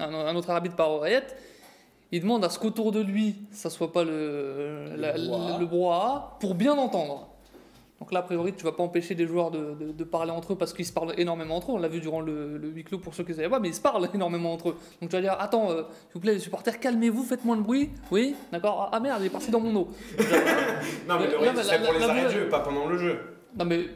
un, 0.00 0.14
un 0.14 0.34
autre 0.36 0.50
arbitre 0.50 0.76
par 0.76 0.90
oreillette, 0.90 1.36
il 2.12 2.20
demande 2.20 2.44
à 2.44 2.48
ce 2.50 2.58
qu'autour 2.58 2.92
de 2.92 3.00
lui, 3.00 3.36
ça 3.50 3.70
soit 3.70 3.92
pas 3.92 4.04
le, 4.04 4.84
la- 4.96 5.12
brouhaha. 5.14 5.58
le 5.58 5.66
brouhaha, 5.66 6.36
pour 6.40 6.54
bien 6.54 6.74
entendre. 6.78 7.28
Donc 8.00 8.12
là, 8.12 8.18
a 8.20 8.22
priori, 8.22 8.52
tu 8.52 8.64
vas 8.64 8.72
pas 8.72 8.82
empêcher 8.82 9.14
des 9.14 9.26
joueurs 9.26 9.50
de, 9.50 9.74
de- 9.80 9.92
de 9.92 10.04
parler 10.04 10.30
entre 10.32 10.52
eux 10.52 10.56
parce 10.56 10.72
qu'ils 10.74 10.84
se 10.84 10.92
parlent 10.92 11.14
énormément 11.16 11.56
entre 11.56 11.70
eux. 11.70 11.74
On 11.74 11.78
l'a 11.78 11.88
vu 11.88 12.00
durant 12.00 12.20
le, 12.20 12.58
le 12.58 12.68
huis 12.68 12.84
clos 12.84 12.98
pour 12.98 13.14
ceux 13.14 13.22
qui 13.24 13.30
ne 13.30 13.36
savaient 13.36 13.48
pas, 13.48 13.60
mais 13.60 13.68
ils 13.68 13.74
se 13.74 13.80
parlent 13.80 14.08
énormément 14.14 14.52
entre 14.52 14.70
eux. 14.70 14.76
Donc 15.00 15.10
tu 15.10 15.16
vas 15.16 15.22
dire 15.22 15.36
Attends, 15.40 15.70
euh, 15.70 15.82
s'il 15.84 16.14
vous 16.14 16.20
plaît, 16.20 16.34
les 16.34 16.38
supporters, 16.40 16.78
calmez-vous, 16.80 17.22
faites 17.22 17.44
moins 17.44 17.56
de 17.56 17.62
bruit. 17.62 17.90
Oui, 18.10 18.34
d'accord. 18.52 18.90
Ah 18.92 19.00
merde, 19.00 19.18
il 19.22 19.26
est 19.26 19.30
parti 19.30 19.50
dans 19.50 19.60
mon 19.60 19.74
eau. 19.74 19.88
Non, 21.08 21.18
mais 21.18 21.26
Là, 21.26 21.32
l'oreillette, 21.32 21.54
mais 21.56 21.62
ce 21.62 21.68
serait 21.68 21.78
la- 21.78 21.84
pour 21.88 21.94
les 21.98 22.04
arrêts 22.04 22.24
de 22.24 22.28
jeu, 22.28 22.48
pas 22.48 22.60
pendant 22.60 22.86
le 22.86 22.98
jeu. 22.98 23.18
Non 23.58 23.64
mais 23.64 23.86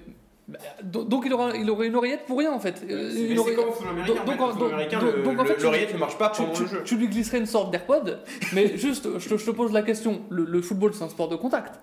bah, 0.47 0.59
do- 0.83 1.05
donc 1.05 1.25
il 1.27 1.33
aura, 1.33 1.55
il 1.57 1.69
aurait 1.71 1.89
une 1.89 1.97
oreillette 1.97 2.25
pour 2.27 2.39
rien 2.39 2.53
en 2.53 2.59
fait. 2.61 2.83
Euh, 2.89 3.11
Mais 3.15 3.35
comme 3.35 3.67
donc- 4.07 4.41
en 4.41 4.53
fait, 4.53 4.59
donc- 4.59 4.71
le- 4.73 5.23
donc, 5.23 5.39
en 5.41 5.45
l'oreillette 5.63 5.93
ne 5.95 5.99
marche 5.99 6.17
pas 6.17 6.31
tu, 6.31 6.41
pendant 6.43 6.55
tu- 6.55 6.63
le 6.63 6.69
jeu. 6.69 6.83
tu 6.85 6.97
lui 6.97 7.09
glisserais 7.09 7.39
une 7.39 7.47
sorte 7.47 7.71
d'AirPod, 7.71 8.21
mais 8.55 8.77
juste, 8.79 9.09
je 9.19 9.29
te, 9.29 9.37
je 9.39 9.45
te 9.45 9.51
pose 9.51 9.73
la 9.73 9.83
question, 9.83 10.23
le, 10.31 10.45
le 10.45 10.63
football 10.63 10.95
c'est 10.95 11.05
un 11.05 11.09
sport 11.11 11.29
de 11.29 11.37
contact. 11.37 11.79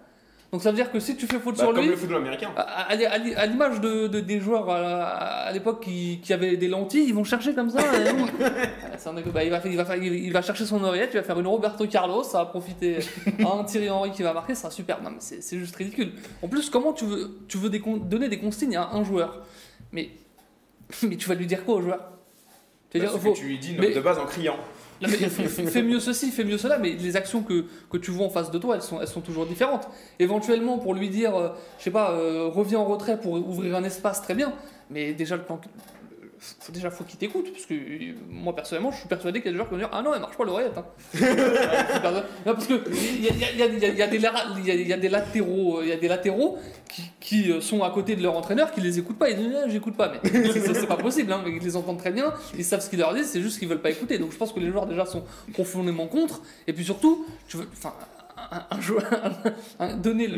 Donc 0.55 0.63
ça 0.63 0.69
veut 0.71 0.77
dire 0.77 0.89
que 0.89 1.01
si 1.01 1.17
tu 1.17 1.27
fais 1.27 1.37
faute 1.37 1.57
Bah, 1.57 1.65
sur 1.65 1.73
comme 1.73 1.83
lui, 1.83 1.89
le 1.89 1.97
football 1.97 2.19
américain. 2.19 2.49
à, 2.55 2.61
à- 2.61 2.91
à 2.93 2.95
l'i- 3.17 3.35
à 3.35 3.45
l'image 3.45 3.81
de, 3.81 4.07
de- 4.07 4.21
des 4.21 4.39
joueurs 4.39 4.69
à, 4.69 5.51
l'époque 5.51 5.83
qui, 5.83 6.21
qui 6.23 6.31
avaient 6.31 6.55
des 6.55 6.69
lentilles, 6.69 7.03
ils 7.09 7.13
vont 7.13 7.25
chercher 7.25 7.53
comme 7.53 7.69
ça. 7.69 7.79
un 9.05 9.13
bah, 9.33 9.43
il, 9.43 9.49
va, 9.51 9.59
il, 9.65 9.75
va, 9.75 9.83
faire- 9.83 10.01
il 10.01 10.31
va 10.31 10.41
chercher 10.41 10.65
son 10.65 10.81
oreillette, 10.81 11.09
il 11.13 11.17
va 11.17 11.23
faire 11.23 11.37
une 11.37 11.47
Roberto 11.47 11.85
Carlos, 11.87 12.23
ça 12.23 12.37
va 12.37 12.45
profiter 12.45 12.99
à 13.43 13.51
un 13.51 13.65
Thierry 13.65 13.89
Henry 13.89 14.11
qui 14.11 14.23
va 14.23 14.31
marquer, 14.31 14.55
ça 14.55 14.61
sera 14.61 14.71
super. 14.71 15.01
Non 15.03 15.09
mais 15.09 15.17
c'est 15.19 15.59
juste 15.59 15.75
ridicule. 15.75 16.13
En 16.41 16.47
plus, 16.47 16.69
comment 16.69 16.93
tu 16.93 17.03
veux, 17.03 17.37
tu 17.49 17.57
veux 17.57 17.69
des 17.69 17.83
donner 18.05 18.29
des 18.29 18.39
consignes 18.39 18.77
à 18.77 18.91
un 18.93 19.03
joueur? 19.03 19.41
Mais, 19.91 20.11
mais 21.03 21.17
tu 21.17 21.27
vas 21.27 21.35
lui 21.35 21.47
dire 21.47 21.65
quoi 21.65 21.75
au 21.75 21.81
joueur? 21.81 21.99
Tu 22.91 22.99
que 23.01 23.33
tu 23.35 23.45
lui 23.45 23.59
dis 23.59 23.75
mais- 23.77 23.91
de 23.93 23.99
base 23.99 24.19
en 24.19 24.25
criant. 24.25 24.55
Fais, 25.03 25.81
mieux 25.81 25.99
ceci, 25.99 26.31
fais 26.31 26.43
mieux 26.43 26.57
cela, 26.57 26.77
mais 26.77 26.91
les 26.91 27.15
actions 27.15 27.41
que, 27.43 27.65
que 27.89 27.97
tu 27.97 28.11
vois 28.11 28.25
en 28.25 28.29
face 28.29 28.51
de 28.51 28.57
toi, 28.57 28.75
elles 28.75 28.81
sont, 28.81 29.01
elles 29.01 29.07
sont 29.07 29.21
toujours 29.21 29.45
différentes. 29.45 29.87
Éventuellement, 30.19 30.77
pour 30.77 30.93
lui 30.93 31.09
dire, 31.09 31.35
euh, 31.35 31.49
je 31.79 31.83
sais 31.83 31.91
pas, 31.91 32.11
euh, 32.11 32.47
reviens 32.47 32.79
en 32.79 32.85
retrait 32.85 33.19
pour 33.19 33.33
ouvrir 33.33 33.75
un 33.75 33.83
espace, 33.83 34.21
très 34.21 34.35
bien, 34.35 34.53
mais 34.89 35.13
déjà, 35.13 35.35
le 35.35 35.43
plan. 35.43 35.59
Faut, 36.59 36.71
déjà, 36.71 36.89
faut 36.91 37.03
qu'il 37.03 37.17
t'écoute, 37.17 37.51
parce 37.51 37.65
que 37.65 37.73
euh, 37.73 38.13
moi, 38.29 38.55
personnellement, 38.55 38.91
je 38.91 38.97
suis 38.99 39.07
persuadé 39.07 39.39
qu'il 39.41 39.47
y 39.47 39.49
a 39.49 39.51
des 39.51 39.57
joueurs 39.57 39.67
qui 39.67 39.73
vont 39.73 39.79
dire 39.79 39.89
Ah 39.91 40.01
non, 40.01 40.13
elle 40.13 40.21
marche 40.21 40.37
pas 40.37 40.43
l'oreillette. 40.45 40.77
Hein. 40.77 40.85
non, 42.45 42.53
parce 42.53 42.67
que 42.67 42.81
il 42.91 43.23
y 43.23 43.29
a, 43.29 43.67
des 43.67 43.77
y 43.79 43.85
a- 43.85 43.85
il 43.95 43.97
y 43.97 44.01
a 44.93 44.97
des 44.97 45.09
latéraux, 45.09 45.81
il 45.81 45.87
y 45.89 45.91
a 45.91 45.97
des 45.97 46.07
latéraux 46.07 46.57
qui, 46.89 47.03
qui, 47.19 47.51
euh, 47.51 47.61
sont 47.61 47.83
à 47.83 47.89
côté 47.89 48.15
de 48.15 48.23
leur 48.23 48.35
entraîneur, 48.37 48.71
qui 48.71 48.81
les 48.81 48.99
écoutent 48.99 49.17
pas, 49.17 49.29
ils 49.29 49.37
disent 49.37 49.55
Ah, 49.63 49.69
j'écoute 49.69 49.95
pas, 49.95 50.11
mais 50.11 50.29
c'est- 50.51 50.87
pas 50.87 50.97
possible, 50.97 51.31
hein. 51.33 51.43
ils 51.47 51.59
les 51.63 51.75
entendent 51.75 51.97
très 51.99 52.11
bien, 52.11 52.33
ils 52.57 52.63
savent 52.65 52.81
ce 52.81 52.89
qu'ils 52.89 52.99
leur 52.99 53.13
disent, 53.13 53.29
c'est 53.29 53.41
juste 53.41 53.59
qu'ils 53.59 53.67
veulent 53.67 53.81
pas 53.81 53.89
écouter. 53.91 54.17
Donc 54.17 54.31
je 54.31 54.37
pense 54.37 54.51
que 54.53 54.59
les 54.59 54.69
joueurs 54.71 54.85
déjà 54.85 55.05
sont 55.05 55.23
profondément 55.53 56.07
contre, 56.07 56.41
et 56.67 56.73
puis 56.73 56.83
surtout, 56.85 57.25
tu 57.47 57.57
veux, 57.57 57.67
enfin, 57.73 57.93
un, 58.51 58.63
un 58.77 58.81
joueur, 58.81 59.03
un- 59.79 59.95
donner 59.95 60.29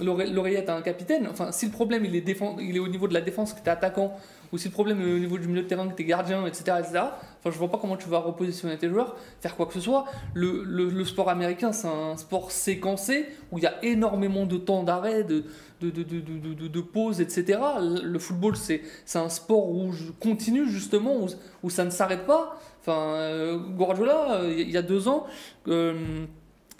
l'oreillette 0.00 0.68
à 0.68 0.76
un 0.76 0.82
capitaine, 0.82 1.28
enfin, 1.30 1.52
si 1.52 1.66
le 1.66 1.72
problème 1.72 2.04
il 2.04 2.16
est, 2.16 2.20
défend, 2.20 2.56
il 2.60 2.76
est 2.76 2.80
au 2.80 2.88
niveau 2.88 3.08
de 3.08 3.14
la 3.14 3.20
défense 3.20 3.52
que 3.52 3.60
t'es 3.60 3.70
attaquant, 3.70 4.16
ou 4.52 4.58
si 4.58 4.68
le 4.68 4.72
problème 4.72 5.00
est 5.00 5.12
au 5.12 5.18
niveau 5.18 5.38
du 5.38 5.48
milieu 5.48 5.62
de 5.62 5.66
terrain 5.68 5.88
que 5.88 5.94
t'es 5.94 6.04
gardien, 6.04 6.44
etc., 6.46 6.76
etc., 6.78 6.90
enfin, 7.38 7.50
je 7.50 7.58
vois 7.58 7.70
pas 7.70 7.78
comment 7.78 7.96
tu 7.96 8.08
vas 8.08 8.18
repositionner 8.18 8.76
tes 8.78 8.88
joueurs, 8.88 9.16
faire 9.40 9.56
quoi 9.56 9.66
que 9.66 9.72
ce 9.72 9.80
soit. 9.80 10.04
Le, 10.34 10.62
le- 10.64 11.04
sport 11.04 11.28
américain, 11.30 11.72
c'est 11.72 11.88
un 11.88 12.16
sport 12.16 12.50
séquencé 12.52 13.26
où 13.50 13.58
il 13.58 13.64
y 13.64 13.66
a 13.66 13.82
énormément 13.84 14.46
de 14.46 14.56
temps 14.56 14.82
d'arrêt, 14.84 15.24
de, 15.24 15.44
de, 15.80 15.90
de, 15.90 16.02
de, 16.02 16.20
de, 16.20 16.54
de- 16.54 16.68
de 16.68 16.80
pause, 16.80 17.20
etc. 17.20 17.58
Le 18.04 18.18
football, 18.18 18.56
c'est 18.56 18.82
c'est 19.04 19.18
un 19.18 19.28
sport 19.28 19.68
où 19.70 19.92
je 19.92 20.10
continue 20.12 20.68
justement, 20.68 21.16
où, 21.22 21.26
où 21.64 21.70
ça 21.70 21.84
ne 21.84 21.90
s'arrête 21.90 22.26
pas. 22.26 22.58
Enfin, 22.80 23.14
euh, 23.14 23.58
Guardiola, 23.58 24.34
euh, 24.42 24.54
il 24.56 24.70
y 24.70 24.76
a 24.76 24.82
deux 24.82 25.08
ans, 25.08 25.26
euh, 25.68 26.24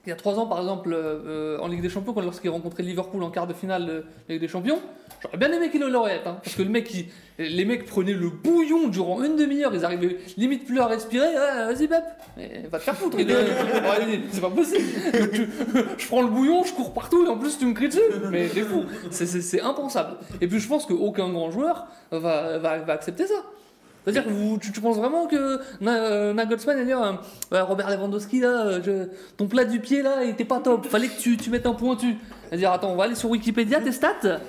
il 0.06 0.08
y 0.08 0.12
a 0.12 0.16
trois 0.16 0.38
ans 0.38 0.46
par 0.46 0.58
exemple, 0.60 0.90
euh, 0.92 1.58
en 1.60 1.68
Ligue 1.68 1.82
des 1.82 1.88
Champions, 1.88 2.14
lorsqu'il 2.20 2.50
rencontrait 2.50 2.82
Liverpool 2.82 3.22
en 3.22 3.30
quart 3.30 3.46
de 3.46 3.54
finale 3.54 3.86
de 3.86 4.04
Ligue 4.28 4.40
des 4.40 4.48
Champions, 4.48 4.80
j'aurais 5.22 5.36
bien 5.36 5.52
aimé 5.52 5.70
qu'il 5.70 5.82
ait 5.82 5.88
l'oreillette, 5.88 6.26
hein, 6.26 6.38
parce 6.42 6.56
que 6.56 6.62
le 6.62 6.68
mec, 6.70 6.92
il- 6.94 7.06
les 7.38 7.64
mecs 7.64 7.86
prenaient 7.86 8.12
le 8.12 8.28
bouillon 8.28 8.88
durant 8.88 9.22
une 9.22 9.36
demi-heure, 9.36 9.72
ils 9.74 9.84
arrivaient 9.84 10.18
limite 10.36 10.64
plus 10.66 10.80
à 10.80 10.86
respirer. 10.86 11.26
Ouais, 11.28 11.72
Vas-y, 11.74 11.86
Bep, 11.86 12.02
va 12.70 12.78
te 12.78 12.82
faire 12.84 12.96
foutre. 12.96 13.16
c'est 14.32 14.40
pas 14.40 14.50
possible. 14.50 14.84
Je 15.98 16.06
prends 16.08 16.22
le 16.22 16.28
bouillon, 16.28 16.62
je 16.64 16.72
cours 16.72 16.92
partout, 16.92 17.24
et 17.24 17.28
en 17.28 17.36
plus 17.38 17.58
tu 17.58 17.66
me 17.66 17.72
cries 17.74 17.88
dessus. 17.88 18.00
Mais 18.30 18.48
t'es 18.48 18.62
fou. 18.62 18.84
C'est- 19.10 19.60
impensable. 19.60 20.16
Et 20.40 20.46
puis 20.48 20.58
je 20.60 20.68
pense 20.68 20.86
qu'aucun 20.86 21.28
grand 21.30 21.50
joueur 21.50 21.86
va, 22.10 22.58
va, 22.58 22.78
va 22.78 22.92
accepter 22.92 23.26
ça. 23.26 23.34
C'est-à-dire 24.04 24.24
que 24.24 24.30
vous- 24.30 24.58
tu, 24.58 24.72
tu 24.72 24.80
penses 24.80 24.96
vraiment 24.96 25.26
que 25.28 25.60
euh, 25.82 26.32
Nagelsmann 26.32 26.76
va 26.78 26.84
dire 26.84 27.00
euh, 27.02 27.12
Ouais, 27.52 27.60
Robert 27.60 27.88
Lewandowski, 27.88 28.40
là, 28.40 28.66
euh, 28.66 28.80
je- 28.84 29.08
ton 29.36 29.46
plat 29.46 29.64
du 29.64 29.78
pied, 29.78 30.02
là, 30.02 30.24
il 30.24 30.30
était 30.30 30.44
pas 30.44 30.58
top. 30.58 30.86
Fallait 30.88 31.08
que 31.08 31.20
tu, 31.20 31.36
tu 31.36 31.50
mettes 31.50 31.66
un 31.66 31.74
pointu. 31.74 32.16
Va 32.50 32.56
dire 32.56 32.72
Attends, 32.72 32.90
on 32.90 32.96
va 32.96 33.04
aller 33.04 33.14
sur 33.14 33.30
Wikipédia, 33.30 33.80
tes 33.80 33.92
stats 33.92 34.40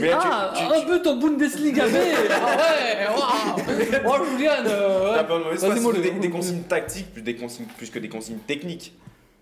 Mais 0.00 0.10
Ah, 0.12 0.52
tu- 0.56 0.62
un 0.64 0.92
but 0.96 1.06
en 1.06 1.16
Bundesliga 1.16 1.86
B 1.86 1.90
Ah 2.30 2.56
ouais 2.56 3.16
waouh 3.16 4.18
Oh, 4.20 4.24
Julian 4.32 4.52
euh, 4.66 5.92
des, 6.00 6.10
des 6.12 6.30
consignes 6.30 6.62
tactiques 6.62 7.12
plus, 7.12 7.22
des 7.22 7.36
consignes, 7.36 7.66
plus 7.76 7.90
que 7.90 7.98
des 7.98 8.08
consignes 8.08 8.38
techniques. 8.46 8.94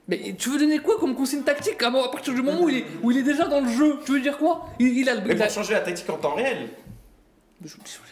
Mais 0.08 0.34
tu 0.38 0.48
veux 0.48 0.58
donner 0.58 0.78
quoi 0.78 0.96
comme 0.98 1.14
consigne 1.14 1.42
tactique? 1.42 1.82
À 1.82 1.90
partir 1.90 2.32
du 2.34 2.42
moment 2.42 2.62
où 2.62 2.68
il 2.70 2.78
est, 2.78 2.84
où 3.02 3.10
il 3.10 3.18
est 3.18 3.22
déjà 3.22 3.46
dans 3.46 3.60
le 3.60 3.68
jeu 3.68 3.96
Tu 4.06 4.12
veux 4.12 4.20
dire 4.20 4.38
quoi? 4.38 4.66
Il, 4.78 4.98
il 4.98 5.08
a 5.08 5.14
le. 5.14 5.20
Mais 5.26 5.34
il 5.34 5.42
a- 5.42 5.46
pour 5.46 5.54
changer 5.54 5.74
la 5.74 5.80
tactique 5.80 6.08
en 6.10 6.16
temps 6.16 6.34
réel. 6.34 6.68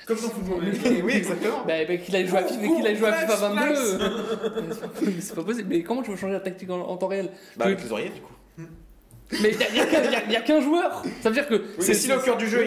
Comme 0.06 0.16
dans 0.16 0.22
le 0.22 0.72
football. 0.72 1.02
Oui, 1.04 1.12
exactement. 1.14 1.64
Bah, 1.66 1.74
bah, 1.86 1.96
qu'il 1.96 2.16
aille 2.16 2.26
jouer 2.26 2.38
à 2.38 2.44
FIFA, 2.44 2.60
qu'il 2.76 2.86
aille 2.86 2.96
jouer 2.96 3.08
à 3.08 3.12
FIFA 3.12 3.36
22. 3.48 3.98
Mais 5.02 5.12
c'est 5.20 5.34
pas 5.34 5.44
possible. 5.44 5.68
Mais 5.68 5.82
comment 5.82 6.02
tu 6.02 6.10
veux 6.10 6.16
changer 6.16 6.32
la 6.32 6.40
tactique 6.40 6.70
en, 6.70 6.80
en 6.80 6.96
temps 6.96 7.06
réel 7.08 7.30
Bah, 7.56 7.66
avec 7.66 7.82
les 7.82 7.92
oreillettes, 7.92 8.14
du 8.14 8.20
coup. 8.20 8.32
Mais 9.42 9.50
il 9.50 9.56
n'y 9.74 9.80
a, 9.80 9.86
qu'un- 9.86 10.02
y 10.04 10.14
a- 10.14 10.30
y 10.32 10.36
a 10.36 10.40
qu'un 10.40 10.60
joueur. 10.60 11.02
Ça 11.20 11.30
veut 11.30 11.34
dire 11.34 11.48
que. 11.48 11.64
C'est 11.80 11.94
si 11.94 12.08
le 12.08 12.18
cœur 12.18 12.36
du 12.36 12.48
jeu, 12.48 12.64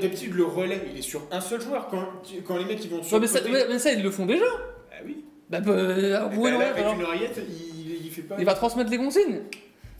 D'habitude, 0.00 0.34
le 0.34 0.44
relais, 0.44 0.80
il 0.92 0.98
est 0.98 1.02
sur 1.02 1.22
un 1.32 1.40
seul 1.40 1.60
joueur. 1.60 1.88
Quand, 1.88 2.56
les 2.56 2.64
mecs 2.64 2.84
ils 2.84 2.90
vont 2.90 3.02
sur 3.02 3.18
Ouais, 3.18 3.20
mais, 3.20 3.50
le 3.50 3.58
ça, 3.58 3.66
mais 3.70 3.78
ça, 3.78 3.92
ils 3.92 4.02
le 4.02 4.10
font 4.10 4.26
déjà. 4.26 4.44
Ah 4.92 4.96
oui. 5.04 5.24
Bah, 5.50 5.60
bah, 5.60 5.72
euh, 5.72 6.12
Bah, 6.12 6.26
avec 6.70 6.84
une 6.94 7.02
oreillette, 7.04 7.38
il, 7.48 8.06
il 8.06 8.10
fait 8.10 8.22
pas. 8.22 8.36
Il 8.38 8.44
va 8.44 8.54
transmettre 8.54 8.90
les 8.90 8.98
consignes. 8.98 9.42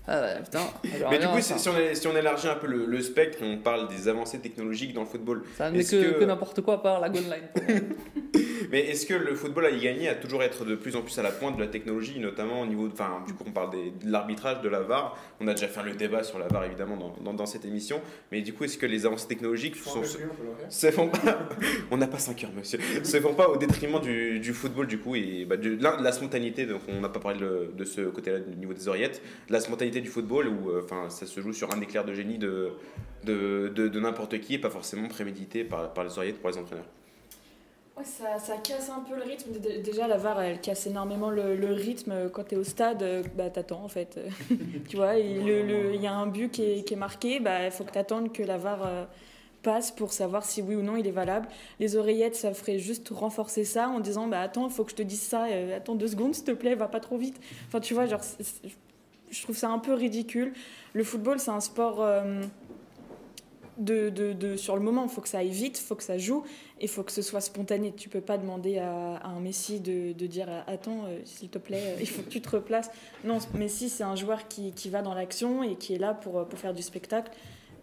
Ah 0.08 0.34
putain. 0.44 0.60
Alors, 0.94 1.10
Mais 1.10 1.18
du 1.18 1.26
coup, 1.26 1.40
si, 1.40 1.58
si 1.58 1.68
on, 1.68 1.76
est- 1.76 1.94
si 1.96 2.06
on 2.06 2.16
élargit 2.16 2.48
un 2.48 2.54
peu 2.54 2.66
le, 2.68 2.86
le 2.86 3.00
spectre, 3.02 3.38
on 3.42 3.58
parle 3.58 3.88
des 3.88 4.06
avancées 4.08 4.38
technologiques 4.38 4.92
dans 4.92 5.00
le 5.00 5.06
football. 5.08 5.42
Ça 5.56 5.70
n'est 5.70 5.82
que, 5.82 5.90
que- 6.14 6.18
que 6.20 6.24
n'importe 6.24 6.60
quoi 6.60 6.74
à 6.74 6.78
part 6.78 7.00
la 7.00 7.08
gun 7.08 7.20
line. 7.22 7.82
Mais 8.70 8.80
est-ce 8.88 9.06
que 9.06 9.14
le 9.14 9.34
football 9.34 9.66
a 9.66 9.70
y 9.70 9.80
gagné 9.80 10.08
à 10.08 10.14
toujours 10.14 10.42
être 10.42 10.64
de 10.64 10.74
plus 10.74 10.96
en 10.96 11.02
plus 11.02 11.16
à 11.18 11.22
la 11.22 11.30
pointe 11.30 11.56
de 11.56 11.60
la 11.62 11.68
technologie, 11.68 12.18
notamment 12.18 12.60
au 12.62 12.66
niveau. 12.66 12.88
de- 12.88 12.92
Enfin, 12.92 13.22
du 13.26 13.32
coup, 13.34 13.44
on 13.46 13.52
parle 13.52 13.70
des- 13.70 13.90
de 14.06 14.10
l'arbitrage, 14.10 14.60
de 14.62 14.68
la 14.68 14.80
VAR. 14.80 15.16
On 15.40 15.46
a 15.48 15.54
déjà 15.54 15.68
fait 15.68 15.82
le 15.82 15.92
débat 15.92 16.22
sur 16.22 16.38
la 16.38 16.46
VAR, 16.48 16.64
évidemment, 16.64 16.96
dans, 16.96 17.14
dans- 17.22 17.34
dans 17.34 17.46
cette 17.46 17.64
émission. 17.64 18.00
Mais 18.32 18.40
du 18.42 18.52
coup, 18.54 18.64
est-ce 18.64 18.78
que 18.78 18.86
les 18.86 19.06
avancées 19.06 19.28
technologiques 19.28 19.76
sont, 19.76 20.00
plus, 20.00 20.18
on 20.66 20.70
se 20.70 20.90
font 20.90 21.08
pas. 21.08 21.38
on 21.90 21.96
n'a 21.96 22.06
pas 22.06 22.18
5 22.18 22.44
heures, 22.44 22.50
monsieur. 22.56 22.78
se 23.02 23.20
font 23.20 23.34
pas 23.34 23.48
au 23.48 23.56
détriment 23.56 24.00
du, 24.00 24.40
du 24.40 24.52
football, 24.52 24.86
du 24.86 24.98
coup, 24.98 25.14
et 25.16 25.44
bah, 25.44 25.56
de 25.56 25.78
la 25.80 26.12
spontanéité. 26.12 26.66
Donc, 26.66 26.80
on 26.88 27.00
n'a 27.00 27.08
pas 27.08 27.20
parlé 27.20 27.38
de, 27.38 27.70
de 27.76 27.84
ce 27.84 28.02
côté-là, 28.02 28.38
du 28.40 28.56
niveau 28.56 28.72
des 28.72 28.88
oreillettes. 28.88 29.20
De 29.48 29.52
la 29.52 29.60
spontanéité 29.60 29.95
du 30.00 30.08
football, 30.08 30.48
où 30.48 30.70
euh, 30.70 30.82
enfin, 30.84 31.10
ça 31.10 31.26
se 31.26 31.40
joue 31.40 31.52
sur 31.52 31.72
un 31.74 31.80
éclair 31.80 32.04
de 32.04 32.14
génie 32.14 32.38
de, 32.38 32.72
de, 33.24 33.68
de, 33.68 34.00
n'importe 34.00 34.40
qui 34.40 34.54
et 34.54 34.58
pas 34.58 34.70
forcément 34.70 35.08
prémédité 35.08 35.64
par, 35.64 35.92
par 35.92 36.04
les 36.04 36.16
oreillettes 36.18 36.40
pour 36.40 36.50
les 36.50 36.58
entraîneurs. 36.58 36.86
Ça, 38.04 38.56
casse 38.62 38.90
un 38.90 39.00
peu 39.00 39.16
le 39.16 39.22
rythme. 39.22 39.52
Dé- 39.58 39.78
Déjà, 39.78 40.06
la 40.06 40.18
VAR, 40.18 40.42
elle 40.42 40.60
casse 40.60 40.86
énormément 40.86 41.30
le, 41.30 41.72
rythme. 41.72 42.28
Quand 42.30 42.44
tu 42.44 42.54
es 42.54 42.58
au 42.58 42.64
stade, 42.64 43.02
euh, 43.02 43.22
bah, 43.34 43.48
t'attends 43.48 43.82
en 43.82 43.88
fait. 43.88 44.20
tu 44.88 44.96
vois, 44.96 45.16
il 45.16 46.00
y 46.02 46.06
a 46.06 46.14
un 46.14 46.26
but 46.26 46.50
qui 46.50 46.62
est, 46.62 46.84
qui 46.86 46.92
est 46.92 46.98
marqué, 46.98 47.40
bah, 47.40 47.64
il 47.64 47.70
faut 47.70 47.84
que 47.84 47.92
t'attendes 47.92 48.32
que 48.34 48.42
la 48.42 48.58
VAR 48.58 48.86
euh, 48.86 49.04
passe 49.62 49.90
pour 49.92 50.12
savoir 50.12 50.44
si 50.44 50.60
oui 50.60 50.74
ou 50.74 50.82
non 50.82 50.96
il 50.96 51.06
est 51.06 51.10
valable. 51.10 51.48
Les 51.80 51.96
oreillettes, 51.96 52.36
ça 52.36 52.52
ferait 52.52 52.78
juste 52.78 53.08
renforcer 53.08 53.64
ça 53.64 53.88
en 53.88 54.00
disant 54.00 54.26
bah, 54.26 54.42
Attends, 54.42 54.68
faut 54.68 54.84
que 54.84 54.90
je 54.90 54.96
te 54.96 55.02
dise 55.02 55.22
ça, 55.22 55.46
attends 55.74 55.94
deux 55.94 56.08
secondes 56.08 56.34
s'il 56.34 56.44
te 56.44 56.52
plaît, 56.52 56.74
va 56.74 56.88
pas 56.88 57.00
trop 57.00 57.16
vite. 57.16 57.40
Enfin, 57.66 57.80
tu 57.80 57.94
vois, 57.94 58.04
genre, 58.04 58.20
je 59.30 59.42
trouve 59.42 59.56
ça 59.56 59.68
un 59.70 59.78
peu 59.78 59.92
ridicule. 59.94 60.52
Le 60.92 61.04
football, 61.04 61.38
c'est 61.40 61.50
un 61.50 61.60
sport. 61.60 62.02
euh, 62.02 62.42
de, 63.78 64.08
de- 64.08 64.32
de- 64.32 64.56
sur 64.56 64.74
le 64.74 64.80
moment, 64.80 65.04
il 65.04 65.10
faut 65.10 65.20
que 65.20 65.28
ça 65.28 65.38
aille 65.38 65.50
vite, 65.50 65.78
il 65.78 65.82
faut 65.84 65.96
que 65.96 66.02
ça 66.02 66.16
joue, 66.16 66.44
il 66.80 66.88
faut 66.88 67.02
que 67.02 67.12
ce 67.12 67.20
soit 67.20 67.42
spontané. 67.42 67.92
Tu 67.94 68.08
peux 68.08 68.22
pas 68.22 68.38
demander 68.38 68.78
à, 68.78 69.20
un 69.22 69.38
Messi 69.40 69.80
de, 69.80 70.12
de 70.12 70.26
dire 70.26 70.48
Attends, 70.66 71.04
euh, 71.06 71.18
s'il 71.26 71.50
te 71.50 71.58
plaît, 71.58 71.82
euh, 71.94 71.96
il 72.00 72.08
faut 72.08 72.22
que 72.22 72.30
tu 72.30 72.40
te 72.40 72.48
replaces. 72.48 72.90
Non, 73.22 73.36
Messi, 73.52 73.90
c'est 73.90 74.02
un 74.04 74.16
joueur 74.16 74.48
qui, 74.48 74.72
qui 74.72 74.88
va 74.88 75.02
dans 75.02 75.12
l'action 75.12 75.62
et 75.62 75.74
qui 75.76 75.92
est 75.94 75.98
là 75.98 76.14
pour, 76.14 76.38
euh, 76.38 76.44
pour 76.46 76.58
faire 76.58 76.72
du 76.72 76.80
spectacle. 76.82 77.30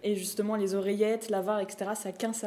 Et 0.02 0.16
justement, 0.16 0.56
les 0.56 0.74
oreillettes, 0.74 1.30
la 1.30 1.42
VAR, 1.42 1.60
etc., 1.60 1.92
ça 1.94 2.12
casse 2.12 2.44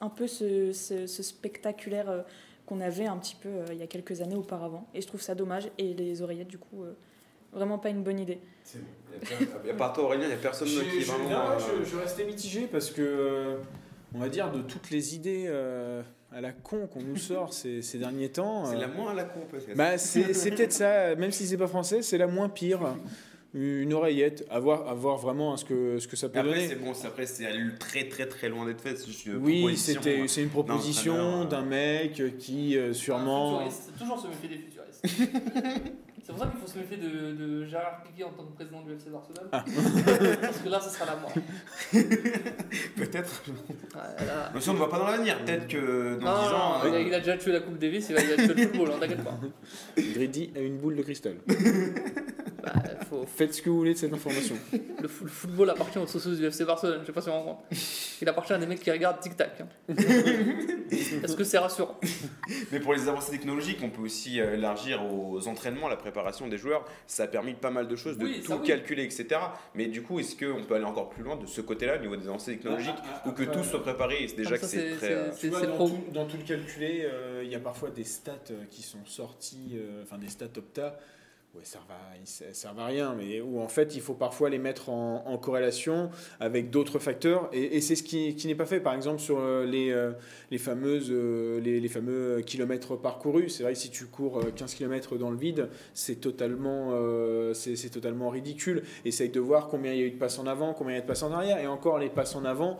un, 0.00 0.08
peu 0.08 0.26
ce, 0.26 0.72
ce- 0.72 1.06
spectaculaire 1.22 2.08
euh, 2.08 2.22
qu'on 2.64 2.80
avait 2.80 3.06
un 3.06 3.18
petit 3.18 3.36
peu 3.36 3.50
euh, 3.50 3.66
il 3.70 3.76
y 3.76 3.82
a 3.82 3.86
quelques 3.86 4.22
années 4.22 4.34
auparavant. 4.34 4.86
Et 4.94 5.02
je 5.02 5.06
trouve 5.06 5.20
ça 5.20 5.34
dommage. 5.34 5.68
Et 5.76 5.92
les 5.92 6.22
oreillettes, 6.22 6.48
du 6.48 6.58
coup, 6.58 6.84
euh, 6.84 6.94
vraiment 7.52 7.78
pas 7.78 7.90
une 7.90 8.02
bonne 8.02 8.18
idée. 8.20 8.40
Il 9.64 9.66
y 9.68 9.70
a 9.70 9.74
part 9.74 9.92
toi 9.92 10.04
Aurélien, 10.04 10.24
il 10.24 10.28
n'y 10.28 10.34
a 10.34 10.36
personne 10.38 10.68
Je, 10.68 10.80
qui 10.80 10.96
est 10.98 11.00
je- 11.00 11.06
vraiment. 11.12 11.28
non, 11.30 11.36
euh, 11.52 11.58
je- 11.84 11.90
je 11.90 11.96
restais 11.96 12.24
mitigé 12.24 12.66
parce 12.70 12.90
que, 12.90 13.02
euh, 13.02 13.56
on 14.14 14.18
va 14.18 14.28
dire, 14.28 14.50
de 14.50 14.62
toutes 14.62 14.90
les 14.90 15.14
idées 15.14 15.44
euh, 15.48 16.02
à 16.32 16.40
la 16.40 16.52
con 16.52 16.86
qu'on 16.86 17.02
nous 17.02 17.16
sort 17.16 17.52
ces, 17.52 17.82
ces 17.82 17.98
derniers 17.98 18.30
temps. 18.30 18.64
C'est 18.66 18.76
euh, 18.76 18.80
la 18.80 18.88
moins 18.88 19.10
à 19.12 19.14
la 19.14 19.24
con 19.24 19.40
peut-être. 19.50 19.76
bah, 19.76 19.98
c'est 19.98 20.32
c'est 20.32 20.50
peut-être 20.50 20.72
ça, 20.72 21.14
même 21.16 21.30
si 21.32 21.46
c'est 21.46 21.58
pas 21.58 21.66
français, 21.66 22.02
c'est 22.02 22.18
la 22.18 22.26
moins 22.26 22.48
pire. 22.48 22.80
Une 23.54 23.92
oreillette, 23.92 24.46
à 24.48 24.58
voir, 24.60 24.88
à 24.88 24.94
voir 24.94 25.18
vraiment 25.18 25.54
ce 25.58 25.66
que, 25.66 25.98
ce 25.98 26.08
que 26.08 26.16
ça 26.16 26.30
peut 26.30 26.38
après, 26.38 26.52
donner. 26.54 26.68
c'est 26.68 26.76
bon, 26.76 26.94
c'est- 26.94 27.06
après, 27.06 27.26
c'est 27.26 27.44
allé 27.44 27.60
très 27.78 28.08
très 28.08 28.24
très 28.26 28.48
loin 28.48 28.64
d'être 28.64 28.80
fait. 28.80 28.96
C'est 28.96 29.08
juste 29.08 29.26
une 29.26 29.36
Oui, 29.44 29.58
proposition. 29.60 30.00
c'était, 30.02 30.26
c'est 30.26 30.42
une 30.42 30.48
proposition 30.48 31.44
d'un 31.44 31.60
mec 31.60 32.38
qui 32.38 32.78
euh, 32.78 32.94
sûrement. 32.94 33.58
Futuriste, 33.58 33.82
c'est 33.92 33.98
toujours 34.02 34.18
se 34.18 34.28
méfier 34.28 34.48
des. 34.48 34.64
C'est 35.04 36.28
pour 36.28 36.38
ça 36.38 36.46
qu'il 36.46 36.60
faut 36.60 36.66
se 36.66 36.78
méfier 36.78 36.96
de, 36.96 37.32
de 37.32 37.64
Gérard 37.64 38.02
Piquet 38.04 38.24
en 38.24 38.30
tant 38.30 38.44
que 38.44 38.52
président 38.54 38.82
du 38.82 38.92
FC 38.92 39.10
Barcelone. 39.10 39.48
Ah. 39.52 39.64
Parce 40.40 40.58
que 40.58 40.68
là, 40.68 40.80
ce 40.80 40.90
sera 40.90 41.06
la 41.06 41.16
mort. 41.16 41.32
Peut-être. 42.96 43.42
Mais 44.54 44.60
si 44.60 44.70
on 44.70 44.72
ne 44.74 44.78
voit 44.78 44.90
pas 44.90 44.98
dans 44.98 45.06
l'avenir, 45.08 45.38
peut-être 45.44 45.66
que 45.66 46.16
dans 46.20 46.26
Non, 46.26 46.42
10 46.42 46.48
non, 46.50 46.56
ans. 46.56 46.78
non, 46.84 46.92
euh, 46.94 47.00
il 47.02 47.14
a 47.14 47.18
déjà 47.18 47.36
tué 47.36 47.52
la 47.52 47.60
Coupe 47.60 47.78
Davis, 47.78 48.08
il 48.10 48.14
va, 48.14 48.22
il 48.22 48.28
va 48.28 48.36
tuer 48.36 48.46
le 48.54 48.68
football, 48.68 48.90
hein, 48.92 48.98
t'inquiète 49.00 49.24
pas. 49.24 49.38
Grady 49.98 50.52
a 50.56 50.60
une 50.60 50.78
boule 50.78 50.96
de 50.96 51.02
cristal. 51.02 51.34
Bah, 52.62 52.72
faut- 53.10 53.26
Faites 53.26 53.54
ce 53.54 53.62
que 53.62 53.68
vous 53.70 53.76
voulez 53.78 53.94
de 53.94 53.98
cette 53.98 54.12
information. 54.12 54.56
le, 54.72 55.08
fo- 55.08 55.22
le 55.24 55.28
football 55.28 55.70
appartient 55.70 55.98
aux 55.98 56.06
socios 56.06 56.34
du 56.34 56.44
FC 56.46 56.64
Barcelone, 56.64 57.00
je 57.02 57.06
sais 57.06 57.12
pas 57.12 57.20
si 57.20 57.28
on 57.28 57.32
rend 57.32 57.44
compte. 57.54 57.78
Il 58.20 58.28
appartient 58.28 58.52
à 58.52 58.58
des 58.58 58.66
mecs 58.66 58.80
qui 58.80 58.90
regardent 58.90 59.18
Tic 59.20 59.36
Tac. 59.36 59.60
hein. 59.60 59.66
Est-ce 61.22 61.36
que 61.36 61.44
c'est 61.44 61.58
rassurant 61.58 61.98
Mais 62.70 62.80
pour 62.80 62.92
les 62.94 63.08
avancées 63.08 63.32
technologiques, 63.32 63.78
on 63.82 63.90
peut 63.90 64.02
aussi 64.02 64.40
euh, 64.40 64.54
élargir 64.54 65.02
aux 65.04 65.46
entraînements, 65.48 65.88
la 65.88 65.96
préparation 65.96 66.48
des 66.48 66.58
joueurs. 66.58 66.84
Ça 67.06 67.24
a 67.24 67.26
permis 67.26 67.54
pas 67.54 67.70
mal 67.70 67.88
de 67.88 67.96
choses, 67.96 68.18
de 68.18 68.24
Oui, 68.24 68.40
tout 68.40 68.48
ça, 68.52 68.56
oui. 68.58 68.66
calculer, 68.66 69.04
etc. 69.04 69.26
Mais 69.74 69.86
du 69.86 70.02
coup, 70.02 70.20
est-ce 70.20 70.36
qu'on 70.36 70.62
peut 70.64 70.74
aller 70.74 70.84
encore 70.84 71.08
plus 71.10 71.22
loin 71.22 71.36
de 71.36 71.46
ce 71.46 71.60
côté-là, 71.60 71.96
au 71.96 72.00
niveau 72.00 72.16
des 72.16 72.26
avancées 72.28 72.52
technologiques, 72.52 72.94
Ah, 72.98 73.22
ah, 73.24 73.28
ou 73.28 73.32
que 73.32 73.42
après, 73.44 73.56
tout 73.56 73.64
soit 73.64 73.82
préparé 73.82 74.22
et 74.22 74.28
c'est 74.28 74.36
déjà 74.36 74.50
Comme 74.50 74.60
que 74.60 74.66
ça, 74.66 74.68
c'est 74.68 74.90
c'est- 74.90 74.96
très. 74.96 75.12
euh, 75.12 75.32
c'est- 75.32 75.40
Tu 75.40 75.48
vois, 75.48 75.60
c'est 75.60 75.66
dans, 75.66 75.74
pro. 75.74 75.88
tout, 75.88 76.04
dans 76.12 76.26
tout 76.26 76.36
le 76.36 76.44
calculé, 76.44 77.02
euh, 77.04 77.40
il 77.44 77.50
y 77.50 77.54
a 77.54 77.60
parfois 77.60 77.90
des 77.90 78.04
stats 78.04 78.32
euh, 78.50 78.64
qui 78.70 78.82
sont 78.82 79.04
sortis, 79.06 79.72
euh, 79.74 80.02
enfin 80.04 80.18
des 80.18 80.28
stats 80.28 80.46
opta, 80.56 80.98
ouais, 81.54 81.62
ils 82.20 82.26
se- 82.26 82.52
servent 82.52 82.80
à 82.80 82.86
rien, 82.86 83.14
mais 83.14 83.40
où 83.40 83.60
en 83.60 83.68
fait 83.68 83.94
il 83.94 84.00
faut 84.00 84.14
parfois 84.14 84.50
les 84.50 84.58
mettre 84.58 84.88
en, 84.88 85.38
corrélation 85.38 86.10
avec 86.40 86.70
d'autres 86.70 86.98
facteurs, 86.98 87.48
et, 87.52 87.80
c'est 87.80 87.96
ce 87.96 88.02
qui, 88.02 88.36
qui 88.36 88.46
n'est 88.46 88.54
pas 88.54 88.66
fait. 88.66 88.80
Par 88.80 88.94
exemple, 88.94 89.20
sur 89.20 89.38
euh, 89.40 89.64
les, 89.64 89.90
euh, 89.90 90.12
les, 90.50 90.58
fameuses, 90.58 91.08
euh, 91.10 91.60
les, 91.60 91.80
les 91.80 91.88
fameux 91.88 92.40
kilomètres 92.46 92.96
parcourus, 92.96 93.48
c'est 93.48 93.64
vrai 93.64 93.72
que 93.72 93.78
si 93.78 93.90
tu 93.90 94.06
cours 94.06 94.38
euh, 94.38 94.52
15 94.54 94.74
km 94.74 95.16
dans 95.16 95.30
le 95.30 95.36
vide, 95.36 95.68
c'est 95.94 96.20
totalement, 96.20 96.92
totalement 97.92 98.30
ridicule. 98.30 98.82
Essaye 99.04 99.30
de 99.30 99.40
voir 99.40 99.68
combien 99.68 99.92
il 99.92 100.00
y 100.00 100.02
a 100.02 100.06
eu 100.06 100.10
de 100.12 100.18
passes 100.18 100.38
en 100.38 100.46
avant, 100.46 100.74
combien 100.74 100.92
il 100.94 100.96
y 100.96 100.98
a 100.98 101.02
de 101.02 101.06
passes 101.06 101.22
en 101.22 101.32
arrière, 101.32 101.58
et 101.58 101.66
encore 101.66 101.98
les 101.98 102.08
passes 102.10 102.36
en 102.36 102.44
avant. 102.44 102.78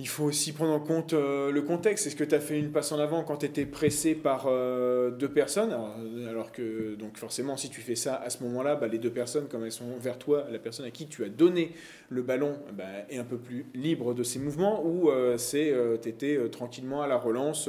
Il 0.00 0.06
faut 0.06 0.24
aussi 0.24 0.52
prendre 0.52 0.72
en 0.72 0.78
compte 0.78 1.12
euh, 1.12 1.50
le 1.50 1.60
contexte. 1.62 2.06
Est-ce 2.06 2.14
que 2.14 2.22
tu 2.22 2.32
as 2.32 2.38
fait 2.38 2.56
une 2.56 2.70
passe 2.70 2.92
en 2.92 3.00
avant 3.00 3.24
quand 3.24 3.38
tu 3.38 3.46
étais 3.46 3.66
pressé 3.66 4.14
par 4.14 4.44
euh, 4.46 5.10
deux 5.10 5.28
personnes? 5.28 5.72
Alors, 5.72 5.96
euh, 5.98 6.30
alors 6.30 6.52
que, 6.52 6.94
donc 6.94 7.16
forcément, 7.16 7.56
si 7.56 7.68
tu 7.68 7.80
fais 7.80 7.96
ça 7.96 8.14
à 8.14 8.30
ce 8.30 8.44
moment-là, 8.44 8.76
bah, 8.76 8.86
les 8.86 8.98
deux 8.98 9.10
personnes, 9.10 9.48
comme 9.48 9.64
elles 9.64 9.72
sont 9.72 9.96
vers 9.98 10.16
toi, 10.16 10.46
la 10.52 10.60
personne 10.60 10.86
à 10.86 10.92
qui 10.92 11.08
tu 11.08 11.24
as 11.24 11.28
donné 11.28 11.72
le 12.10 12.22
ballon 12.22 12.60
bah, 12.74 12.84
est 13.10 13.18
un 13.18 13.24
peu 13.24 13.38
plus 13.38 13.66
libre 13.74 14.14
de 14.14 14.22
ses 14.22 14.38
mouvements, 14.38 14.86
ou 14.86 15.10
c'est 15.36 15.74
tu 16.00 16.08
étais 16.08 16.38
tranquillement 16.50 17.02
à 17.02 17.08
la 17.08 17.16
relance, 17.16 17.68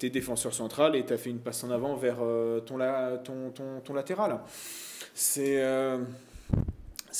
tu 0.00 0.06
es 0.06 0.10
défenseur 0.10 0.52
central 0.52 0.96
et 0.96 1.04
tu 1.04 1.12
as 1.12 1.16
fait 1.16 1.30
une 1.30 1.38
passe 1.38 1.62
en 1.62 1.70
avant 1.70 1.94
vers 1.94 2.18
ton, 2.64 3.52
ton 3.84 3.94
latéral. 3.94 4.40
C'est. 5.14 5.62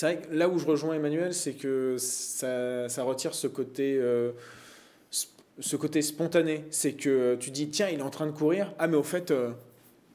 Euh, 0.02 0.06
c'est 0.06 0.06
vrai 0.06 0.16
que 0.16 0.34
là 0.34 0.48
où 0.48 0.58
je 0.58 0.66
rejoins 0.66 0.94
Emmanuel, 0.94 1.34
c'est 1.34 1.54
que 1.54 1.96
ça, 1.98 3.02
retire 3.02 3.34
ce 3.34 3.46
côté, 3.46 3.96
euh, 3.96 4.32
ce 5.60 5.76
côté 5.76 6.02
spontané. 6.02 6.64
C'est 6.70 6.92
que 6.92 7.36
tu 7.36 7.50
dis, 7.50 7.68
tiens, 7.68 7.88
il 7.88 7.98
est 7.98 8.02
en 8.02 8.10
train 8.10 8.26
de 8.26 8.32
courir. 8.32 8.72
Ah, 8.78 8.86
mais 8.86 8.96
au 8.96 9.02
fait, 9.02 9.30
euh, 9.30 9.50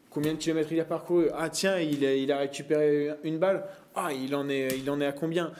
combien 0.10 0.34
de 0.34 0.38
kilomètres 0.38 0.72
il 0.72 0.80
a 0.80 0.86
parcouru? 0.86 1.28
Ah, 1.34 1.50
tiens, 1.50 1.80
il 1.80 2.32
a, 2.32 2.38
récupéré 2.38 3.12
une 3.24 3.38
balle. 3.38 3.66
Ah, 3.96 4.10
il 4.14 4.36
en 4.36 4.50
est, 4.50 4.78
il 4.78 4.90
en 4.90 5.02
est 5.02 5.06
à 5.06 5.12
combien? 5.12 5.52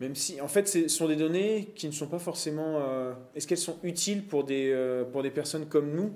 Même 0.00 0.14
si, 0.14 0.40
en 0.40 0.48
fait, 0.48 0.66
ce 0.68 0.88
sont 0.88 1.08
des 1.08 1.16
données 1.16 1.72
qui 1.74 1.86
ne 1.86 1.92
sont 1.92 2.08
pas 2.08 2.18
forcément. 2.18 2.80
euh, 2.80 3.12
Est-ce 3.34 3.46
qu'elles 3.46 3.58
sont 3.58 3.78
utiles 3.82 4.24
euh, 4.32 5.04
pour 5.04 5.22
des 5.22 5.30
personnes 5.30 5.66
comme 5.66 5.94
nous? 5.94 6.12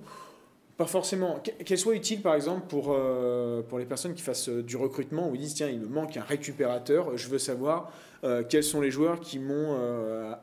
Pas 0.78 0.86
forcément. 0.86 1.40
Qu- 1.40 1.64
Qu'elles 1.64 1.76
soient 1.78 1.94
utiles, 1.96 2.22
par 2.22 2.34
exemple, 2.34 2.66
pour, 2.68 2.94
euh, 2.96 3.62
pour 3.62 3.78
les 3.78 3.84
personnes 3.84 4.14
qui 4.14 4.22
fassent 4.22 4.48
euh, 4.48 4.62
du 4.62 4.76
recrutement, 4.76 5.28
où 5.28 5.34
ils 5.34 5.40
disent 5.40 5.54
tiens, 5.54 5.68
il 5.68 5.80
me 5.80 5.88
manque 5.88 6.16
un 6.16 6.22
récupérateur, 6.22 7.18
je 7.18 7.28
veux 7.28 7.38
savoir 7.38 7.92
euh, 8.24 8.44
quels 8.48 8.64
sont 8.64 8.80
les 8.80 8.90
joueurs 8.90 9.20
qui 9.20 9.38
m'ont 9.40 9.76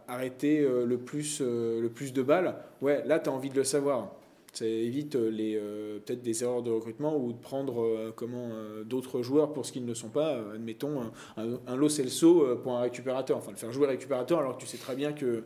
arrêté 0.08 0.62
le, 0.62 0.98
plus, 0.98 1.42
le 1.42 1.88
plus 1.90 2.14
de 2.14 2.22
balles. 2.22 2.56
Ouais, 2.82 3.04
là, 3.08 3.20
tu 3.20 3.30
as 3.30 3.34
envie 3.34 3.50
de 3.50 3.56
le 3.56 3.64
savoir. 3.64 4.12
Ça 4.54 4.66
évite 4.66 5.16
les 5.16 5.60
peut-être 6.06 6.22
des 6.22 6.42
erreurs 6.44 6.62
de 6.64 6.72
recrutement 6.72 7.18
ou 7.18 7.34
de 7.34 7.38
prendre 7.38 8.14
comment 8.16 8.48
d'autres 8.86 9.22
joueurs 9.22 9.52
pour 9.52 9.66
ce 9.66 9.74
qu'ils 9.74 9.84
ne 9.86 9.94
sont 9.94 10.08
pas. 10.08 10.38
Admettons 10.54 11.12
un, 11.36 11.60
un, 11.68 11.76
Lo 11.76 11.90
Celso 11.90 12.56
pour 12.64 12.78
un 12.78 12.82
récupérateur. 12.82 13.36
Enfin, 13.38 13.52
le 13.52 13.58
faire 13.58 13.74
jouer 13.74 13.88
récupérateur 13.88 14.40
alors 14.40 14.56
que 14.56 14.62
tu 14.62 14.68
sais 14.68 14.78
très 14.78 14.96
bien 14.96 15.12
que 15.12 15.44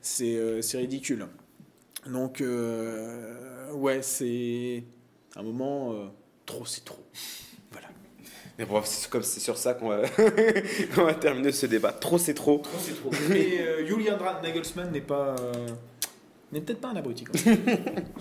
c'est 0.00 0.78
ridicule. 0.78 1.26
Donc, 2.06 2.40
euh, 2.40 3.70
ouais, 3.72 4.02
c'est 4.02 4.82
un 5.36 5.42
moment 5.42 5.92
euh, 5.92 6.06
trop, 6.44 6.64
c'est 6.66 6.84
trop. 6.84 7.02
Voilà. 7.70 7.88
Mais 8.58 8.64
bon, 8.64 8.80
c'est 8.84 9.08
comme 9.08 9.22
c'est 9.22 9.40
sur 9.40 9.56
ça 9.56 9.74
qu'on 9.74 9.88
va... 9.88 10.02
qu'on 10.94 11.04
va 11.04 11.14
terminer 11.14 11.52
ce 11.52 11.66
débat. 11.66 11.92
Trop, 11.92 12.18
c'est 12.18 12.34
trop. 12.34 12.58
Trop, 12.58 12.78
c'est 12.80 12.94
trop. 13.00 13.10
Mais 13.30 13.60
euh, 13.60 13.86
Julian 13.86 14.18
Nagelsmann 14.42 14.90
n'est 14.90 15.00
pas. 15.00 15.36
euh, 15.40 15.68
n'est 16.50 16.60
peut-être 16.60 16.80
pas 16.80 16.88
un 16.88 16.96
abruti. 16.96 17.24
quand 17.24 17.46
même. 17.46 17.58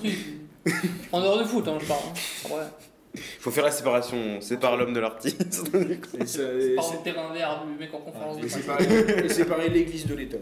Si. 0.04 0.18
En 1.12 1.20
dehors 1.20 1.40
du 1.42 1.46
foot, 1.50 1.68
hein, 1.68 1.80
je 1.82 1.88
parle. 1.88 2.02
hein. 2.08 2.50
Ouais. 2.56 2.68
Il 3.14 3.22
faut 3.40 3.52
faire 3.52 3.66
la 3.66 3.72
séparation. 3.72 4.40
Sépare 4.42 4.78
l'homme 4.78 4.94
de 4.94 5.00
l'artiste. 5.00 5.42
C'est 6.26 6.28
c'est- 6.28 6.78
en 6.78 6.92
terrain 7.04 7.34
vert 7.34 7.66
du 7.66 7.78
mec 7.80 7.94
en 7.94 8.00
conférence 8.00 8.38
de 8.40 8.48
pareil- 8.66 9.26
et 9.26 9.30
c'est 9.30 9.46
pareil 9.46 9.70
l'église 9.70 10.06
de 10.08 10.16
l'État. 10.16 10.38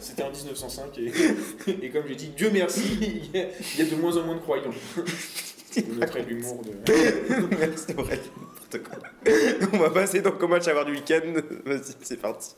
C'était 0.00 0.22
en 0.24 0.30
1905 0.30 0.98
et, 0.98 1.12
et 1.86 1.90
comme 1.90 2.02
j'ai 2.08 2.16
dit, 2.16 2.28
Dieu 2.36 2.50
merci, 2.52 2.98
il 3.00 3.38
y, 3.38 3.42
a, 3.42 3.46
il 3.78 3.84
y 3.84 3.86
a 3.86 3.90
de 3.90 4.00
moins 4.00 4.16
en 4.16 4.22
moins 4.24 4.34
de 4.34 4.40
croyants. 4.40 4.64
On 5.76 6.18
l'humour 6.28 6.62
de. 6.64 6.92
c'est 7.76 7.94
vrai, 7.96 8.18
n'importe 8.18 8.82
quoi. 8.82 8.98
On 9.72 9.78
va 9.78 9.90
passer 9.90 10.22
donc 10.22 10.42
au 10.42 10.48
match 10.48 10.66
à 10.68 10.72
voir 10.72 10.84
du 10.86 10.92
week-end. 10.92 11.20
Vas-y, 11.64 11.94
c'est 12.02 12.16
parti. 12.20 12.54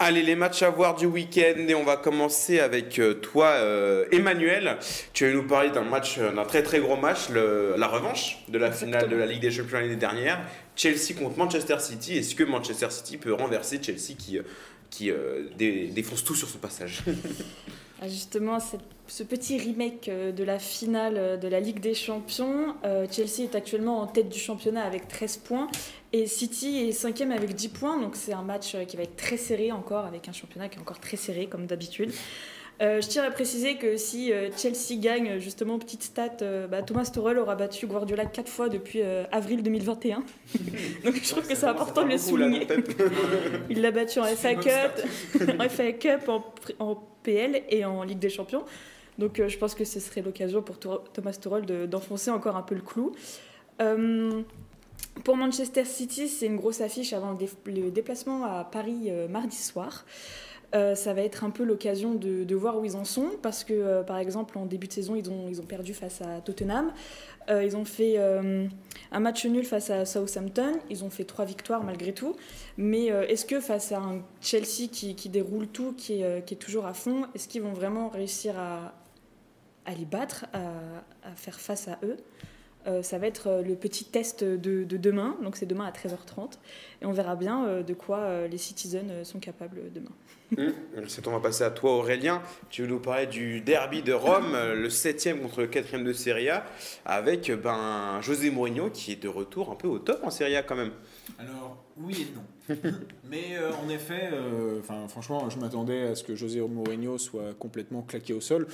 Allez, 0.00 0.22
les 0.22 0.36
matchs 0.36 0.62
à 0.62 0.70
voir 0.70 0.94
du 0.94 1.06
week-end 1.06 1.54
et 1.66 1.74
on 1.74 1.82
va 1.82 1.96
commencer 1.96 2.60
avec 2.60 3.00
euh, 3.00 3.14
toi, 3.14 3.46
euh, 3.46 4.04
Emmanuel. 4.12 4.76
Tu 5.12 5.26
vas 5.26 5.32
nous 5.34 5.42
parler 5.42 5.70
d'un 5.70 5.82
match, 5.82 6.18
euh, 6.18 6.30
d'un 6.30 6.44
très 6.44 6.62
très 6.62 6.78
gros 6.78 6.96
match, 6.96 7.30
le- 7.30 7.74
la 7.76 7.88
revanche 7.88 8.38
de 8.48 8.58
la 8.58 8.70
finale 8.70 9.08
de 9.08 9.16
la 9.16 9.26
Ligue 9.26 9.40
des 9.40 9.50
Champions 9.50 9.80
l'année 9.80 9.96
dernière. 9.96 10.38
Chelsea 10.76 11.14
contre 11.18 11.36
Manchester 11.36 11.80
City. 11.80 12.16
Est-ce 12.16 12.36
que 12.36 12.44
Manchester 12.44 12.90
City 12.90 13.16
peut 13.16 13.32
renverser 13.32 13.80
Chelsea 13.82 14.14
qui, 14.16 14.38
qui 14.88 15.10
euh, 15.10 15.48
dé- 15.56 15.88
défonce 15.88 16.22
tout 16.22 16.36
sur 16.36 16.48
son 16.48 16.58
passage? 16.58 17.00
justement, 18.06 18.60
cette- 18.60 18.80
ce 19.06 19.22
petit 19.22 19.58
remake 19.58 20.08
euh, 20.08 20.32
de 20.32 20.44
la 20.44 20.58
finale 20.58 21.14
euh, 21.16 21.36
de 21.38 21.48
la 21.48 21.60
Ligue 21.60 21.80
des 21.80 21.94
Champions, 21.94 22.74
euh, 22.84 23.06
Chelsea 23.10 23.42
est 23.44 23.54
actuellement 23.54 24.00
en 24.00 24.06
tête 24.06 24.28
du 24.28 24.38
championnat 24.38 24.82
avec 24.84 25.08
13 25.08 25.38
points 25.38 25.68
et 26.12 26.26
City 26.26 26.78
est 26.78 26.92
cinquième 26.92 27.32
avec 27.32 27.54
10 27.54 27.68
points. 27.68 27.98
Donc 28.00 28.16
c'est 28.16 28.32
un 28.34 28.42
match 28.42 28.76
qui 28.86 28.96
va 28.96 29.02
être 29.02 29.16
très 29.16 29.36
serré 29.38 29.72
encore, 29.72 30.04
avec 30.04 30.28
un 30.28 30.32
championnat 30.32 30.68
qui 30.68 30.76
est 30.76 30.80
encore 30.80 31.00
très 31.00 31.16
serré 31.16 31.46
comme 31.46 31.66
d'habitude. 31.66 32.12
Euh, 32.80 33.00
je 33.00 33.08
tiens 33.08 33.24
à 33.24 33.30
préciser 33.32 33.76
que 33.76 33.96
si 33.96 34.32
euh, 34.32 34.50
Chelsea 34.56 35.00
gagne, 35.00 35.38
justement, 35.40 35.78
petite 35.80 36.02
stat, 36.04 36.36
euh, 36.42 36.68
bah, 36.68 36.82
Thomas 36.82 37.10
Tuchel 37.12 37.38
aura 37.38 37.56
battu 37.56 37.86
Guardiola 37.88 38.24
4 38.24 38.48
fois 38.48 38.68
depuis 38.68 39.02
avril 39.32 39.62
2021. 39.64 40.22
Donc 41.04 41.14
je 41.20 41.28
trouve 41.28 41.46
que 41.46 41.54
c'est 41.56 41.66
important 41.66 42.04
de 42.04 42.10
le 42.10 42.18
souligner. 42.18 42.66
Il 43.70 43.80
l'a 43.82 43.90
battu 43.90 44.20
en 44.20 44.24
FA 44.24 44.54
Cup, 44.54 44.70
en 45.58 45.68
FA 45.68 45.92
Cup, 45.92 46.28
en, 46.28 46.44
en 46.78 46.94
PL 47.24 47.62
et 47.68 47.84
en 47.84 48.04
Ligue 48.04 48.20
des 48.20 48.30
Champions. 48.30 48.64
Donc 49.18 49.42
je 49.44 49.58
pense 49.58 49.74
que 49.74 49.84
ce 49.84 49.98
serait 49.98 50.22
l'occasion 50.22 50.62
pour 50.62 50.78
Thomas 50.78 51.32
Tuchel 51.32 51.66
de- 51.66 51.86
d'enfoncer 51.86 52.30
encore 52.30 52.54
un 52.56 52.62
peu 52.62 52.76
le 52.76 52.82
clou. 52.82 53.12
Pour 55.24 55.36
Manchester 55.36 55.84
City, 55.84 56.28
c'est 56.28 56.46
une 56.46 56.56
grosse 56.56 56.80
affiche 56.80 57.12
avant 57.12 57.32
le, 57.32 57.38
dé- 57.38 57.50
le 57.82 57.90
déplacement 57.90 58.44
à 58.44 58.62
Paris 58.64 59.06
euh, 59.08 59.26
mardi 59.26 59.56
soir. 59.56 60.04
Euh, 60.74 60.94
ça 60.94 61.14
va 61.14 61.22
être 61.22 61.44
un 61.44 61.50
peu 61.50 61.64
l'occasion 61.64 62.14
de, 62.14 62.54
voir 62.54 62.78
où 62.78 62.84
ils 62.84 62.96
en 62.96 63.04
sont 63.04 63.30
parce 63.42 63.64
que, 63.64 63.72
euh, 63.72 64.02
par 64.02 64.18
exemple, 64.18 64.58
en 64.58 64.66
début 64.66 64.86
de 64.86 64.92
saison, 64.92 65.16
ils 65.16 65.30
ont, 65.30 65.48
ils 65.48 65.60
ont 65.60 65.66
perdu 65.66 65.94
face 65.94 66.20
à 66.20 66.40
Tottenham. 66.40 66.92
Euh, 67.48 67.64
ils 67.64 67.76
ont 67.76 67.86
fait 67.86 68.18
un 69.10 69.20
match 69.20 69.46
nul 69.46 69.64
face 69.64 69.88
à 69.90 70.04
Southampton. 70.04 70.72
Ils 70.90 71.04
ont 71.04 71.10
fait 71.10 71.24
trois 71.24 71.46
victoires 71.46 71.82
malgré 71.82 72.12
tout. 72.12 72.36
Mais 72.76 73.06
est-ce 73.06 73.46
que 73.46 73.60
face 73.60 73.92
à 73.92 73.98
un 73.98 74.22
Chelsea 74.40 74.88
qui, 74.92 75.14
qui 75.14 75.28
déroule 75.28 75.68
tout, 75.68 75.94
qui 75.94 76.20
est, 76.20 76.44
qui 76.44 76.54
est 76.54 76.58
toujours 76.58 76.86
à 76.86 76.92
fond, 76.92 77.26
est-ce 77.34 77.48
qu'ils 77.48 77.62
vont 77.62 77.72
vraiment 77.72 78.08
réussir 78.08 78.58
à, 78.58 78.94
à 79.86 79.94
les 79.94 80.04
battre, 80.04 80.46
à, 80.52 80.58
à 81.26 81.34
faire 81.34 81.58
face 81.58 81.88
à 81.88 81.98
eux? 82.02 82.18
Ça 83.02 83.18
va 83.18 83.26
être 83.26 83.48
euh, 83.48 83.62
le 83.62 83.74
petit 83.74 84.04
test 84.04 84.44
de, 84.44 84.84
de 84.84 84.96
demain. 84.96 85.36
Donc 85.42 85.56
c'est 85.56 85.66
demain 85.66 85.86
à 85.86 85.90
13h30. 85.90 86.52
Et 87.02 87.06
on 87.06 87.12
verra 87.12 87.36
bien 87.36 87.66
euh, 87.66 87.82
de 87.82 87.94
quoi 87.94 88.18
euh, 88.18 88.48
les 88.48 88.58
Citizens 88.58 89.10
euh, 89.10 89.24
sont 89.24 89.38
capables 89.38 89.80
demain. 89.92 90.10
C'est 91.08 91.26
on 91.28 91.32
va 91.32 91.40
passer 91.40 91.64
à 91.64 91.70
toi 91.70 91.96
Aurélien. 91.96 92.42
Tu 92.70 92.82
veux 92.82 92.88
nous 92.88 93.00
parler 93.00 93.26
du 93.26 93.60
derby 93.60 94.02
de 94.02 94.12
Rome, 94.12 94.54
euh, 94.54 94.74
le 94.74 94.88
7 94.88 95.40
contre 95.42 95.60
le 95.60 95.66
4 95.66 96.02
de 96.02 96.12
Serie 96.12 96.48
A, 96.48 96.64
avec 97.04 97.50
ben, 97.52 98.20
José 98.22 98.50
Mourinho 98.50 98.90
qui 98.90 99.12
est 99.12 99.22
de 99.22 99.28
retour 99.28 99.70
un 99.70 99.74
peu 99.74 99.88
au 99.88 99.98
top 99.98 100.20
en 100.24 100.30
Serie 100.30 100.56
A 100.56 100.62
quand 100.62 100.76
même. 100.76 100.92
Alors, 101.38 101.84
oui 101.96 102.26
et 102.28 102.34
non. 102.34 102.80
Mais 103.30 103.56
euh, 103.56 103.70
en 103.84 103.88
effet, 103.88 104.30
euh, 104.32 104.80
franchement, 105.08 105.48
je 105.50 105.58
m'attendais 105.58 106.02
à 106.02 106.14
ce 106.14 106.24
que 106.24 106.34
José 106.34 106.60
Mourinho 106.60 107.18
soit 107.18 107.54
complètement 107.58 108.02
claqué 108.02 108.32
au 108.32 108.40
sol. 108.40 108.66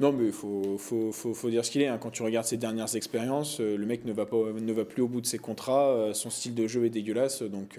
Non, 0.00 0.12
mais 0.12 0.26
il 0.26 0.32
faut, 0.32 0.76
faut, 0.78 1.12
faut, 1.12 1.50
dire 1.50 1.64
ce 1.64 1.70
qu'il 1.70 1.82
est. 1.82 1.86
hein. 1.88 1.98
Quand 1.98 2.10
tu 2.10 2.22
regardes 2.22 2.46
ses 2.46 2.56
dernières 2.56 2.94
expériences, 2.96 3.60
euh, 3.60 3.76
le 3.76 3.86
mec 3.86 4.04
ne 4.04 4.12
va, 4.12 4.26
pas, 4.26 4.36
ne 4.36 4.72
va 4.72 4.84
plus 4.84 5.02
au 5.02 5.08
bout 5.08 5.20
de 5.20 5.26
ses 5.26 5.38
contrats. 5.38 6.10
son 6.12 6.30
style 6.30 6.54
de 6.54 6.66
jeu 6.66 6.84
est 6.84 6.90
dégueulasse. 6.90 7.42
Donc, 7.42 7.78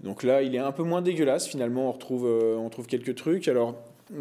donc 0.00 0.22
là, 0.22 0.42
il 0.42 0.54
est 0.54 0.58
un 0.58 0.72
peu 0.72 0.82
moins 0.82 1.02
dégueulasse. 1.02 1.46
Finalement, 1.48 1.88
on 1.88 1.92
retrouve, 1.92 2.24
on 2.24 2.68
trouve 2.70 2.86
quelques 2.86 3.14
trucs. 3.16 3.48
Alors, 3.48 3.74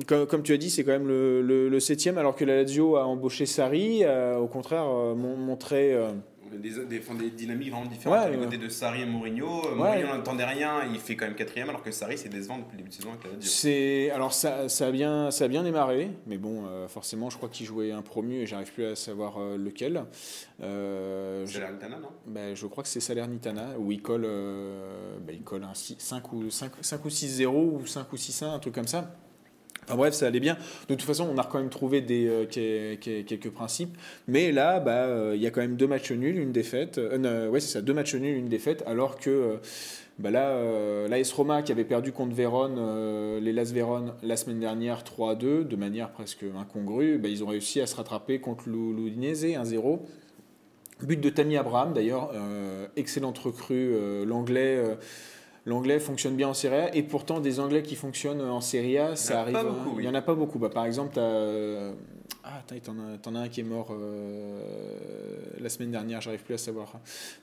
comme, 0.07 0.43
tu 0.43 0.53
as 0.53 0.57
dit, 0.57 0.69
c'est 0.69 0.83
quand 0.83 0.91
même 0.91 1.07
le, 1.07 1.79
septième, 1.79 2.17
alors 2.17 2.35
que 2.35 2.45
la 2.45 2.57
Lazio 2.57 2.95
a 2.97 3.05
embauché 3.05 3.45
Sarri. 3.45 4.03
a, 4.03 4.39
au 4.39 4.47
contraire, 4.47 4.85
mon- 4.85 5.37
montré. 5.37 5.95
Des, 6.51 6.69
des, 6.85 6.99
des 6.99 7.29
dynamiques 7.31 7.71
vraiment 7.71 7.85
différentes 7.85 8.25
Ouais, 8.25 8.31
du 8.37 8.43
côté 8.43 8.57
de 8.57 8.69
Sarri 8.69 9.01
et 9.01 9.05
Mourinho. 9.05 9.47
Euh, 9.47 9.69
Ouais. 9.71 9.75
Mourinho 10.01 10.07
n'entendait 10.17 10.45
rien, 10.45 10.83
il 10.91 10.99
fait 10.99 11.15
quand 11.15 11.25
même 11.25 11.35
quatrième, 11.35 11.69
alors 11.69 11.83
que 11.83 11.91
Sarri 11.91 12.17
c'est 12.17 12.29
décevant 12.29 12.57
depuis 12.57 12.71
le 12.73 12.77
début 12.77 12.89
de 12.89 12.93
saison 12.95 13.09
avec 13.09 13.23
la. 13.23 13.29
C'est 13.41 14.11
alors 14.11 14.33
ça, 14.33 14.67
ça 14.69 14.87
a 14.87 14.91
bien 14.91 15.31
ça 15.31 15.45
a 15.45 15.47
bien 15.47 15.63
démarré, 15.63 16.11
mais 16.27 16.37
bon 16.37 16.65
euh, 16.67 16.87
forcément 16.87 17.29
je 17.29 17.37
crois 17.37 17.49
qu'il 17.49 17.65
jouait 17.65 17.91
un 17.91 18.01
promu 18.01 18.35
et 18.35 18.45
j'arrive 18.45 18.71
plus 18.73 18.85
à 18.85 18.95
savoir 18.95 19.37
euh, 19.39 19.57
lequel. 19.57 20.03
Euh, 20.61 21.45
Altana, 21.45 21.97
non? 21.99 22.09
Ben, 22.25 22.55
je 22.55 22.65
crois 22.67 22.83
que 22.83 22.89
c'est 22.89 22.99
Salernitana 22.99 23.77
où 23.77 23.91
il 23.91 24.01
colle 24.01 24.25
euh, 24.25 25.17
ben, 25.25 25.35
il 25.35 25.43
colle 25.43 25.63
un 25.63 25.73
5 25.73 26.33
ou 26.33 26.49
5, 26.49 26.71
5 26.81 27.05
ou 27.05 27.09
6-0 27.09 27.47
ou 27.47 27.85
5 27.85 28.11
ou 28.11 28.15
6-1 28.15 28.45
un 28.45 28.59
truc 28.59 28.73
comme 28.75 28.87
ça. 28.87 29.11
Enfin 29.89 29.97
bref, 29.97 30.13
ça 30.13 30.27
allait 30.27 30.39
bien. 30.39 30.55
De 30.87 30.93
toute 30.93 31.01
façon, 31.01 31.27
on 31.33 31.37
a 31.39 31.43
quand 31.43 31.57
même 31.57 31.69
trouvé 31.69 32.05
euh, 32.11 32.45
que- 32.45 32.93
que- 32.95 33.21
quelques 33.23 33.49
principes. 33.49 33.97
Mais 34.27 34.51
là, 34.51 34.79
bah, 34.79 35.05
euh, 35.05 35.31
il 35.35 35.41
y 35.41 35.47
a 35.47 35.49
quand 35.49 35.61
même 35.61 35.77
deux 35.77 35.87
matchs 35.87 36.11
nuls, 36.11 36.37
une 36.37 36.51
défaite. 36.51 36.99
Euh, 36.99 37.49
ouais, 37.49 37.59
c'est 37.59 37.69
ça, 37.73 37.81
deux 37.81 37.93
matchs 37.95 38.13
nuls, 38.13 38.37
une 38.37 38.49
défaite. 38.49 38.83
Alors 38.85 39.17
que 39.17 39.29
euh, 39.31 39.55
bah 40.19 40.29
là, 40.29 41.07
l'AS 41.07 41.31
Roma 41.31 41.63
qui 41.63 41.71
avait 41.71 41.85
perdu 41.85 42.11
contre 42.11 42.35
Vérone, 42.35 43.39
les 43.41 43.51
Las 43.51 43.71
Vérone, 43.71 44.13
la 44.21 44.35
semaine 44.37 44.59
dernière 44.59 45.03
3-2, 45.03 45.63
de 45.67 45.75
manière 45.75 46.11
presque 46.11 46.45
incongrue, 46.55 47.17
bah, 47.17 47.29
ils 47.29 47.43
ont 47.43 47.47
réussi 47.47 47.81
à 47.81 47.87
se 47.87 47.95
rattraper 47.95 48.39
contre 48.39 48.69
l'U- 48.69 48.93
l'Udinese 48.93 49.45
1-0. 49.45 50.01
But 51.01 51.19
de 51.21 51.29
Tammy 51.29 51.55
Abraham 51.57 51.93
d'ailleurs, 51.93 52.31
excellente 52.97 53.37
recrue, 53.39 53.93
l'anglais. 54.25 54.83
L'anglais 55.69 55.99
fonctionne 55.99 56.35
bien 56.35 56.47
en 56.47 56.55
Serie 56.55 56.75
A 56.75 56.95
et 56.95 57.03
pourtant 57.03 57.39
des 57.39 57.59
Anglais 57.59 57.83
qui 57.83 57.95
fonctionnent 57.95 58.41
en 58.41 58.59
Serie 58.59 58.97
A, 58.97 59.15
ça 59.15 59.41
arrive. 59.41 59.55
hein. 59.55 59.63
beaucoup, 59.63 59.97
oui. 59.97 60.03
Il 60.03 60.05
y 60.07 60.09
en 60.09 60.15
a 60.15 60.21
pas 60.23 60.33
beaucoup. 60.33 60.57
Bah, 60.57 60.69
par 60.69 60.85
exemple, 60.85 61.11
t'as, 61.13 61.21
euh, 61.21 61.91
ah, 62.43 62.59
attends, 62.59 62.93
t'en 63.21 63.35
as, 63.35 63.37
as 63.37 63.41
un 63.43 63.49
qui 63.49 63.59
est 63.59 63.63
mort 63.63 63.89
euh, 63.91 64.59
la 65.59 65.69
semaine 65.69 65.91
dernière, 65.91 66.21
j'arrive 66.21 66.41
plus 66.41 66.55
à 66.55 66.57
savoir. 66.57 66.93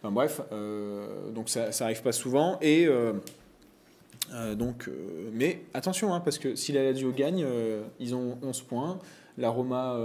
Enfin 0.01 0.11
bref, 0.11 0.41
euh, 0.51 1.31
donc 1.31 1.49
ça, 1.49 1.71
ça 1.71 1.85
arrive 1.85 2.03
pas 2.03 2.11
souvent 2.11 2.59
et 2.61 2.87
euh, 2.87 3.13
donc, 4.57 4.91
mais 5.33 5.61
attention, 5.73 6.13
hein, 6.13 6.19
parce 6.19 6.39
que 6.39 6.57
si 6.57 6.73
la 6.73 6.83
Lazio 6.83 7.13
gagne, 7.13 7.47
ils 8.01 8.15
ont 8.17 8.39
11 8.43 8.63
points. 8.63 8.99
La 9.39 9.51
Roma 9.51 9.97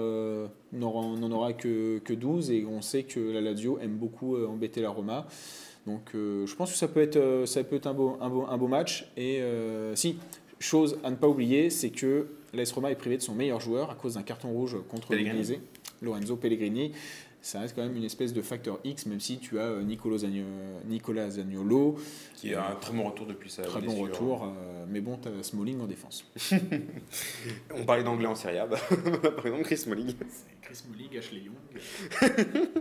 n'en 0.73 1.31
aura 1.31 1.53
que, 1.53 1.97
que 1.99 2.13
12 2.13 2.51
et 2.51 2.65
on 2.69 2.81
sait 2.81 3.03
que 3.03 3.19
la 3.19 3.41
Lazio 3.41 3.79
aime 3.79 3.95
beaucoup 3.95 4.37
embêter 4.45 4.81
la 4.81 4.89
Roma. 4.91 5.25
Donc 5.87 6.11
euh, 6.13 6.45
je 6.45 6.55
pense 6.55 6.71
que 6.71 6.77
ça 6.77 6.87
peut 6.87 7.01
être, 7.01 7.15
euh, 7.17 7.45
ça 7.45 7.63
peut 7.63 7.75
être 7.75 7.87
un, 7.87 7.93
beau, 7.93 8.17
un, 8.21 8.29
beau, 8.29 8.45
un 8.47 8.57
beau 8.57 8.67
match. 8.67 9.07
Et 9.17 9.41
euh, 9.41 9.95
si, 9.95 10.17
chose 10.59 10.99
à 11.03 11.09
ne 11.09 11.15
pas 11.15 11.27
oublier, 11.27 11.69
c'est 11.69 11.89
que 11.89 12.27
l'AS 12.53 12.71
Roma 12.71 12.91
est 12.91 12.95
privé 12.95 13.17
de 13.17 13.21
son 13.21 13.33
meilleur 13.33 13.59
joueur 13.59 13.89
à 13.89 13.95
cause 13.95 14.13
d'un 14.15 14.23
carton 14.23 14.49
rouge 14.51 14.77
contre 14.89 15.09
Pellegrini. 15.09 15.59
Lorenzo 16.01 16.35
Pellegrini. 16.35 16.91
Ça 17.43 17.59
reste 17.61 17.73
quand 17.75 17.81
même 17.81 17.95
une 17.97 18.03
espèce 18.03 18.33
de 18.33 18.41
facteur 18.43 18.79
X, 18.83 19.07
même 19.07 19.19
si 19.19 19.39
tu 19.39 19.57
as 19.59 19.81
Nicolo 19.81 20.15
Zagno- 20.19 20.43
Nicolas 20.87 21.31
Zagnolo, 21.31 21.95
Qui 22.35 22.53
a 22.53 22.69
un 22.69 22.75
très 22.75 22.93
bon 22.93 23.01
retour 23.09 23.25
depuis 23.25 23.49
sa 23.49 23.63
très 23.63 23.81
bon 23.81 23.95
retour, 23.95 24.43
euh, 24.43 24.85
mais 24.87 25.01
bon, 25.01 25.17
tu 25.17 25.27
as 25.27 25.41
Smalling 25.41 25.81
en 25.81 25.87
défense. 25.87 26.23
On 27.75 27.83
parlait 27.83 28.03
d'anglais 28.03 28.27
en 28.27 28.35
Serie 28.35 28.59
A, 28.59 28.67
bah, 28.67 28.77
par 29.35 29.47
exemple 29.47 29.63
Chris 29.63 29.77
Smalling. 29.77 30.13
Chris 30.61 30.75
Smalling, 30.75 31.17
Ashley 31.17 31.41
Young. 31.41 31.55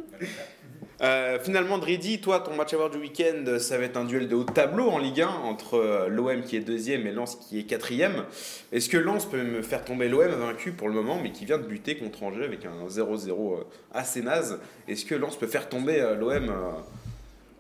Euh, 1.03 1.39
finalement, 1.41 1.79
Dridi, 1.79 2.21
toi, 2.21 2.41
ton 2.41 2.55
match 2.55 2.75
à 2.75 2.77
voir 2.77 2.91
du 2.91 2.99
week-end, 2.99 3.59
ça 3.59 3.79
va 3.79 3.85
être 3.85 3.97
un 3.97 4.05
duel 4.05 4.29
de 4.29 4.35
haut 4.35 4.45
de 4.45 4.53
tableau 4.53 4.89
en 4.91 4.99
Ligue 4.99 5.23
1 5.23 5.29
entre 5.29 5.75
euh, 5.79 6.09
l'OM 6.09 6.43
qui 6.43 6.57
est 6.57 6.61
deuxième 6.61 7.07
et 7.07 7.13
Lens 7.13 7.37
qui 7.37 7.59
est 7.59 7.63
quatrième. 7.63 8.25
Est-ce 8.71 8.91
que 8.91 8.99
Lens 8.99 9.25
peut 9.25 9.43
me 9.43 9.63
faire 9.63 9.83
tomber 9.85 10.09
l'OM 10.11 10.29
vaincu 10.31 10.73
pour 10.73 10.89
le 10.89 10.95
moment, 10.95 11.19
mais 11.23 11.33
qui 11.33 11.47
vient 11.47 11.57
de 11.57 11.63
buter 11.65 11.97
contre 11.97 12.23
Angers 12.23 12.45
avec 12.45 12.67
un 12.67 12.87
0-0 12.87 13.31
euh, 13.31 13.65
assez 13.95 14.21
naze? 14.21 14.59
Est-ce 14.89 15.07
que 15.07 15.15
Lens 15.15 15.37
peut 15.37 15.47
faire 15.47 15.71
tomber 15.71 15.99
l'OM 16.19 16.53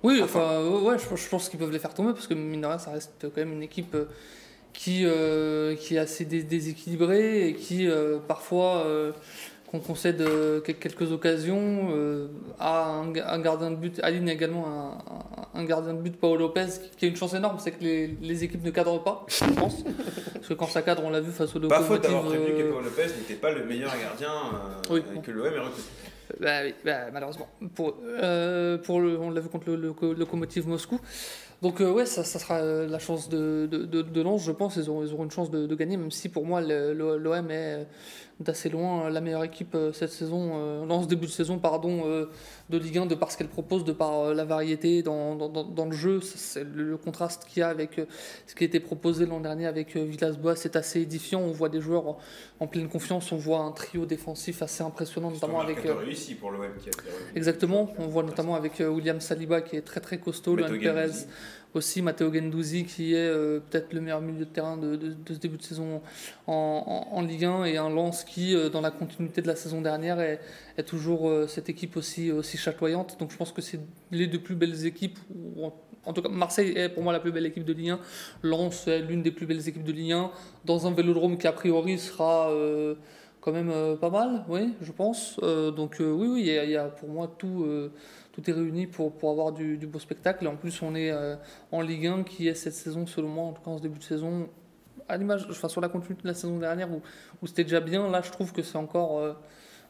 Oui, 0.03 0.20
Enfin. 0.22 0.62
ouais, 0.62 0.97
je, 0.99 1.28
pense 1.28 1.49
qu'ils 1.49 1.59
peuvent 1.59 1.72
les 1.72 1.78
faire 1.78 1.95
tomber 1.95 2.12
parce 2.12 2.26
que 2.26 2.34
mine 2.34 2.61
de 2.61 2.66
rien, 2.66 2.78
ça 2.78 2.91
reste 2.91 3.12
quand 3.22 3.38
même 3.38 3.53
une 3.55 3.62
équipe 3.62 3.97
qui, 4.74 5.03
euh, 5.05 5.74
qui 5.76 5.97
est 5.97 5.99
assez 5.99 6.24
dé- 6.26 6.43
déséquilibrée 6.43 7.49
et 7.49 7.55
qui 7.55 7.88
euh, 7.88 8.18
parfois 8.18 8.84
qu'on 9.71 9.79
concède 9.79 10.21
euh, 10.21 10.61
quel- 10.61 10.77
quelques 10.79 11.12
occasions, 11.12 11.91
euh, 11.93 12.27
a 12.59 12.87
un, 12.89 13.12
ga- 13.12 13.31
un 13.33 13.39
gardien 13.39 13.71
de 13.71 13.77
but, 13.77 14.01
aligne 14.03 14.29
également 14.29 14.99
un, 15.55 15.64
gardien 15.64 15.95
de 15.95 16.01
but, 16.01 16.16
Paolo 16.18 16.39
Lopez, 16.49 16.66
qui, 16.91 16.97
qui 16.97 17.05
a 17.05 17.09
une 17.09 17.16
chance 17.16 17.35
énorme, 17.35 17.59
c'est 17.61 17.71
que 17.71 17.83
les, 17.85 18.09
les 18.21 18.43
équipes 18.45 18.64
ne 18.64 18.71
cadrent 18.71 19.03
pas, 19.03 19.25
je 19.29 19.45
pense. 19.55 19.83
parce 20.35 20.49
que 20.49 20.55
quand 20.55 20.66
ça 20.66 20.83
cadre, 20.83 21.03
on 21.05 21.11
l'a 21.11 21.21
vu 21.21 21.31
face 21.31 21.55
au 21.55 21.61
Pas 21.61 21.81
faute 21.83 22.03
d'avoir 22.03 22.25
Locomotive, 22.25 22.45
prévu 22.53 22.62
que 22.62 22.68
euh, 22.68 22.73
Paolo 22.73 22.85
Lopez 22.87 23.07
n'était 23.16 23.35
pas 23.35 23.53
le 23.53 23.64
meilleur 23.64 23.93
gardien 23.97 24.29
euh, 24.91 24.95
Oui. 24.95 25.03
que 25.23 25.31
l'OM 25.31 25.47
est 25.47 25.59
recruté. 25.59 25.89
Bah 26.41 26.61
oui, 26.64 26.75
bah, 26.85 27.11
malheureusement. 27.12 27.49
Pour, 27.75 27.97
euh, 28.07 28.79
pour 28.79 29.01
le, 29.01 29.18
on 29.18 29.31
l'a 29.31 29.41
vu 29.41 29.49
contre 29.49 29.68
le, 29.71 29.77
le, 29.77 29.95
le 30.01 30.14
Lokomotiv 30.14 30.66
Moscou. 30.68 31.01
Donc 31.62 31.81
euh, 31.81 31.91
ouais, 31.93 32.07
ça, 32.07 32.25
ça 32.25 32.39
sera 32.39 32.59
euh, 32.59 32.89
la 32.89 32.99
chance 32.99 33.29
de, 33.29 33.66
de, 33.71 33.85
de, 33.85 34.03
de 34.03 34.21
Lens, 34.23 34.43
je 34.45 34.53
pense. 34.53 34.77
Ils 34.77 34.89
auront, 34.89 35.05
ils 35.05 35.12
auront 35.12 35.25
une 35.25 35.31
chance 35.31 35.51
de, 35.51 35.66
de 35.66 35.75
gagner, 35.75 35.97
même 35.97 36.11
si 36.12 36.29
pour 36.29 36.47
moi 36.47 36.61
l'OM 36.61 37.51
est 37.51 37.87
d'assez 38.41 38.68
loin 38.70 39.11
la 39.11 39.20
meilleure 39.20 39.45
équipe 39.45 39.74
euh, 39.74 39.93
cette 39.93 40.11
saison, 40.11 40.53
euh, 40.55 40.86
Lens 40.86 41.07
début 41.07 41.26
de 41.26 41.30
saison, 41.30 41.59
pardon, 41.59 42.03
euh, 42.07 42.26
de 42.70 42.78
Ligue 42.78 42.99
1, 42.99 43.07
de 43.07 43.14
par 43.14 43.30
ce 43.30 43.36
qu'elle 43.36 43.49
propose, 43.49 43.84
de 43.84 43.93
par 43.93 44.20
euh, 44.20 44.34
la 44.34 44.45
variété 44.45 45.03
dans, 45.03 45.34
dans, 45.34 45.49
dans, 45.49 45.84
le 45.84 45.93
jeu. 45.93 46.20
C'est 46.20 46.64
le, 46.64 46.97
contraste 46.97 47.45
qu'il 47.47 47.61
y 47.61 47.62
a 47.62 47.68
avec 47.68 47.99
euh, 47.99 48.07
ce 48.47 48.55
qui 48.55 48.64
a 48.64 48.66
été 48.66 48.80
proposé 48.80 49.26
l'an 49.26 49.41
dernier 49.41 49.66
avec 49.66 49.97
euh, 49.97 50.05
Villas-Boas, 50.05 50.57
c'est 50.57 50.76
assez 50.76 51.01
édifiant. 51.01 51.41
On 51.41 51.53
voit 51.53 51.68
des 51.68 51.80
joueurs 51.80 52.07
en, 52.07 52.18
en 52.61 52.66
pleine 52.66 52.88
confiance, 52.88 53.32
on 53.32 53.36
voit 53.36 53.61
un 53.61 53.72
trio 53.72 54.07
défensif 54.07 54.62
assez 54.62 54.82
impressionnant, 54.82 55.30
notamment 55.30 55.61
avec... 55.61 55.84
euh, 55.84 55.95
réussi 55.95 56.34
pour 56.34 56.51
l'OM 56.51 56.62
qui 56.78 56.88
a. 56.88 56.93
Exactement, 57.34 57.91
on 57.99 58.07
voit 58.07 58.22
notamment 58.22 58.55
avec 58.55 58.80
euh, 58.80 58.88
William 58.88 59.20
Saliba 59.20 59.61
qui 59.61 59.76
est 59.76 59.82
très 59.82 60.01
très 60.01 60.18
costaud, 60.18 60.57
Luan 60.57 60.80
Gendouzi. 60.80 61.26
Aussi 61.73 62.03
Matteo 62.03 62.33
Gendouzi 62.35 62.85
qui 62.85 63.14
est 63.14 63.29
euh, 63.29 63.61
peut-être 63.61 63.93
le 63.93 64.01
meilleur 64.01 64.21
milieu 64.21 64.41
de 64.41 64.51
terrain 64.51 64.77
de, 64.77 64.99
ce 65.29 65.35
début 65.35 65.57
de 65.57 65.62
saison 65.62 66.03
en, 66.49 67.23
Ligue 67.23 67.45
1 67.45 67.64
et 67.64 67.77
un 67.77 67.89
Lens 67.89 68.25
qui, 68.25 68.57
euh, 68.57 68.68
dans 68.71 68.81
la 68.81 68.91
continuité 68.91 69.41
de 69.41 69.47
la 69.47 69.55
saison 69.55 69.81
dernière, 69.81 70.18
est, 70.18 70.41
toujours 70.85 71.29
euh, 71.29 71.47
cette 71.47 71.68
équipe 71.68 71.97
aussi, 71.97 72.33
aussi 72.33 72.57
chatoyante. 72.57 73.16
Donc 73.21 73.31
je 73.31 73.37
pense 73.37 73.53
que 73.53 73.62
c'est 73.62 73.79
les 74.11 74.27
deux 74.27 74.41
plus 74.41 74.57
belles 74.57 74.85
équipes. 74.85 75.18
en, 76.05 76.12
tout 76.12 76.23
cas, 76.23 76.29
Marseille 76.29 76.73
est 76.77 76.89
pour 76.89 77.05
moi 77.05 77.12
la 77.12 77.21
plus 77.21 77.31
belle 77.31 77.47
équipe 77.47 77.64
de 77.64 77.73
Ligue 77.73 77.91
1. 77.91 78.01
Lens 78.43 78.89
est 78.89 78.99
l'une 79.01 79.23
des 79.23 79.31
plus 79.31 79.47
belles 79.47 79.68
équipes 79.68 79.85
de 79.85 79.93
Ligue 79.93 80.12
1 80.12 80.31
dans 80.64 80.89
un 80.89 80.91
vélodrome 80.93 81.39
qui 81.39 81.47
a 81.47 81.53
priori 81.53 81.99
sera 81.99 82.53
quand 83.41 83.53
même 83.53 83.73
pas 83.99 84.11
mal, 84.11 84.45
oui, 84.49 84.75
je 84.81 84.91
pense. 84.91 85.39
Donc 85.39 85.97
oui, 86.01 86.27
oui, 86.29 86.41
il 86.41 86.71
y, 86.71 86.77
a- 86.77 86.89
pour 86.89 87.09
moi 87.09 87.33
tout, 87.39 87.64
tout 88.33 88.49
est 88.49 88.53
réuni 88.53 88.87
pour, 88.87 89.12
pour 89.12 89.31
avoir 89.31 89.53
du, 89.53 89.76
du 89.76 89.87
beau 89.87 89.99
spectacle. 89.99 90.45
Et 90.45 90.49
en 90.49 90.57
plus, 90.57 90.83
on 90.83 90.95
est 90.95 91.11
euh, 91.11 91.37
en 91.72 91.81
Ligue 91.81 92.07
1 92.07 92.22
qui 92.22 92.49
est 92.49 92.55
cette 92.55 92.74
saison, 92.74 93.07
selon 93.07 93.28
moi, 93.28 93.45
en 93.45 93.53
tout 93.53 93.62
cas 93.62 93.70
en 93.70 93.78
ce 93.78 93.83
début 93.83 93.99
de 93.99 94.05
saison, 94.05 94.49
à 95.09 95.16
l'image, 95.16 95.47
enfin 95.51 95.68
sur 95.68 95.81
la 95.81 95.89
continuité 95.89 96.22
de 96.22 96.28
la 96.28 96.35
saison 96.35 96.59
dernière 96.59 96.91
où, 96.91 97.03
où 97.43 97.47
c'était 97.47 97.64
déjà 97.64 97.81
bien, 97.81 98.09
là 98.09 98.22
je 98.24 98.31
trouve 98.31 98.53
que 98.53 98.62
c'est 98.62 98.76
encore 98.76 99.18
euh, 99.18 99.33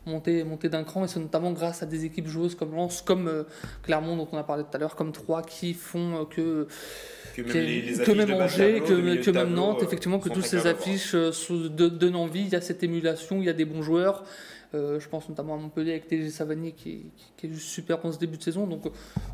monté, 0.07 0.45
monté 0.45 0.71
d'un 0.71 0.83
cran 0.83 1.05
et 1.05 1.09
c'est 1.09 1.21
notamment 1.21 1.53
grâce 1.53 1.83
à 1.83 1.87
des 1.87 2.07
équipes 2.07 2.27
joueuses 2.27 2.55
comme 2.55 2.75
Lens, 2.75 3.03
comme 3.03 3.29
euh, 3.29 3.43
Clermont 3.83 4.17
dont 4.17 4.29
on 4.33 4.39
a 4.39 4.45
parlé 4.45 4.63
tout 4.63 4.75
à 4.75 4.79
l'heure, 4.79 4.97
comme 4.97 5.13
Troyes 5.13 5.43
qui 5.43 5.75
font 5.75 6.25
que 6.25 6.69
Que 7.37 7.43
même, 7.43 7.53
que, 7.53 7.59
les, 7.59 7.83
les 7.83 7.93
que 7.93 8.01
affiches 8.01 8.17
même 8.17 8.33
Angers, 8.33 8.81
que, 8.81 9.23
que 9.23 9.31
même 9.31 9.53
Nantes, 9.53 9.83
effectivement, 9.83 10.19
que 10.19 10.31
toutes 10.31 10.47
ces 10.47 10.67
affiches 10.67 11.15
donnent 11.15 12.17
envie. 12.17 12.43
Il 12.43 12.49
y 12.49 12.57
a 12.57 12.63
cette 12.63 12.83
émulation, 12.83 13.41
il 13.41 13.45
y 13.45 13.51
a 13.51 13.53
des 13.53 13.67
bons 13.67 13.83
joueurs. 13.83 14.25
Euh, 14.75 15.01
je 15.01 15.09
pense 15.09 15.29
notamment 15.29 15.55
à 15.55 15.57
Montpellier 15.57 15.91
avec 15.93 16.07
TG 16.07 16.31
Savanier 16.31 16.73
qui, 16.73 17.07
qui- 17.17 17.33
qui 17.37 17.47
est 17.47 17.55
super 17.57 18.05
en 18.05 18.13
ce 18.13 18.19
début 18.19 18.37
de 18.37 18.43
saison. 18.43 18.67
Donc 18.67 18.83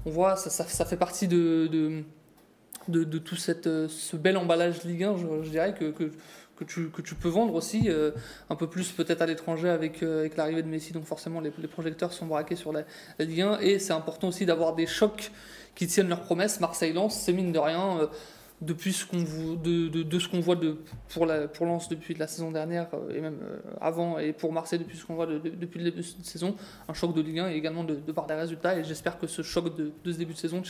on 0.06 0.10
voit, 0.10 0.36
ça, 0.36 0.84
fait 0.84 0.96
partie 0.96 1.28
de, 1.28 2.04
tout 3.18 3.36
ce 3.36 4.16
bel 4.16 4.36
emballage 4.36 4.84
Ligue 4.84 5.04
1, 5.04 5.16
je, 5.42 5.50
dirais, 5.50 5.74
que, 5.74 6.10
tu, 6.64 7.14
peux 7.14 7.28
vendre 7.28 7.54
aussi 7.54 7.90
euh, 7.90 8.12
un 8.48 8.56
peu 8.56 8.66
plus 8.66 8.92
peut-être 8.92 9.20
à 9.20 9.26
l'étranger 9.26 9.68
avec, 9.68 10.02
euh, 10.02 10.28
l'arrivée 10.38 10.62
de 10.62 10.68
Messi. 10.68 10.94
Donc 10.94 11.04
forcément, 11.04 11.40
les, 11.40 11.50
projecteurs 11.50 12.14
sont 12.14 12.26
braqués 12.26 12.56
sur 12.56 12.72
la, 12.72 12.84
la 13.18 13.24
Ligue 13.26 13.42
1. 13.42 13.58
Et 13.60 13.78
c'est 13.78 13.92
important 13.92 14.28
aussi 14.28 14.46
d'avoir 14.46 14.74
des 14.74 14.86
chocs 14.86 15.30
qui 15.74 15.86
tiennent 15.86 16.08
leurs 16.08 16.22
promesses. 16.22 16.60
Marseille-Lens, 16.60 17.14
c'est 17.14 17.34
mine 17.34 17.52
de 17.52 17.58
rien. 17.58 18.08
Depuis 18.62 18.92
ce 18.94 19.04
qu'on 19.04 19.18
de, 19.18 20.18
ce 20.18 20.28
qu'on 20.28 20.40
voit 20.40 20.56
de, 20.56 20.78
pour, 21.10 21.26
la, 21.26 21.46
pour 21.46 21.66
Lens 21.66 21.88
depuis 21.90 22.14
la 22.14 22.26
saison 22.26 22.50
dernière 22.50 22.88
euh, 22.94 23.14
et 23.14 23.20
même 23.20 23.38
euh, 23.42 23.58
avant 23.82 24.18
et 24.18 24.32
pour 24.32 24.50
Marseille 24.52 24.78
depuis 24.78 24.96
ce 24.96 25.04
qu'on 25.04 25.14
voit 25.14 25.26
de- 25.26 25.38
de- 25.38 25.50
depuis 25.50 25.78
le 25.78 25.84
début 25.90 25.98
de 26.02 26.24
saison, 26.24 26.56
un 26.88 26.94
choc 26.94 27.12
de 27.14 27.20
Ligue 27.20 27.40
1 27.40 27.50
et 27.50 27.54
également 27.56 27.84
de, 27.84 27.94
par 28.12 28.26
des 28.26 28.34
résultats 28.34 28.78
et 28.78 28.82
j'espère 28.84 29.18
que 29.18 29.26
ce 29.26 29.42
choc 29.42 29.76
de, 29.76 29.92
ce 30.10 30.16
début 30.16 30.32
de 30.32 30.38
saison 30.38 30.62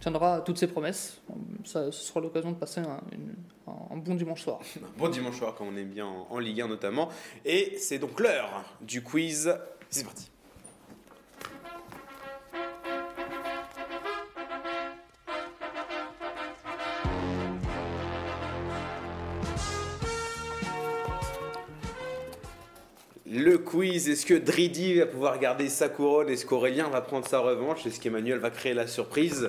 tiendra, 0.00 0.40
toutes 0.40 0.58
ses 0.58 0.66
promesses. 0.68 1.20
Ça, 1.64 1.92
ce 1.92 2.02
sera 2.04 2.20
l'occasion 2.20 2.52
de 2.52 2.56
passer 2.56 2.80
un, 2.80 3.00
bon 3.96 4.14
dimanche 4.14 4.42
soir. 4.42 4.58
Un 4.76 4.98
bon 4.98 5.08
dimanche 5.10 5.36
soir, 5.38 5.54
comme 5.54 5.68
on 5.68 5.76
aime 5.76 5.90
bien 5.90 6.06
en, 6.06 6.26
en 6.30 6.38
Ligue 6.38 6.62
1 6.62 6.68
notamment. 6.68 7.10
Et 7.44 7.76
c'est 7.78 7.98
donc 7.98 8.18
l'heure 8.18 8.64
du 8.80 9.02
quiz. 9.02 9.54
C'est 9.90 10.04
parti. 10.04 10.29
Le 23.32 23.58
quiz, 23.58 24.08
est-ce 24.08 24.26
que 24.26 24.34
Dridi 24.34 24.94
va 24.94 25.06
pouvoir 25.06 25.38
garder 25.38 25.68
sa 25.68 25.88
couronne? 25.88 26.28
Est-ce 26.30 26.44
qu'Aurélien 26.44 26.88
va 26.88 27.00
prendre 27.00 27.28
sa 27.28 27.38
revanche? 27.38 27.86
Est-ce 27.86 28.00
qu'Emmanuel 28.00 28.40
va 28.40 28.50
créer 28.50 28.74
la 28.74 28.88
surprise? 28.88 29.46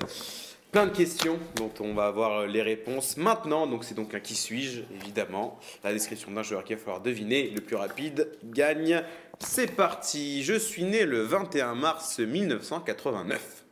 Plein 0.71 0.86
de 0.86 0.95
questions 0.95 1.39
dont 1.55 1.71
on 1.79 1.95
va 1.95 2.05
avoir 2.05 2.45
les 2.45 2.61
réponses 2.61 3.17
maintenant. 3.17 3.65
Donc 3.65 3.84
c'est 3.84 3.95
donc 3.95 4.13
un 4.13 4.19
qui 4.19 4.36
suis-je, 4.36 4.82
évidemment. 5.01 5.59
La 5.84 5.93
description 5.93 6.29
d'un 6.29 6.43
joueur 6.43 6.63
qu'il 6.63 6.75
va 6.75 6.82
falloir 6.84 7.01
deviner. 7.01 7.49
Le 7.49 7.61
plus 7.61 7.75
rapide 7.75 8.29
gagne. 8.43 9.01
C'est 9.39 9.75
parti. 9.75 10.43
Je 10.43 10.59
suis 10.59 10.84
né 10.84 11.03
le 11.03 11.23
21 11.23 11.73
mars 11.73 12.19
1989. 12.19 13.63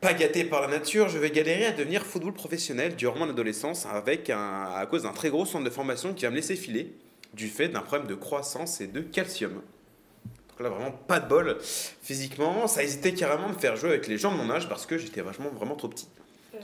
Pas 0.00 0.14
gâté 0.14 0.42
par 0.42 0.62
la 0.62 0.66
nature, 0.66 1.08
je 1.08 1.18
vais 1.18 1.30
galérer 1.30 1.66
à 1.66 1.72
devenir 1.72 2.04
football 2.04 2.32
professionnel 2.32 2.96
durant 2.96 3.20
mon 3.20 3.30
adolescence 3.30 3.86
avec 3.86 4.30
à 4.30 4.84
cause 4.90 5.04
d'un 5.04 5.12
très 5.12 5.30
gros 5.30 5.46
centre 5.46 5.64
de 5.64 5.70
formation 5.70 6.12
qui 6.12 6.24
va 6.24 6.30
me 6.32 6.36
laisser 6.36 6.56
filer 6.56 6.92
du 7.36 7.48
fait 7.48 7.68
d'un 7.68 7.82
problème 7.82 8.08
de 8.08 8.14
croissance 8.14 8.80
et 8.80 8.86
de 8.86 9.00
calcium. 9.00 9.52
Donc 9.52 10.60
là, 10.60 10.70
vraiment 10.70 10.90
pas 10.90 11.20
de 11.20 11.28
bol. 11.28 11.58
Physiquement, 11.60 12.66
ça 12.66 12.82
hésitait 12.82 13.12
carrément 13.12 13.50
de 13.50 13.54
me 13.54 13.58
faire 13.58 13.76
jouer 13.76 13.90
avec 13.90 14.06
les 14.06 14.16
gens 14.16 14.32
de 14.32 14.38
mon 14.38 14.50
âge 14.50 14.68
parce 14.68 14.86
que 14.86 14.96
j'étais 14.96 15.20
vachement, 15.20 15.50
vraiment 15.50 15.76
trop 15.76 15.88
petit. 15.88 16.08
Euh, 16.54 16.58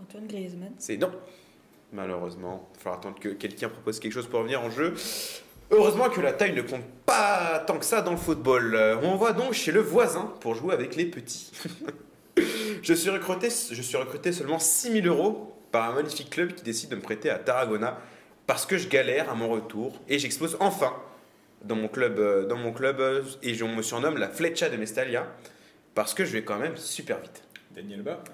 Antoine 0.00 0.26
Griezmann. 0.26 0.72
C'est 0.78 0.96
non. 0.96 1.12
Malheureusement, 1.92 2.70
il 2.72 2.76
va 2.76 2.82
falloir 2.82 3.00
attendre 3.00 3.20
que 3.20 3.28
quelqu'un 3.28 3.68
propose 3.68 4.00
quelque 4.00 4.14
chose 4.14 4.26
pour 4.26 4.38
revenir 4.40 4.62
en 4.62 4.70
jeu. 4.70 4.94
Heureusement 5.70 6.08
que 6.08 6.22
la 6.22 6.32
taille 6.32 6.54
ne 6.54 6.62
compte 6.62 6.84
pas 7.04 7.62
tant 7.66 7.78
que 7.78 7.84
ça 7.84 8.00
dans 8.00 8.12
le 8.12 8.16
football. 8.16 8.74
Euh, 8.74 8.96
On 9.02 9.16
va 9.16 9.32
donc 9.32 9.52
chez 9.52 9.72
le 9.72 9.80
voisin 9.80 10.32
pour 10.40 10.54
jouer 10.54 10.72
avec 10.72 10.96
les 10.96 11.04
petits. 11.04 11.52
je, 12.82 12.94
suis 12.94 13.10
recruté, 13.10 13.48
je 13.50 13.82
suis 13.82 13.96
recruté 13.98 14.32
seulement 14.32 14.58
6000 14.58 15.06
euros 15.06 15.54
par 15.70 15.90
un 15.90 15.94
magnifique 15.94 16.30
club 16.30 16.54
qui 16.54 16.62
décide 16.62 16.88
de 16.88 16.96
me 16.96 17.02
prêter 17.02 17.28
à 17.28 17.38
Tarragona 17.38 17.98
parce 18.46 18.66
que 18.66 18.76
je 18.78 18.88
galère 18.88 19.30
à 19.30 19.34
mon 19.34 19.48
retour 19.48 19.98
et 20.08 20.18
j'explose 20.18 20.56
enfin 20.60 20.92
dans 21.64 21.76
mon 21.76 21.88
club, 21.88 22.18
euh, 22.18 22.44
dans 22.46 22.56
mon 22.56 22.72
club 22.72 23.00
euh, 23.00 23.22
et 23.42 23.54
je- 23.54 23.64
on 23.64 23.68
me 23.74 23.82
surnomme 23.82 24.18
la 24.18 24.28
Flecha 24.28 24.68
de 24.68 24.76
Mestalia 24.76 25.26
parce 25.94 26.12
que 26.14 26.24
je 26.24 26.32
vais 26.32 26.42
quand 26.42 26.58
même 26.58 26.76
super 26.76 27.18
vite. 27.20 27.42
Daniel 27.74 28.00
Alba. 28.00 28.24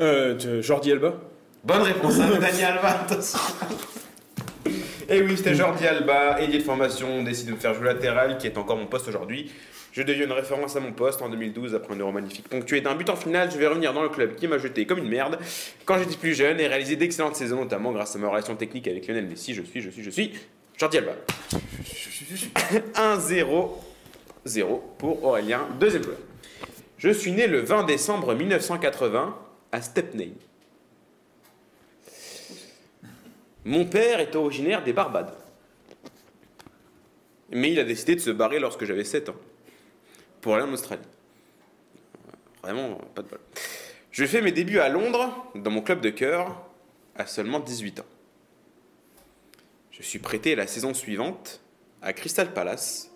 Euh, 0.00 0.60
Jordi 0.62 0.90
Alba 0.92 1.14
Bonne 1.62 1.82
réponse, 1.82 2.18
hein, 2.18 2.30
Daniel 2.40 2.64
Alba, 2.76 3.00
attention. 3.02 3.38
Et 5.08 5.20
oui, 5.20 5.36
c'était 5.36 5.54
Jordi 5.54 5.86
Alba, 5.86 6.40
ailier 6.40 6.58
de 6.58 6.62
formation, 6.62 7.08
on 7.18 7.22
décide 7.22 7.48
de 7.48 7.52
me 7.52 7.56
faire 7.56 7.74
jouer 7.74 7.86
latéral, 7.86 8.38
qui 8.38 8.46
est 8.46 8.56
encore 8.56 8.76
mon 8.76 8.86
poste 8.86 9.08
aujourd'hui. 9.08 9.50
Je 9.92 10.02
deviens 10.02 10.24
une 10.24 10.32
référence 10.32 10.74
à 10.74 10.80
mon 10.80 10.92
poste 10.92 11.22
en 11.22 11.28
2012 11.28 11.74
après 11.74 11.94
un 11.94 11.98
euro 11.98 12.10
magnifique 12.10 12.48
ponctué 12.48 12.80
d'un 12.80 12.94
but 12.96 13.08
en 13.10 13.16
finale. 13.16 13.50
Je 13.52 13.58
vais 13.58 13.66
revenir 13.66 13.92
dans 13.92 14.02
le 14.02 14.08
club 14.08 14.34
qui 14.34 14.48
m'a 14.48 14.58
jeté 14.58 14.86
comme 14.86 14.98
une 14.98 15.08
merde 15.08 15.38
quand 15.84 15.98
j'étais 15.98 16.16
plus 16.16 16.34
jeune 16.34 16.58
et 16.58 16.66
réalisé 16.66 16.96
d'excellentes 16.96 17.36
saisons, 17.36 17.60
notamment 17.60 17.92
grâce 17.92 18.16
à 18.16 18.18
ma 18.18 18.28
relation 18.28 18.56
technique 18.56 18.88
avec 18.88 19.06
Lionel 19.06 19.26
Messi. 19.26 19.54
Je 19.54 19.62
suis, 19.62 19.80
je 19.80 19.90
suis, 19.90 20.02
je 20.02 20.10
suis 20.10 20.32
Jordi 20.76 20.98
Alba. 20.98 21.12
1-0 22.94 23.68
0 24.46 24.94
pour 24.98 25.24
Aurélien, 25.24 25.68
deuxième 25.78 26.02
joueur. 26.02 26.18
Je 26.98 27.10
suis 27.10 27.32
né 27.32 27.46
le 27.46 27.60
20 27.60 27.84
décembre 27.84 28.34
1980 28.34 29.36
à 29.72 29.80
Stepney. 29.82 30.32
Mon 33.64 33.86
père 33.86 34.20
est 34.20 34.36
originaire 34.36 34.84
des 34.84 34.92
Barbades. 34.92 35.34
Mais 37.50 37.72
il 37.72 37.80
a 37.80 37.84
décidé 37.84 38.14
de 38.14 38.20
se 38.20 38.30
barrer 38.30 38.58
lorsque 38.58 38.84
j'avais 38.84 39.04
7 39.04 39.30
ans. 39.30 39.36
Pour 40.40 40.54
aller 40.54 40.64
en 40.64 40.72
Australie. 40.72 41.02
Vraiment, 42.62 42.96
pas 43.14 43.22
de 43.22 43.28
bol. 43.28 43.40
Je 44.10 44.24
fais 44.26 44.42
mes 44.42 44.52
débuts 44.52 44.78
à 44.78 44.88
Londres, 44.88 45.50
dans 45.54 45.70
mon 45.70 45.80
club 45.80 46.00
de 46.00 46.10
cœur, 46.10 46.62
à 47.16 47.26
seulement 47.26 47.60
18 47.60 48.00
ans. 48.00 48.06
Je 49.90 50.02
suis 50.02 50.18
prêté 50.18 50.54
la 50.54 50.66
saison 50.66 50.92
suivante 50.92 51.60
à 52.02 52.12
Crystal 52.12 52.52
Palace, 52.52 53.10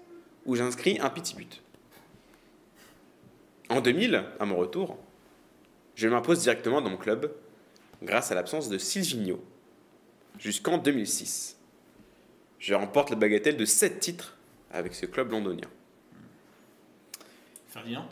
où 0.46 0.57
j'inscris 0.57 0.99
un 1.01 1.11
petit 1.11 1.34
but. 1.34 1.62
En 3.68 3.80
2000, 3.80 4.24
à 4.40 4.44
mon 4.46 4.57
retour, 4.57 4.96
je 5.94 6.09
m'impose 6.09 6.40
directement 6.40 6.80
dans 6.80 6.90
mon 6.90 6.96
club 6.96 7.32
grâce 8.03 8.32
à 8.32 8.34
l'absence 8.34 8.68
de 8.68 8.78
Silvino 8.78 9.42
jusqu'en 10.39 10.78
2006. 10.78 11.57
Je 12.59 12.74
remporte 12.74 13.11
la 13.11 13.16
bagatelle 13.16 13.57
de 13.57 13.64
7 13.64 14.01
titres 14.01 14.36
avec 14.72 14.95
ce 14.95 15.07
club 15.07 15.30
londonien. 15.30 15.68
Ferdinand? 17.68 18.07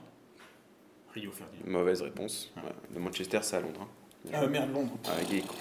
Rio 1.15 1.31
Ferdinand. 1.33 1.65
Mauvaise 1.79 2.03
réponse. 2.03 2.53
Ouais, 2.57 2.63
De 2.95 2.99
Manchester, 2.99 3.39
c'est 3.43 3.57
à 3.57 3.61
Londres. 3.61 3.81
hein. 3.83 4.31
Ah 4.33 4.47
merde, 4.47 4.73
Londres. 4.73 4.93
Ah, 5.07 5.13
il 5.31 5.39
est 5.39 5.41
con. 5.43 5.55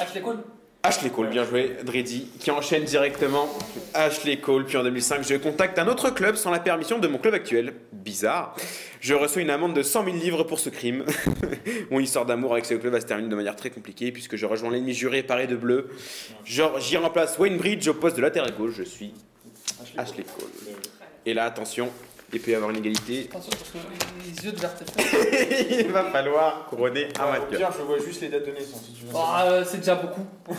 Ashley 0.00 0.22
Cole? 0.22 0.38
Ashley 0.82 1.10
Cole, 1.10 1.28
bien 1.28 1.44
joué, 1.44 1.76
Dredi, 1.84 2.28
qui 2.38 2.50
enchaîne 2.50 2.84
directement. 2.84 3.48
Ashley 3.94 4.40
Cole, 4.40 4.64
puis 4.64 4.76
en 4.76 4.82
2005, 4.84 5.22
je 5.22 5.34
contacte 5.36 5.78
un 5.78 5.88
autre 5.88 6.10
club 6.10 6.36
sans 6.36 6.50
la 6.50 6.60
permission 6.60 6.98
de 6.98 7.08
mon 7.08 7.18
club 7.18 7.34
actuel. 7.34 7.74
Bizarre. 7.92 8.56
Je 9.00 9.14
reçois 9.14 9.42
une 9.42 9.50
amende 9.50 9.74
de 9.74 9.82
100 9.82 10.04
000 10.04 10.16
livres 10.16 10.44
pour 10.44 10.58
ce 10.58 10.70
crime. 10.70 11.04
mon 11.90 12.00
histoire 12.00 12.26
d'amour 12.26 12.52
avec 12.52 12.64
ce 12.64 12.74
club 12.74 12.92
va 12.92 13.00
se 13.00 13.06
terminer 13.06 13.28
de 13.28 13.36
manière 13.36 13.56
très 13.56 13.70
compliquée, 13.70 14.12
puisque 14.12 14.36
je 14.36 14.46
rejoins 14.46 14.70
l'ennemi 14.70 14.94
juré 14.94 15.22
paré 15.22 15.46
de 15.46 15.56
bleu. 15.56 15.88
Genre, 16.44 16.80
j'y 16.80 16.96
remplace 16.96 17.38
Wayne 17.38 17.56
Bridge 17.56 17.86
au 17.88 17.94
poste 17.94 18.16
de 18.16 18.22
latéral 18.22 18.54
gauche. 18.56 18.74
Je 18.76 18.82
suis 18.82 19.14
Ashley 19.96 20.24
Cole. 20.24 20.48
Et 21.26 21.34
là, 21.34 21.44
attention, 21.44 21.90
il 22.32 22.40
peut 22.40 22.50
y 22.50 22.54
avoir 22.54 22.70
une 22.70 22.78
égalité. 22.78 23.28
Attention, 23.30 23.50
parce 23.50 23.70
que 23.70 23.78
les 24.24 24.44
yeux 24.44 24.52
de 24.52 25.80
il 25.86 25.92
va 25.92 26.04
falloir 26.10 26.66
couronner 26.66 27.04
un 27.18 27.20
Ah, 27.20 27.38
vainqueur. 27.38 27.72
Je 27.78 27.82
vois 27.82 27.98
juste 27.98 28.20
les 28.20 28.28
dates 28.28 28.46
de 28.46 28.52
naissance 28.52 28.82
si 28.84 28.92
tu 28.92 29.04
veux. 29.04 29.12
Ah, 29.14 29.46
euh, 29.50 29.64
c'est 29.64 29.78
déjà 29.78 29.94
beaucoup. 29.94 30.26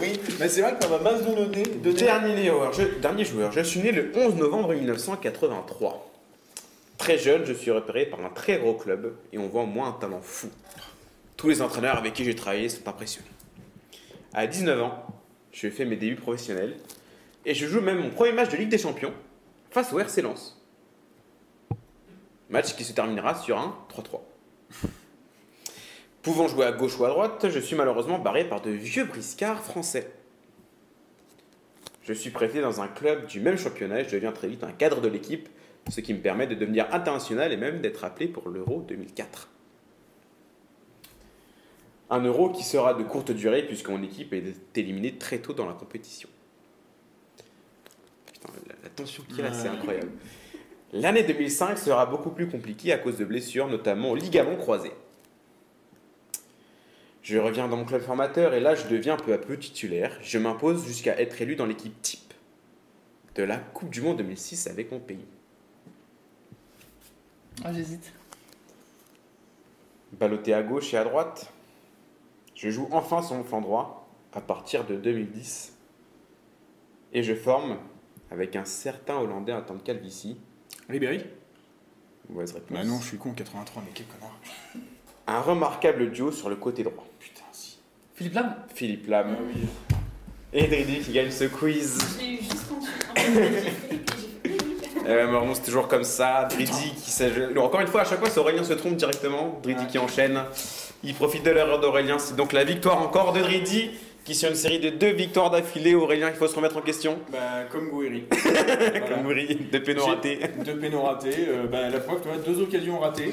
oui, 0.00 0.20
mais 0.38 0.48
c'est 0.48 0.60
vrai 0.60 0.76
qu'on 0.80 0.88
va 0.88 0.98
masse 0.98 1.24
de 1.24 1.34
donner. 1.34 1.62
de 1.62 1.92
Dernier 1.92 2.46
joueur, 2.46 2.72
je, 2.72 2.82
dernier 3.00 3.24
joueur, 3.24 3.50
je 3.52 3.60
suis 3.60 3.80
né 3.80 3.90
le 3.90 4.12
11 4.14 4.36
novembre 4.36 4.74
1983. 4.74 6.09
Très 7.00 7.16
jeune, 7.16 7.46
je 7.46 7.54
suis 7.54 7.70
repéré 7.70 8.04
par 8.04 8.22
un 8.22 8.28
très 8.28 8.58
gros 8.58 8.74
club 8.74 9.16
et 9.32 9.38
on 9.38 9.48
voit 9.48 9.62
en 9.62 9.66
moi 9.66 9.86
un 9.86 9.92
talent 9.92 10.20
fou. 10.20 10.50
tous 11.38 11.48
les 11.48 11.62
entraîneurs 11.62 11.96
avec 11.96 12.12
qui 12.12 12.24
j'ai 12.24 12.34
travaillé 12.34 12.68
sont 12.68 12.86
impressionnés. 12.86 13.26
À 14.34 14.46
19 14.46 14.82
ans, 14.82 15.06
je 15.50 15.70
fais 15.70 15.86
mes 15.86 15.96
débuts 15.96 16.20
professionnels 16.20 16.76
et 17.46 17.54
je 17.54 17.66
joue 17.66 17.80
même 17.80 18.00
mon 18.00 18.10
premier 18.10 18.32
match 18.32 18.50
de 18.50 18.58
Ligue 18.58 18.68
des 18.68 18.76
Champions 18.76 19.14
face 19.70 19.94
au 19.94 19.98
RC 19.98 20.20
Lens. 20.20 20.62
Match 22.50 22.76
qui 22.76 22.84
se 22.84 22.92
terminera 22.92 23.34
sur 23.34 23.56
un 23.56 23.74
3-3. 23.88 24.20
Pouvant 26.22 26.48
jouer 26.48 26.66
à 26.66 26.72
gauche 26.72 26.98
ou 26.98 27.06
à 27.06 27.08
droite, 27.08 27.48
je 27.48 27.60
suis 27.60 27.76
malheureusement 27.76 28.18
barré 28.18 28.44
par 28.46 28.60
de 28.60 28.72
vieux 28.72 29.06
briscards 29.06 29.64
français. 29.64 30.12
Je 32.02 32.12
suis 32.12 32.30
prêté 32.30 32.60
dans 32.60 32.82
un 32.82 32.88
club 32.88 33.26
du 33.26 33.40
même 33.40 33.56
championnat 33.56 34.00
et 34.00 34.04
je 34.04 34.10
deviens 34.10 34.32
très 34.32 34.48
vite 34.48 34.64
un 34.64 34.72
cadre 34.72 35.00
de 35.00 35.08
l'équipe, 35.08 35.48
ce 35.90 36.00
qui 36.00 36.14
me 36.14 36.20
permet 36.20 36.46
de 36.46 36.54
devenir 36.54 36.86
international 36.92 37.52
et 37.52 37.56
même 37.56 37.80
d'être 37.80 38.04
appelé 38.04 38.28
pour 38.28 38.48
l'Euro 38.48 38.84
2004. 38.88 39.48
Un 42.10 42.20
Euro 42.22 42.50
qui 42.50 42.64
sera 42.64 42.94
de 42.94 43.02
courte 43.02 43.30
durée 43.30 43.64
puisque 43.64 43.88
mon 43.88 44.02
équipe 44.02 44.32
est 44.32 44.76
éliminée 44.76 45.16
très 45.16 45.38
tôt 45.38 45.52
dans 45.52 45.66
la 45.66 45.74
compétition. 45.74 46.28
Putain, 48.32 48.48
la, 48.66 48.74
la 48.82 48.88
tension 48.88 49.22
qu'il 49.24 49.38
y 49.38 49.42
a, 49.42 49.52
c'est 49.52 49.68
incroyable. 49.68 50.10
L'année 50.92 51.22
2005 51.22 51.78
sera 51.78 52.06
beaucoup 52.06 52.30
plus 52.30 52.48
compliquée 52.48 52.92
à 52.92 52.98
cause 52.98 53.16
de 53.16 53.24
blessures, 53.24 53.68
notamment 53.68 54.10
au 54.10 54.16
ligament 54.16 54.56
croisé. 54.56 54.90
Je 57.22 57.38
reviens 57.38 57.68
dans 57.68 57.76
mon 57.76 57.84
club 57.84 58.02
formateur 58.02 58.54
et 58.54 58.60
là 58.60 58.74
je 58.74 58.88
deviens 58.88 59.16
peu 59.16 59.32
à 59.32 59.38
peu 59.38 59.56
titulaire. 59.56 60.18
Je 60.22 60.38
m'impose 60.38 60.84
jusqu'à 60.86 61.20
être 61.20 61.40
élu 61.40 61.54
dans 61.54 61.66
l'équipe 61.66 62.00
type 62.02 62.34
de 63.36 63.44
la 63.44 63.58
Coupe 63.58 63.90
du 63.90 64.00
Monde 64.00 64.16
2006 64.16 64.66
avec 64.66 64.90
mon 64.90 64.98
pays. 64.98 65.24
Ah, 67.64 67.72
j'hésite. 67.72 68.12
Ballotté 70.12 70.54
à 70.54 70.62
gauche 70.62 70.92
et 70.94 70.96
à 70.96 71.04
droite, 71.04 71.52
je 72.54 72.70
joue 72.70 72.88
enfin 72.90 73.22
sur 73.22 73.36
mon 73.36 73.44
flanc 73.44 73.60
droit 73.60 74.08
à 74.32 74.40
partir 74.40 74.84
de 74.84 74.96
2010 74.96 75.76
et 77.12 77.22
je 77.22 77.34
forme 77.34 77.78
avec 78.30 78.56
un 78.56 78.64
certain 78.64 79.16
Hollandais 79.16 79.52
à 79.52 79.60
temps 79.60 79.74
de 79.74 79.82
calvitie. 79.82 80.36
Ribéry? 80.88 81.24
Mauvaise 82.28 82.52
réponse. 82.52 82.70
Bah 82.70 82.84
non, 82.84 82.98
je 83.00 83.06
suis 83.08 83.18
con, 83.18 83.32
83, 83.32 83.82
mais 83.84 83.90
quel 83.94 84.06
connard. 84.06 84.38
Un 85.26 85.40
remarquable 85.40 86.10
duo 86.10 86.32
sur 86.32 86.48
le 86.48 86.56
côté 86.56 86.82
droit. 86.82 87.06
Putain, 87.18 87.44
si. 87.52 87.78
Philippe 88.14 88.34
Lam? 88.34 88.56
Philippe 88.74 89.06
Lam 89.08 89.36
et 90.52 90.66
Dridi 90.66 91.00
qui 91.00 91.12
gagnent 91.12 91.30
ce 91.30 91.44
quiz. 91.44 91.98
Je 92.14 92.18
l'ai 92.18 92.32
eu 92.32 92.36
juste 92.38 92.70
en 92.72 92.80
dessous. 92.80 92.90
En 93.10 93.14
fait, 93.14 94.04
j'ai 94.18 94.29
Euh, 95.10 95.54
c'est 95.54 95.64
toujours 95.64 95.88
comme 95.88 96.04
ça. 96.04 96.46
Dridi 96.50 96.94
qui. 96.94 97.58
Encore 97.58 97.80
une 97.80 97.88
fois, 97.88 98.02
à 98.02 98.04
chaque 98.04 98.20
fois, 98.20 98.30
c'est 98.30 98.40
Aurélien 98.40 98.64
se 98.64 98.72
trompe 98.72 98.96
directement. 98.96 99.60
Dridi 99.62 99.86
qui 99.86 99.98
enchaîne. 99.98 100.40
Il 101.02 101.14
profite 101.14 101.44
de 101.44 101.50
l'erreur 101.50 101.80
d'Aurélien. 101.80 102.18
C'est 102.18 102.36
donc 102.36 102.52
la 102.52 102.64
victoire 102.64 103.00
encore 103.02 103.32
de 103.32 103.40
Dridi 103.40 103.90
qui, 104.24 104.34
sur 104.34 104.50
une 104.50 104.54
série 104.54 104.78
de 104.78 104.90
deux 104.90 105.12
victoires 105.12 105.50
d'affilée, 105.50 105.94
Aurélien, 105.94 106.28
il 106.28 106.36
faut 106.36 106.46
se 106.46 106.54
remettre 106.54 106.76
en 106.76 106.82
question. 106.82 107.18
Bah, 107.32 107.64
comme 107.70 107.88
Gouiri. 107.88 108.24
Comme 109.08 109.22
Goury, 109.22 109.68
de 109.72 109.78
péno 109.78 110.04
raté. 110.04 110.40
Deux 110.64 110.76
pénaux 110.76 111.02
ratés. 111.02 111.46
euh, 111.48 111.66
bah, 111.66 111.88
la 111.88 112.00
preuve, 112.00 112.20
tu 112.20 112.28
vois, 112.28 112.36
deux 112.38 112.60
occasions 112.62 112.98
ratées. 112.98 113.32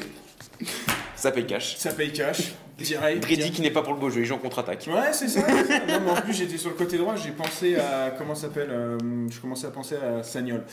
Ça 1.16 1.32
paye 1.32 1.46
cash. 1.46 1.76
Ça 1.78 1.92
paye 1.92 2.12
cash. 2.12 2.54
Direct. 2.78 3.26
Qui 3.26 3.62
n'est 3.62 3.72
pas 3.72 3.82
pour 3.82 3.94
le 3.94 4.00
beau 4.00 4.10
jeu, 4.10 4.22
il 4.22 4.26
joue 4.26 4.36
en 4.36 4.40
contre-attaque. 4.40 4.88
Ouais, 4.88 5.12
c'est 5.12 5.28
ça. 5.28 5.42
Non, 5.42 6.00
mais 6.06 6.12
en 6.12 6.22
plus, 6.22 6.34
j'étais 6.34 6.58
sur 6.58 6.70
le 6.70 6.76
côté 6.76 6.98
droit, 6.98 7.16
j'ai 7.16 7.32
pensé 7.32 7.76
à. 7.76 8.12
Comment 8.18 8.36
ça 8.36 8.44
s'appelle 8.44 8.70
euh, 8.72 8.98
Je 9.30 9.40
commençais 9.40 9.68
à 9.68 9.72
penser 9.72 9.96
à 9.96 10.22
Sagnol. 10.24 10.64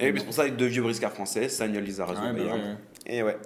Et 0.00 0.14
c'est 0.16 0.24
pour 0.24 0.34
ça, 0.34 0.42
avec 0.42 0.56
deux 0.56 0.66
vieux 0.66 0.82
briscards 0.82 1.12
français, 1.12 1.48
Sagnol 1.48 1.84
Lizarazu. 1.84 2.20
Ouais, 2.20 2.32
bah, 2.32 2.54
ouais. 2.54 2.60
Et 3.06 3.22
ouais. 3.22 3.36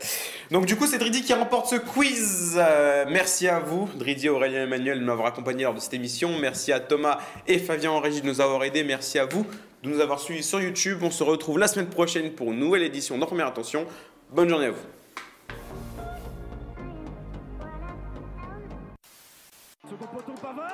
Donc 0.50 0.66
du 0.66 0.76
coup, 0.76 0.86
c'est 0.86 0.98
Dridi 0.98 1.22
qui 1.22 1.32
remporte 1.32 1.68
ce 1.68 1.76
quiz. 1.76 2.56
Euh, 2.56 3.04
merci 3.08 3.48
à 3.48 3.58
vous, 3.58 3.88
Dridi, 3.96 4.28
Aurélien 4.28 4.60
et 4.60 4.62
Emmanuel, 4.64 5.00
de 5.00 5.04
m'avoir 5.04 5.26
accompagné 5.26 5.64
lors 5.64 5.74
de 5.74 5.80
cette 5.80 5.94
émission. 5.94 6.30
Merci 6.40 6.72
à 6.72 6.80
Thomas 6.80 7.18
et 7.48 7.58
Fabien 7.58 7.90
en 7.90 8.00
régie 8.00 8.20
de 8.20 8.26
nous 8.26 8.40
avoir 8.40 8.62
aidés. 8.64 8.84
Merci 8.84 9.18
à 9.18 9.26
vous 9.26 9.46
de 9.82 9.88
nous 9.88 10.00
avoir 10.00 10.20
suivis 10.20 10.42
sur 10.42 10.60
YouTube. 10.60 10.98
On 11.02 11.10
se 11.10 11.22
retrouve 11.22 11.58
la 11.58 11.68
semaine 11.68 11.88
prochaine 11.88 12.30
pour 12.32 12.52
une 12.52 12.58
nouvelle 12.58 12.82
édition 12.82 13.18
d'En 13.18 13.26
Première 13.26 13.48
Attention. 13.48 13.86
Bonne 14.30 14.48
journée 14.48 14.66
à 14.66 14.70
vous. 14.70 14.76
Second 19.88 20.06
poteau 20.06 20.32
Pavard 20.40 20.73